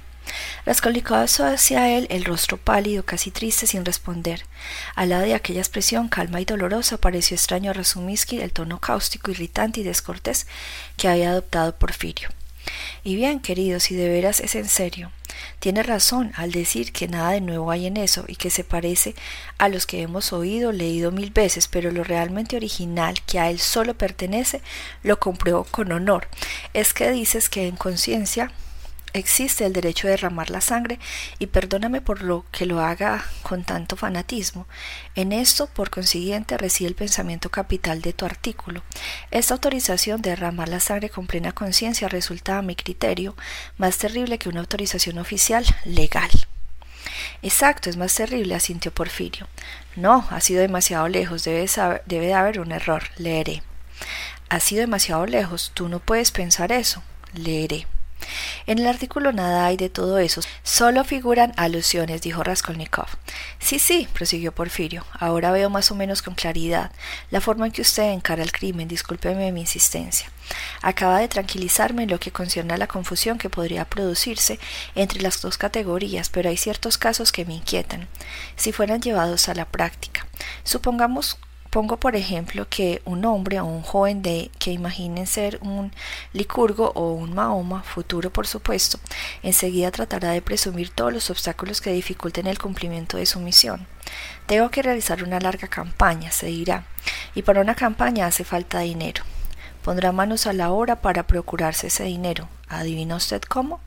Raskolnikov 0.65 1.17
hacia 1.17 1.89
él 1.89 2.07
el 2.09 2.25
rostro 2.25 2.57
pálido, 2.57 3.03
casi 3.03 3.29
triste, 3.29 3.67
sin 3.67 3.85
responder. 3.85 4.45
Al 4.95 5.09
lado 5.09 5.23
de 5.23 5.35
aquella 5.35 5.59
expresión 5.59 6.07
calma 6.07 6.41
y 6.41 6.45
dolorosa 6.45 6.97
pareció 6.97 7.35
extraño 7.35 7.71
a 7.71 7.73
Razumiski 7.73 8.39
el 8.39 8.53
tono 8.53 8.79
cáustico, 8.79 9.31
irritante 9.31 9.81
y 9.81 9.83
descortés 9.83 10.47
que 10.97 11.09
había 11.09 11.31
adoptado 11.31 11.75
Porfirio. 11.75 12.29
Y 13.03 13.15
bien, 13.15 13.41
querido, 13.41 13.79
si 13.79 13.95
de 13.95 14.07
veras 14.07 14.39
es 14.39 14.55
en 14.55 14.69
serio, 14.69 15.11
tiene 15.59 15.83
razón 15.83 16.31
al 16.35 16.51
decir 16.51 16.91
que 16.91 17.07
nada 17.07 17.31
de 17.31 17.41
nuevo 17.41 17.71
hay 17.71 17.87
en 17.87 17.97
eso 17.97 18.25
y 18.27 18.35
que 18.35 18.49
se 18.49 18.63
parece 18.63 19.15
a 19.57 19.69
los 19.69 19.85
que 19.85 20.01
hemos 20.01 20.33
oído, 20.33 20.71
leído 20.71 21.11
mil 21.11 21.31
veces, 21.31 21.67
pero 21.67 21.91
lo 21.91 22.03
realmente 22.03 22.55
original 22.55 23.15
que 23.25 23.39
a 23.39 23.49
él 23.49 23.59
solo 23.59 23.93
pertenece 23.93 24.61
lo 25.03 25.19
compruebo 25.19 25.63
con 25.63 25.91
honor. 25.91 26.27
Es 26.73 26.93
que 26.93 27.11
dices 27.11 27.49
que 27.49 27.67
en 27.67 27.75
conciencia 27.75 28.51
existe 29.13 29.65
el 29.65 29.73
derecho 29.73 30.07
de 30.07 30.11
derramar 30.11 30.49
la 30.49 30.61
sangre 30.61 30.99
y 31.39 31.47
perdóname 31.47 32.01
por 32.01 32.23
lo 32.23 32.45
que 32.51 32.65
lo 32.65 32.81
haga 32.81 33.25
con 33.43 33.63
tanto 33.63 33.95
fanatismo. 33.95 34.67
En 35.15 35.31
esto, 35.31 35.67
por 35.67 35.89
consiguiente, 35.89 36.57
recibe 36.57 36.89
el 36.89 36.95
pensamiento 36.95 37.49
capital 37.49 38.01
de 38.01 38.13
tu 38.13 38.25
artículo. 38.25 38.83
Esta 39.31 39.53
autorización 39.53 40.21
de 40.21 40.31
derramar 40.31 40.69
la 40.69 40.79
sangre 40.79 41.09
con 41.09 41.27
plena 41.27 41.51
conciencia 41.51 42.09
resulta, 42.09 42.57
a 42.57 42.61
mi 42.61 42.75
criterio, 42.75 43.35
más 43.77 43.97
terrible 43.97 44.37
que 44.37 44.49
una 44.49 44.59
autorización 44.59 45.19
oficial 45.19 45.65
legal. 45.85 46.29
Exacto, 47.41 47.89
es 47.89 47.97
más 47.97 48.15
terrible, 48.15 48.55
asintió 48.55 48.93
Porfirio. 48.93 49.47
No, 49.95 50.25
ha 50.29 50.41
sido 50.41 50.61
demasiado 50.61 51.07
lejos, 51.07 51.43
debe, 51.43 51.69
debe 52.05 52.27
de 52.27 52.33
haber 52.33 52.59
un 52.59 52.71
error. 52.71 53.03
Leeré. 53.17 53.61
Ha 54.49 54.59
sido 54.59 54.81
demasiado 54.81 55.25
lejos, 55.25 55.71
tú 55.73 55.89
no 55.89 55.99
puedes 55.99 56.31
pensar 56.31 56.71
eso. 56.71 57.03
Leeré. 57.33 57.87
En 58.65 58.79
el 58.79 58.87
artículo 58.87 59.31
nada 59.31 59.65
hay 59.65 59.77
de 59.77 59.89
todo 59.89 60.17
eso, 60.19 60.41
solo 60.63 61.03
figuran 61.03 61.53
alusiones, 61.57 62.21
dijo 62.21 62.43
Raskolnikov. 62.43 63.07
Sí, 63.59 63.79
sí, 63.79 64.07
prosiguió 64.13 64.51
Porfirio, 64.51 65.05
ahora 65.19 65.51
veo 65.51 65.69
más 65.69 65.91
o 65.91 65.95
menos 65.95 66.21
con 66.21 66.35
claridad 66.35 66.91
la 67.31 67.41
forma 67.41 67.65
en 67.65 67.71
que 67.71 67.81
usted 67.81 68.11
encara 68.11 68.43
el 68.43 68.51
crimen, 68.51 68.87
discúlpeme 68.87 69.51
mi 69.51 69.61
insistencia. 69.61 70.29
Acaba 70.81 71.19
de 71.19 71.27
tranquilizarme 71.27 72.03
en 72.03 72.09
lo 72.09 72.19
que 72.19 72.31
concierne 72.31 72.73
a 72.73 72.77
la 72.77 72.87
confusión 72.87 73.37
que 73.37 73.49
podría 73.49 73.85
producirse 73.85 74.59
entre 74.95 75.21
las 75.21 75.41
dos 75.41 75.57
categorías, 75.57 76.29
pero 76.29 76.49
hay 76.49 76.57
ciertos 76.57 76.97
casos 76.97 77.31
que 77.31 77.45
me 77.45 77.55
inquietan, 77.55 78.07
si 78.55 78.71
fueran 78.71 79.01
llevados 79.01 79.49
a 79.49 79.55
la 79.55 79.65
práctica. 79.65 80.25
Supongamos 80.63 81.37
Pongo 81.73 81.97
por 81.97 82.15
ejemplo 82.15 82.67
que 82.69 83.01
un 83.03 83.25
hombre 83.25 83.59
o 83.59 83.65
un 83.65 83.81
joven 83.81 84.21
de 84.21 84.51
que 84.59 84.69
imaginen 84.69 85.25
ser 85.25 85.57
un 85.63 85.91
licurgo 86.31 86.91
o 86.93 87.13
un 87.13 87.33
mahoma, 87.33 87.81
futuro 87.81 88.31
por 88.31 88.45
supuesto, 88.45 88.99
enseguida 89.41 89.89
tratará 89.89 90.29
de 90.29 90.43
presumir 90.43 90.91
todos 90.91 91.11
los 91.11 91.31
obstáculos 91.31 91.81
que 91.81 91.91
dificulten 91.91 92.45
el 92.45 92.59
cumplimiento 92.59 93.17
de 93.17 93.25
su 93.25 93.39
misión. 93.39 93.87
Tengo 94.45 94.69
que 94.69 94.83
realizar 94.83 95.23
una 95.23 95.39
larga 95.39 95.67
campaña, 95.67 96.29
se 96.29 96.45
dirá, 96.45 96.85
y 97.33 97.41
para 97.41 97.61
una 97.61 97.73
campaña 97.73 98.27
hace 98.27 98.43
falta 98.43 98.81
dinero. 98.81 99.23
Pondrá 99.81 100.11
manos 100.11 100.45
a 100.45 100.53
la 100.53 100.69
obra 100.69 101.01
para 101.01 101.25
procurarse 101.25 101.87
ese 101.87 102.03
dinero. 102.03 102.49
¿Adivina 102.69 103.15
usted 103.15 103.41
cómo? 103.41 103.79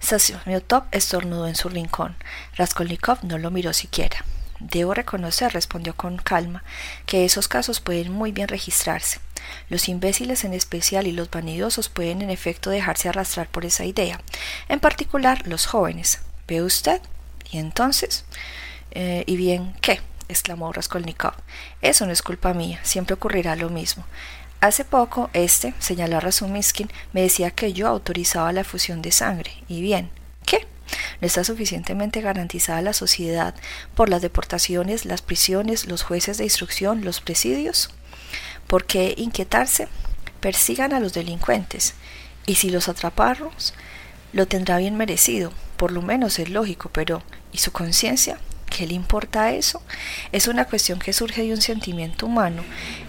Sasiotop 0.00 0.86
estornudó 0.92 1.46
en 1.46 1.56
su 1.56 1.68
rincón. 1.68 2.16
Raskolnikov 2.56 3.18
no 3.22 3.36
lo 3.36 3.50
miró 3.50 3.74
siquiera. 3.74 4.24
Debo 4.60 4.94
reconocer, 4.94 5.52
respondió 5.52 5.94
con 5.94 6.16
calma, 6.16 6.64
que 7.04 7.24
esos 7.24 7.48
casos 7.48 7.80
pueden 7.80 8.12
muy 8.12 8.32
bien 8.32 8.48
registrarse. 8.48 9.20
Los 9.68 9.88
imbéciles 9.88 10.44
en 10.44 10.54
especial 10.54 11.06
y 11.06 11.12
los 11.12 11.30
vanidosos 11.30 11.88
pueden 11.88 12.22
en 12.22 12.30
efecto 12.30 12.70
dejarse 12.70 13.08
arrastrar 13.08 13.48
por 13.48 13.64
esa 13.64 13.84
idea, 13.84 14.20
en 14.68 14.80
particular 14.80 15.46
los 15.46 15.66
jóvenes. 15.66 16.20
¿Ve 16.48 16.62
usted? 16.62 17.00
¿Y 17.50 17.58
entonces? 17.58 18.24
Eh, 18.92 19.24
¿Y 19.26 19.36
bien 19.36 19.74
qué? 19.80 20.00
exclamó 20.28 20.72
Raskolnikov. 20.72 21.34
Eso 21.82 22.06
no 22.06 22.12
es 22.12 22.22
culpa 22.22 22.52
mía, 22.52 22.80
siempre 22.82 23.14
ocurrirá 23.14 23.54
lo 23.56 23.70
mismo. 23.70 24.04
Hace 24.60 24.84
poco, 24.84 25.30
este, 25.32 25.74
señaló 25.78 26.18
a 26.18 26.30
me 27.12 27.22
decía 27.22 27.50
que 27.50 27.72
yo 27.72 27.86
autorizaba 27.88 28.52
la 28.52 28.64
fusión 28.64 29.02
de 29.02 29.12
sangre. 29.12 29.52
¿Y 29.68 29.82
bien? 29.82 30.10
¿No 31.20 31.26
está 31.26 31.44
suficientemente 31.44 32.20
garantizada 32.20 32.82
la 32.82 32.92
sociedad 32.92 33.54
por 33.94 34.08
las 34.08 34.22
deportaciones, 34.22 35.04
las 35.04 35.22
prisiones, 35.22 35.86
los 35.86 36.02
jueces 36.02 36.38
de 36.38 36.44
instrucción, 36.44 37.04
los 37.04 37.20
presidios? 37.20 37.90
¿Por 38.66 38.84
qué 38.84 39.14
inquietarse? 39.16 39.88
Persigan 40.40 40.92
a 40.92 41.00
los 41.00 41.12
delincuentes, 41.12 41.94
y 42.46 42.56
si 42.56 42.70
los 42.70 42.88
atrapamos, 42.88 43.74
lo 44.32 44.46
tendrá 44.46 44.78
bien 44.78 44.96
merecido, 44.96 45.52
por 45.76 45.92
lo 45.92 46.02
menos 46.02 46.38
es 46.38 46.50
lógico, 46.50 46.90
pero 46.92 47.22
¿y 47.52 47.58
su 47.58 47.72
conciencia? 47.72 48.38
¿Qué 48.68 48.86
le 48.86 48.94
importa 48.94 49.52
eso? 49.52 49.80
Es 50.32 50.48
una 50.48 50.64
cuestión 50.64 50.98
que 50.98 51.12
surge 51.12 51.42
de 51.42 51.52
un 51.52 51.62
sentimiento 51.62 52.26
humano. 52.26 52.62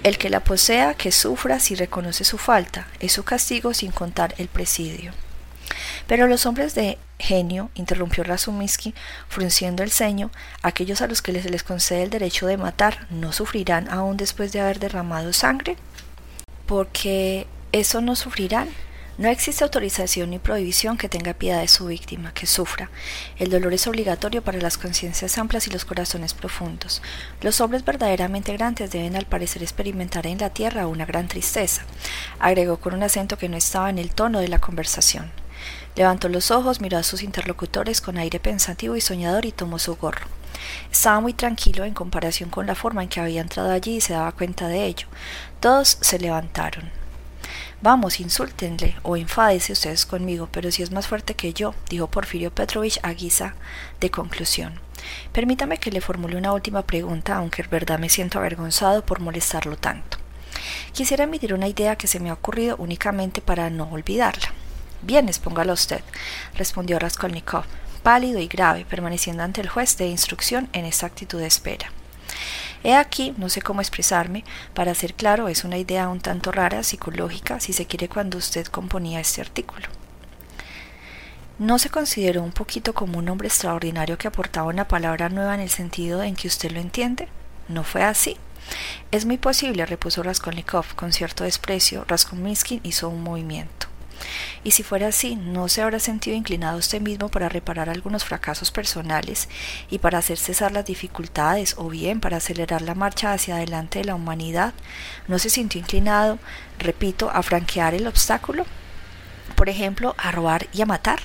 El 0.03 0.17
que 0.17 0.29
la 0.29 0.39
posea, 0.39 0.93
que 0.93 1.11
sufra 1.11 1.59
si 1.59 1.75
reconoce 1.75 2.23
su 2.23 2.37
falta, 2.37 2.87
es 2.99 3.11
su 3.11 3.23
castigo 3.23 3.73
sin 3.73 3.91
contar 3.91 4.35
el 4.37 4.47
presidio. 4.47 5.11
Pero 6.07 6.27
los 6.27 6.45
hombres 6.45 6.73
de 6.73 6.97
genio, 7.19 7.69
interrumpió 7.75 8.23
Razumiski, 8.23 8.93
frunciendo 9.27 9.83
el 9.83 9.91
ceño, 9.91 10.31
aquellos 10.61 11.01
a 11.01 11.07
los 11.07 11.21
que 11.21 11.39
se 11.41 11.49
les 11.49 11.63
concede 11.63 12.03
el 12.03 12.09
derecho 12.09 12.47
de 12.47 12.57
matar, 12.57 13.07
¿no 13.09 13.33
sufrirán 13.33 13.89
aún 13.89 14.17
después 14.17 14.51
de 14.51 14.61
haber 14.61 14.79
derramado 14.79 15.33
sangre? 15.33 15.75
Porque 16.65 17.47
eso 17.71 18.01
no 18.01 18.15
sufrirán. 18.15 18.69
No 19.17 19.29
existe 19.29 19.63
autorización 19.63 20.29
ni 20.29 20.37
prohibición 20.37 20.95
que 20.95 21.09
tenga 21.09 21.33
piedad 21.33 21.61
de 21.61 21.67
su 21.67 21.87
víctima, 21.87 22.35
que 22.35 22.45
sufra. 22.45 22.91
El 23.37 23.49
dolor 23.49 23.73
es 23.73 23.87
obligatorio 23.87 24.43
para 24.43 24.61
las 24.61 24.77
conciencias 24.77 25.39
amplias 25.39 25.65
y 25.65 25.71
los 25.71 25.85
corazones 25.85 26.35
profundos. 26.35 27.01
Los 27.41 27.59
hombres 27.59 27.83
verdaderamente 27.83 28.53
grandes 28.53 28.91
deben 28.91 29.15
al 29.15 29.25
parecer 29.25 29.63
experimentar 29.63 30.27
en 30.27 30.37
la 30.37 30.51
tierra 30.51 30.85
una 30.85 31.05
gran 31.05 31.27
tristeza, 31.27 31.81
agregó 32.37 32.77
con 32.77 32.93
un 32.93 33.01
acento 33.01 33.39
que 33.39 33.49
no 33.49 33.57
estaba 33.57 33.89
en 33.89 33.97
el 33.97 34.11
tono 34.11 34.39
de 34.39 34.49
la 34.49 34.59
conversación. 34.59 35.31
Levantó 35.95 36.29
los 36.29 36.51
ojos, 36.51 36.81
miró 36.81 36.97
a 36.97 37.03
sus 37.03 37.23
interlocutores 37.23 38.01
con 38.01 38.17
aire 38.17 38.39
pensativo 38.39 38.95
y 38.95 39.01
soñador 39.01 39.45
y 39.45 39.51
tomó 39.51 39.79
su 39.79 39.95
gorro. 39.95 40.27
Estaba 40.91 41.19
muy 41.19 41.33
tranquilo 41.33 41.85
en 41.85 41.93
comparación 41.93 42.49
con 42.49 42.67
la 42.67 42.75
forma 42.75 43.03
en 43.03 43.09
que 43.09 43.19
había 43.19 43.41
entrado 43.41 43.71
allí 43.71 43.97
y 43.97 44.01
se 44.01 44.13
daba 44.13 44.31
cuenta 44.31 44.67
de 44.67 44.85
ello. 44.85 45.07
Todos 45.59 45.97
se 46.01 46.19
levantaron. 46.19 46.91
Vamos, 47.81 48.19
insúltenle 48.19 48.95
o 49.03 49.17
enfádese 49.17 49.73
ustedes 49.73 50.05
conmigo, 50.05 50.49
pero 50.51 50.71
si 50.71 50.81
es 50.81 50.91
más 50.91 51.07
fuerte 51.07 51.35
que 51.35 51.53
yo, 51.53 51.75
dijo 51.89 52.07
Porfirio 52.07 52.51
Petrovich 52.51 52.99
a 53.03 53.13
guisa 53.13 53.53
de 53.99 54.09
conclusión. 54.09 54.79
Permítame 55.31 55.77
que 55.77 55.91
le 55.91 56.01
formule 56.01 56.37
una 56.37 56.53
última 56.53 56.81
pregunta, 56.81 57.35
aunque 57.35 57.61
en 57.61 57.69
verdad 57.69 57.99
me 57.99 58.09
siento 58.09 58.39
avergonzado 58.39 59.05
por 59.05 59.19
molestarlo 59.19 59.77
tanto. 59.77 60.17
Quisiera 60.91 61.25
emitir 61.25 61.53
una 61.53 61.67
idea 61.67 61.95
que 61.95 62.07
se 62.07 62.19
me 62.19 62.31
ha 62.31 62.33
ocurrido 62.33 62.75
únicamente 62.77 63.41
para 63.41 63.69
no 63.69 63.89
olvidarla. 63.91 64.51
Bien, 65.01 65.27
expóngala 65.27 65.73
usted, 65.73 66.01
respondió 66.55 66.99
Raskolnikov, 66.99 67.65
pálido 68.03 68.39
y 68.39 68.47
grave, 68.47 68.85
permaneciendo 68.85 69.43
ante 69.43 69.61
el 69.61 69.69
juez 69.69 69.97
de 69.97 70.07
instrucción 70.07 70.69
en 70.73 70.85
esta 70.85 71.05
actitud 71.05 71.39
de 71.39 71.47
espera. 71.47 71.91
He 72.83 72.95
aquí, 72.95 73.33
no 73.37 73.49
sé 73.49 73.61
cómo 73.61 73.81
expresarme, 73.81 74.43
para 74.73 74.95
ser 74.95 75.13
claro, 75.13 75.47
es 75.47 75.63
una 75.63 75.77
idea 75.77 76.09
un 76.09 76.19
tanto 76.19 76.51
rara, 76.51 76.83
psicológica, 76.83 77.59
si 77.59 77.73
se 77.73 77.85
quiere, 77.85 78.07
cuando 78.07 78.37
usted 78.37 78.67
componía 78.67 79.19
este 79.19 79.41
artículo. 79.41 79.87
¿No 81.59 81.79
se 81.79 81.89
consideró 81.89 82.43
un 82.43 82.51
poquito 82.51 82.93
como 82.93 83.17
un 83.17 83.29
hombre 83.29 83.47
extraordinario 83.47 84.17
que 84.17 84.27
aportaba 84.27 84.67
una 84.67 84.87
palabra 84.87 85.29
nueva 85.29 85.55
en 85.55 85.61
el 85.61 85.69
sentido 85.69 86.21
en 86.21 86.35
que 86.35 86.47
usted 86.47 86.71
lo 86.71 86.79
entiende? 86.79 87.27
¿No 87.67 87.83
fue 87.83 88.03
así? 88.03 88.37
Es 89.11 89.25
muy 89.25 89.37
posible, 89.37 89.85
repuso 89.85 90.21
Raskolnikov 90.21 90.95
con 90.95 91.11
cierto 91.13 91.45
desprecio. 91.45 92.05
Raskolniksky 92.07 92.81
hizo 92.83 93.09
un 93.09 93.23
movimiento. 93.23 93.86
Y 94.63 94.71
si 94.71 94.83
fuera 94.83 95.07
así, 95.07 95.35
¿no 95.35 95.67
se 95.67 95.81
habrá 95.81 95.99
sentido 95.99 96.35
inclinado 96.35 96.77
usted 96.77 97.01
mismo 97.01 97.29
para 97.29 97.49
reparar 97.49 97.89
algunos 97.89 98.23
fracasos 98.25 98.71
personales 98.71 99.49
y 99.89 99.99
para 99.99 100.17
hacer 100.17 100.37
cesar 100.37 100.71
las 100.71 100.85
dificultades 100.85 101.75
o 101.77 101.89
bien 101.89 102.19
para 102.19 102.37
acelerar 102.37 102.81
la 102.81 102.95
marcha 102.95 103.33
hacia 103.33 103.55
adelante 103.55 103.99
de 103.99 104.05
la 104.05 104.15
humanidad? 104.15 104.73
¿No 105.27 105.39
se 105.39 105.49
sintió 105.49 105.79
inclinado, 105.79 106.39
repito, 106.79 107.29
a 107.31 107.43
franquear 107.43 107.93
el 107.93 108.07
obstáculo? 108.07 108.65
Por 109.55 109.69
ejemplo, 109.69 110.15
a 110.17 110.31
robar 110.31 110.67
y 110.73 110.81
a 110.81 110.85
matar. 110.85 111.19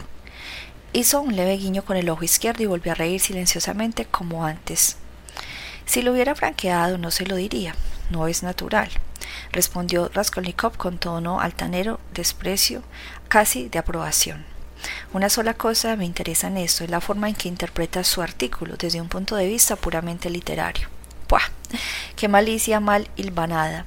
Hizo 0.93 1.20
un 1.20 1.36
leve 1.36 1.57
guiño 1.57 1.84
con 1.84 1.97
el 1.97 2.11
ojo 2.11 2.24
izquierdo 2.24 2.62
y 2.62 2.66
volvió 2.66 2.93
a 2.93 2.97
reír 2.97 3.20
silenciosamente 3.20 4.05
como 4.05 4.45
antes. 4.45 4.97
Si 5.86 6.03
lo 6.03 6.12
hubiera 6.12 6.34
franqueado 6.34 6.99
no 6.99 7.11
se 7.11 7.26
lo 7.26 7.36
diría, 7.36 7.74
no 8.11 8.28
es 8.28 8.43
natural 8.43 8.90
respondió 9.51 10.11
Raskolnikov 10.12 10.76
con 10.76 10.99
tono 10.99 11.40
altanero, 11.40 12.01
desprecio, 12.12 12.82
casi 13.28 13.68
de 13.68 13.78
aprobación. 13.78 14.45
Una 15.12 15.28
sola 15.28 15.55
cosa 15.55 15.97
me 15.97 16.05
interesa 16.05 16.49
en 16.49 16.57
esto, 16.57 16.84
es 16.84 16.90
la 16.90 17.01
forma 17.01 17.28
en 17.28 17.34
que 17.34 17.49
interpreta 17.49 18.05
su 18.05 18.22
artículo 18.22 18.76
desde 18.76 19.01
un 19.01 19.09
punto 19.09 19.36
de 19.36 19.47
vista 19.47 19.76
puramente 19.76 20.30
literario. 20.30 20.88
¡Puah! 21.26 21.51
¡Qué 22.16 22.28
malicia 22.28 22.80
mal 22.80 23.09
hilvanada! 23.16 23.84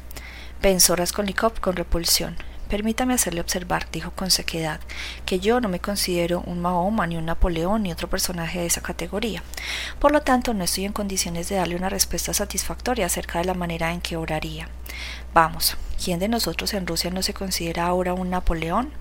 pensó 0.61 0.95
Raskolnikov 0.95 1.59
con 1.59 1.75
repulsión. 1.75 2.35
Permítame 2.69 3.13
hacerle 3.13 3.41
observar, 3.41 3.87
dijo 3.91 4.11
con 4.11 4.31
sequedad, 4.31 4.79
que 5.25 5.39
yo 5.39 5.61
no 5.61 5.69
me 5.69 5.79
considero 5.79 6.41
un 6.41 6.61
Mahoma, 6.61 7.05
ni 7.05 7.15
un 7.15 7.25
Napoleón, 7.25 7.83
ni 7.83 7.91
otro 7.91 8.09
personaje 8.09 8.59
de 8.59 8.65
esa 8.65 8.81
categoría. 8.81 9.43
Por 9.99 10.11
lo 10.11 10.21
tanto, 10.21 10.53
no 10.53 10.63
estoy 10.63 10.85
en 10.85 10.93
condiciones 10.93 11.47
de 11.47 11.55
darle 11.55 11.75
una 11.75 11.89
respuesta 11.89 12.33
satisfactoria 12.33 13.05
acerca 13.05 13.39
de 13.39 13.45
la 13.45 13.53
manera 13.53 13.91
en 13.93 14.01
que 14.01 14.17
oraría. 14.17 14.67
Vamos, 15.33 15.77
¿quién 16.03 16.19
de 16.19 16.27
nosotros 16.27 16.73
en 16.73 16.87
Rusia 16.87 17.11
no 17.11 17.21
se 17.21 17.33
considera 17.33 17.85
ahora 17.85 18.13
un 18.13 18.31
Napoleón? 18.31 18.91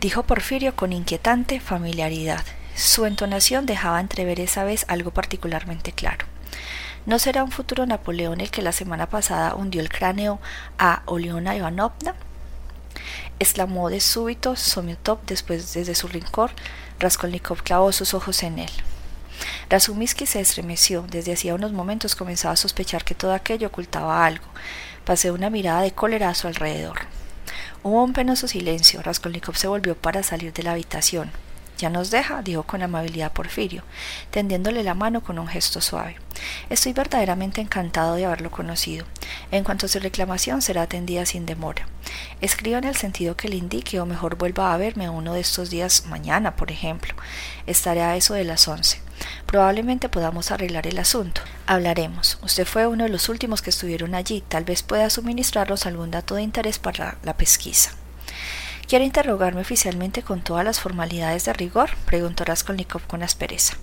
dijo 0.00 0.22
Porfirio 0.22 0.76
con 0.76 0.92
inquietante 0.92 1.58
familiaridad. 1.58 2.44
Su 2.76 3.06
entonación 3.06 3.66
dejaba 3.66 4.00
entrever 4.00 4.38
esa 4.38 4.62
vez 4.62 4.84
algo 4.86 5.10
particularmente 5.10 5.90
claro. 5.90 6.26
¿No 7.06 7.18
será 7.18 7.42
un 7.42 7.50
futuro 7.50 7.86
Napoleón 7.86 8.40
el 8.40 8.50
que 8.50 8.62
la 8.62 8.70
semana 8.70 9.08
pasada 9.08 9.54
hundió 9.54 9.80
el 9.80 9.88
cráneo 9.88 10.38
a 10.78 11.02
Oleona 11.06 11.56
Ivanovna? 11.56 12.14
Exclamó 13.38 13.90
de 13.90 14.00
súbito 14.00 14.56
Somiotov 14.56 15.18
después 15.26 15.72
desde 15.74 15.94
su 15.94 16.08
rincón. 16.08 16.50
Raskolnikov 16.98 17.62
clavó 17.62 17.92
sus 17.92 18.14
ojos 18.14 18.42
en 18.42 18.58
él. 18.58 18.70
Razumiski 19.70 20.26
se 20.26 20.40
estremeció. 20.40 21.04
Desde 21.08 21.32
hacía 21.32 21.54
unos 21.54 21.72
momentos 21.72 22.14
comenzaba 22.14 22.54
a 22.54 22.56
sospechar 22.56 23.04
que 23.04 23.14
todo 23.14 23.32
aquello 23.32 23.68
ocultaba 23.68 24.24
algo. 24.26 24.46
Pasé 25.04 25.30
una 25.30 25.50
mirada 25.50 25.82
de 25.82 25.92
cólera 25.92 26.28
a 26.30 26.34
su 26.34 26.46
alrededor. 26.48 27.00
Hubo 27.82 28.02
un 28.02 28.12
penoso 28.12 28.48
silencio. 28.48 29.02
Raskolnikov 29.02 29.56
se 29.56 29.68
volvió 29.68 29.96
para 29.96 30.22
salir 30.22 30.52
de 30.52 30.62
la 30.62 30.72
habitación. 30.72 31.30
Ya 31.78 31.90
nos 31.90 32.10
deja, 32.10 32.42
dijo 32.42 32.64
con 32.64 32.82
amabilidad 32.82 33.32
Porfirio, 33.32 33.84
tendiéndole 34.32 34.82
la 34.82 34.94
mano 34.94 35.22
con 35.22 35.38
un 35.38 35.46
gesto 35.46 35.80
suave. 35.80 36.16
Estoy 36.70 36.92
verdaderamente 36.92 37.60
encantado 37.60 38.16
de 38.16 38.24
haberlo 38.24 38.50
conocido. 38.50 39.06
En 39.52 39.62
cuanto 39.62 39.86
a 39.86 39.88
su 39.88 40.00
reclamación, 40.00 40.60
será 40.60 40.82
atendida 40.82 41.24
sin 41.24 41.46
demora. 41.46 41.86
Escriba 42.40 42.78
en 42.78 42.84
el 42.84 42.96
sentido 42.96 43.36
que 43.36 43.48
le 43.48 43.54
indique, 43.54 44.00
o 44.00 44.06
mejor 44.06 44.36
vuelva 44.36 44.74
a 44.74 44.76
verme 44.76 45.08
uno 45.08 45.34
de 45.34 45.40
estos 45.40 45.70
días, 45.70 46.06
mañana, 46.06 46.56
por 46.56 46.72
ejemplo. 46.72 47.14
Estaré 47.66 48.02
a 48.02 48.16
eso 48.16 48.34
de 48.34 48.44
las 48.44 48.66
once. 48.66 49.00
Probablemente 49.46 50.08
podamos 50.08 50.50
arreglar 50.50 50.88
el 50.88 50.98
asunto. 50.98 51.42
Hablaremos. 51.66 52.38
Usted 52.42 52.66
fue 52.66 52.88
uno 52.88 53.04
de 53.04 53.10
los 53.10 53.28
últimos 53.28 53.62
que 53.62 53.70
estuvieron 53.70 54.16
allí. 54.16 54.42
Tal 54.48 54.64
vez 54.64 54.82
pueda 54.82 55.10
suministrarnos 55.10 55.86
algún 55.86 56.10
dato 56.10 56.34
de 56.34 56.42
interés 56.42 56.80
para 56.80 57.18
la 57.22 57.36
pesquisa. 57.36 57.97
¿Quiere 58.88 59.04
interrogarme 59.04 59.60
oficialmente 59.60 60.22
con 60.22 60.40
todas 60.40 60.64
las 60.64 60.80
formalidades 60.80 61.44
de 61.44 61.52
rigor? 61.52 61.90
preguntó 62.06 62.46
Raskolnikov 62.46 63.02
con 63.06 63.22
aspereza. 63.22 63.76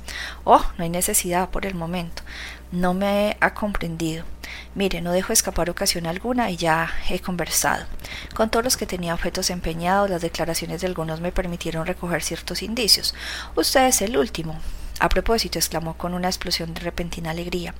Oh, 0.45 0.65
no 0.79 0.83
hay 0.83 0.89
necesidad 0.89 1.51
por 1.51 1.67
el 1.67 1.75
momento. 1.75 2.23
No 2.71 2.95
me 2.95 3.37
ha 3.39 3.53
comprendido. 3.53 4.25
Mire, 4.73 5.01
no 5.01 5.11
dejo 5.11 5.31
escapar 5.31 5.69
ocasión 5.69 6.07
alguna 6.07 6.49
y 6.49 6.57
ya 6.57 6.91
he 7.07 7.19
conversado. 7.19 7.85
Con 8.33 8.49
todos 8.49 8.65
los 8.65 8.77
que 8.77 8.87
tenía 8.87 9.13
objetos 9.13 9.51
empeñados, 9.51 10.09
las 10.09 10.23
declaraciones 10.23 10.81
de 10.81 10.87
algunos 10.87 11.21
me 11.21 11.31
permitieron 11.31 11.85
recoger 11.85 12.23
ciertos 12.23 12.63
indicios. 12.63 13.13
Usted 13.55 13.85
es 13.85 14.01
el 14.01 14.17
último. 14.17 14.59
A 14.99 15.09
propósito, 15.09 15.59
exclamó 15.59 15.97
con 15.97 16.13
una 16.13 16.29
explosión 16.29 16.73
de 16.73 16.81
repentina 16.81 17.31
alegría. 17.31 17.73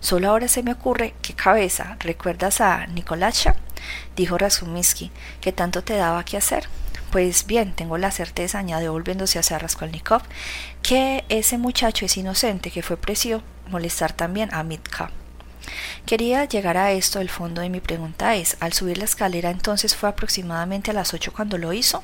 Solo 0.00 0.30
ahora 0.30 0.46
se 0.46 0.62
me 0.62 0.72
ocurre 0.72 1.14
qué 1.20 1.34
cabeza. 1.34 1.96
¿Recuerdas 2.00 2.60
a 2.60 2.86
Nikolacha? 2.86 3.56
dijo 4.14 4.38
Razumiski, 4.38 5.10
que 5.40 5.52
tanto 5.52 5.82
te 5.82 5.96
daba 5.96 6.24
que 6.24 6.36
hacer. 6.36 6.68
Pues 7.10 7.46
bien, 7.46 7.72
tengo 7.72 7.98
la 7.98 8.12
certeza, 8.12 8.60
añadió 8.60 8.92
volviéndose 8.92 9.40
hacia 9.40 9.58
Raskolnikov, 9.58 10.22
que 10.80 11.24
ese 11.28 11.58
muchacho 11.58 12.04
es 12.04 12.16
inocente, 12.16 12.70
que 12.70 12.82
fue 12.82 12.96
precio 12.96 13.42
molestar 13.68 14.12
también 14.12 14.54
a 14.54 14.62
Mitka. 14.62 15.10
Quería 16.06 16.44
llegar 16.44 16.76
a 16.76 16.92
esto, 16.92 17.20
el 17.20 17.28
fondo 17.28 17.62
de 17.62 17.68
mi 17.68 17.80
pregunta 17.80 18.36
es, 18.36 18.56
al 18.60 18.72
subir 18.72 18.98
la 18.98 19.04
escalera 19.04 19.50
entonces 19.50 19.96
fue 19.96 20.08
aproximadamente 20.08 20.92
a 20.92 20.94
las 20.94 21.12
ocho 21.12 21.32
cuando 21.32 21.58
lo 21.58 21.72
hizo. 21.72 22.02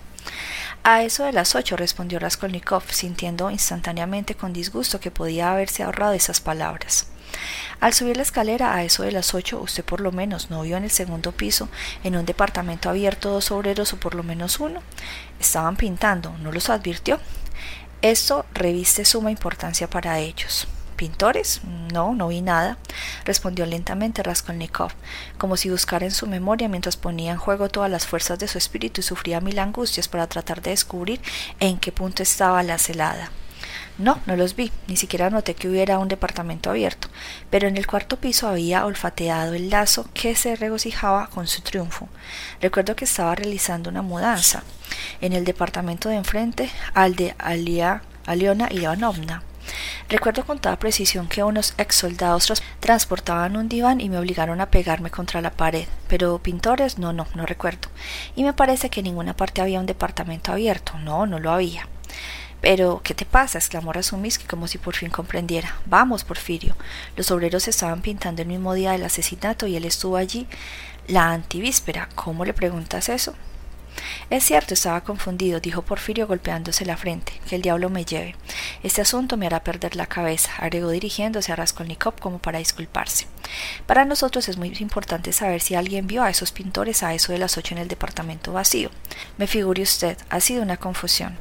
A 0.88 1.02
eso 1.02 1.24
de 1.24 1.32
las 1.32 1.56
ocho, 1.56 1.76
respondió 1.76 2.20
Raskolnikov, 2.20 2.84
sintiendo 2.92 3.50
instantáneamente 3.50 4.36
con 4.36 4.52
disgusto 4.52 5.00
que 5.00 5.10
podía 5.10 5.50
haberse 5.50 5.82
ahorrado 5.82 6.12
esas 6.12 6.40
palabras. 6.40 7.08
Al 7.80 7.92
subir 7.92 8.16
la 8.16 8.22
escalera 8.22 8.72
a 8.72 8.84
eso 8.84 9.02
de 9.02 9.10
las 9.10 9.34
ocho, 9.34 9.60
usted 9.60 9.84
por 9.84 10.00
lo 10.00 10.12
menos 10.12 10.48
no 10.48 10.62
vio 10.62 10.76
en 10.76 10.84
el 10.84 10.92
segundo 10.92 11.32
piso, 11.32 11.68
en 12.04 12.16
un 12.16 12.24
departamento 12.24 12.88
abierto, 12.88 13.30
dos 13.30 13.50
obreros 13.50 13.94
o 13.94 13.96
por 13.96 14.14
lo 14.14 14.22
menos 14.22 14.60
uno. 14.60 14.80
Estaban 15.40 15.74
pintando, 15.74 16.32
¿no 16.38 16.52
los 16.52 16.70
advirtió? 16.70 17.18
Esto 18.00 18.46
reviste 18.54 19.04
suma 19.04 19.32
importancia 19.32 19.90
para 19.90 20.20
ellos. 20.20 20.68
¿Pintores? 20.96 21.60
No, 21.92 22.14
no 22.14 22.28
vi 22.28 22.40
nada, 22.40 22.78
respondió 23.24 23.66
lentamente 23.66 24.22
Raskolnikov, 24.22 24.92
como 25.38 25.56
si 25.56 25.70
buscara 25.70 26.06
en 26.06 26.10
su 26.10 26.26
memoria 26.26 26.68
mientras 26.68 26.96
ponía 26.96 27.32
en 27.32 27.38
juego 27.38 27.68
todas 27.68 27.90
las 27.90 28.06
fuerzas 28.06 28.38
de 28.38 28.48
su 28.48 28.58
espíritu 28.58 29.00
y 29.00 29.04
sufría 29.04 29.40
mil 29.40 29.58
angustias 29.58 30.08
para 30.08 30.26
tratar 30.26 30.62
de 30.62 30.70
descubrir 30.70 31.20
en 31.60 31.78
qué 31.78 31.92
punto 31.92 32.22
estaba 32.22 32.62
la 32.62 32.78
celada. 32.78 33.30
No, 33.98 34.20
no 34.26 34.36
los 34.36 34.56
vi, 34.56 34.72
ni 34.88 34.96
siquiera 34.96 35.30
noté 35.30 35.54
que 35.54 35.68
hubiera 35.68 35.98
un 35.98 36.08
departamento 36.08 36.68
abierto, 36.68 37.08
pero 37.48 37.66
en 37.66 37.78
el 37.78 37.86
cuarto 37.86 38.18
piso 38.18 38.46
había 38.46 38.84
olfateado 38.84 39.54
el 39.54 39.70
lazo 39.70 40.06
que 40.12 40.34
se 40.34 40.54
regocijaba 40.54 41.28
con 41.28 41.46
su 41.46 41.62
triunfo. 41.62 42.08
Recuerdo 42.60 42.94
que 42.94 43.06
estaba 43.06 43.34
realizando 43.34 43.88
una 43.88 44.02
mudanza 44.02 44.64
en 45.22 45.32
el 45.32 45.46
departamento 45.46 46.10
de 46.10 46.16
enfrente 46.16 46.70
al 46.92 47.16
de 47.16 47.34
Alia, 47.38 48.02
Aliona 48.26 48.68
Ivanovna. 48.70 49.42
Recuerdo 50.08 50.44
con 50.44 50.58
toda 50.58 50.78
precisión 50.78 51.28
que 51.28 51.42
unos 51.42 51.74
ex 51.78 51.96
soldados 51.96 52.62
transportaban 52.80 53.56
un 53.56 53.68
diván 53.68 54.00
y 54.00 54.08
me 54.08 54.18
obligaron 54.18 54.60
a 54.60 54.70
pegarme 54.70 55.10
contra 55.10 55.40
la 55.40 55.50
pared, 55.50 55.86
pero 56.08 56.38
pintores 56.38 56.98
no, 56.98 57.12
no, 57.12 57.26
no 57.34 57.46
recuerdo. 57.46 57.88
Y 58.34 58.44
me 58.44 58.52
parece 58.52 58.90
que 58.90 59.00
en 59.00 59.04
ninguna 59.04 59.36
parte 59.36 59.60
había 59.60 59.80
un 59.80 59.86
departamento 59.86 60.52
abierto, 60.52 60.98
no, 60.98 61.26
no 61.26 61.38
lo 61.38 61.50
había. 61.50 61.88
Pero, 62.60 63.00
¿qué 63.04 63.14
te 63.14 63.26
pasa? 63.26 63.58
exclamó 63.58 63.92
Razumiski 63.92 64.46
como 64.46 64.66
si 64.66 64.78
por 64.78 64.94
fin 64.94 65.10
comprendiera. 65.10 65.76
Vamos, 65.86 66.24
Porfirio. 66.24 66.74
Los 67.16 67.30
obreros 67.30 67.68
estaban 67.68 68.00
pintando 68.00 68.42
el 68.42 68.48
mismo 68.48 68.74
día 68.74 68.92
del 68.92 69.04
asesinato 69.04 69.66
y 69.66 69.76
él 69.76 69.84
estuvo 69.84 70.16
allí 70.16 70.46
la 71.06 71.30
antivíspera. 71.30 72.08
¿Cómo 72.14 72.44
le 72.44 72.54
preguntas 72.54 73.08
eso? 73.08 73.34
Es 74.30 74.44
cierto, 74.44 74.74
estaba 74.74 75.02
confundido, 75.02 75.60
dijo 75.60 75.82
Porfirio 75.82 76.26
golpeándose 76.26 76.84
la 76.84 76.96
frente. 76.96 77.32
Que 77.48 77.56
el 77.56 77.62
diablo 77.62 77.90
me 77.90 78.04
lleve. 78.04 78.34
Este 78.82 79.00
asunto 79.00 79.36
me 79.36 79.46
hará 79.46 79.62
perder 79.62 79.96
la 79.96 80.06
cabeza, 80.06 80.50
agregó 80.58 80.90
dirigiéndose 80.90 81.52
a 81.52 81.56
Raskolnikov 81.56 82.18
como 82.18 82.38
para 82.38 82.58
disculparse. 82.58 83.26
Para 83.86 84.04
nosotros 84.04 84.48
es 84.48 84.56
muy 84.56 84.72
importante 84.80 85.32
saber 85.32 85.60
si 85.60 85.74
alguien 85.74 86.06
vio 86.06 86.22
a 86.22 86.30
esos 86.30 86.52
pintores 86.52 87.02
a 87.02 87.14
eso 87.14 87.32
de 87.32 87.38
las 87.38 87.56
ocho 87.56 87.74
en 87.74 87.80
el 87.80 87.88
departamento 87.88 88.52
vacío. 88.52 88.90
Me 89.38 89.46
figure 89.46 89.82
usted, 89.82 90.18
ha 90.28 90.40
sido 90.40 90.62
una 90.62 90.76
confusión. 90.76 91.38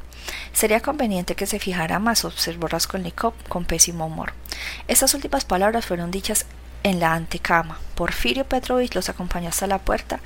Sería 0.52 0.80
conveniente 0.80 1.34
que 1.34 1.46
se 1.46 1.58
fijara 1.58 1.98
más, 1.98 2.24
observó 2.24 2.66
Raskolnikov 2.68 3.34
con 3.48 3.64
pésimo 3.64 4.06
humor. 4.06 4.32
Estas 4.88 5.14
últimas 5.14 5.44
palabras 5.44 5.86
fueron 5.86 6.10
dichas 6.10 6.46
en 6.82 7.00
la 7.00 7.14
antecama. 7.14 7.80
Porfirio 7.94 8.44
Petrovich 8.44 8.94
los 8.94 9.08
acompañó 9.08 9.48
hasta 9.48 9.66
la 9.66 9.78
puerta 9.78 10.20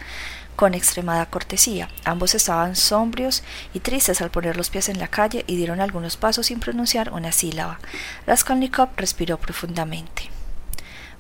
con 0.61 0.75
extremada 0.75 1.25
cortesía. 1.25 1.89
Ambos 2.05 2.35
estaban 2.35 2.77
sombrios 2.77 3.43
y 3.73 3.81
tristes 3.81 4.21
al 4.21 4.31
poner 4.31 4.59
los 4.59 4.69
pies 4.69 4.91
en 4.91 4.99
la 4.99 5.09
calle 5.09 5.43
y 5.47 5.57
dieron 5.57 5.81
algunos 5.81 6.19
pasos 6.19 6.49
sin 6.49 6.61
pronunciar 6.61 7.15
una 7.15 7.33
sílaba. 7.33 7.81
Raskolnikov 8.27 8.91
respiró 8.99 9.39
profundamente. 9.39 10.25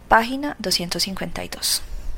Página 0.08 0.56
252. 0.58 1.89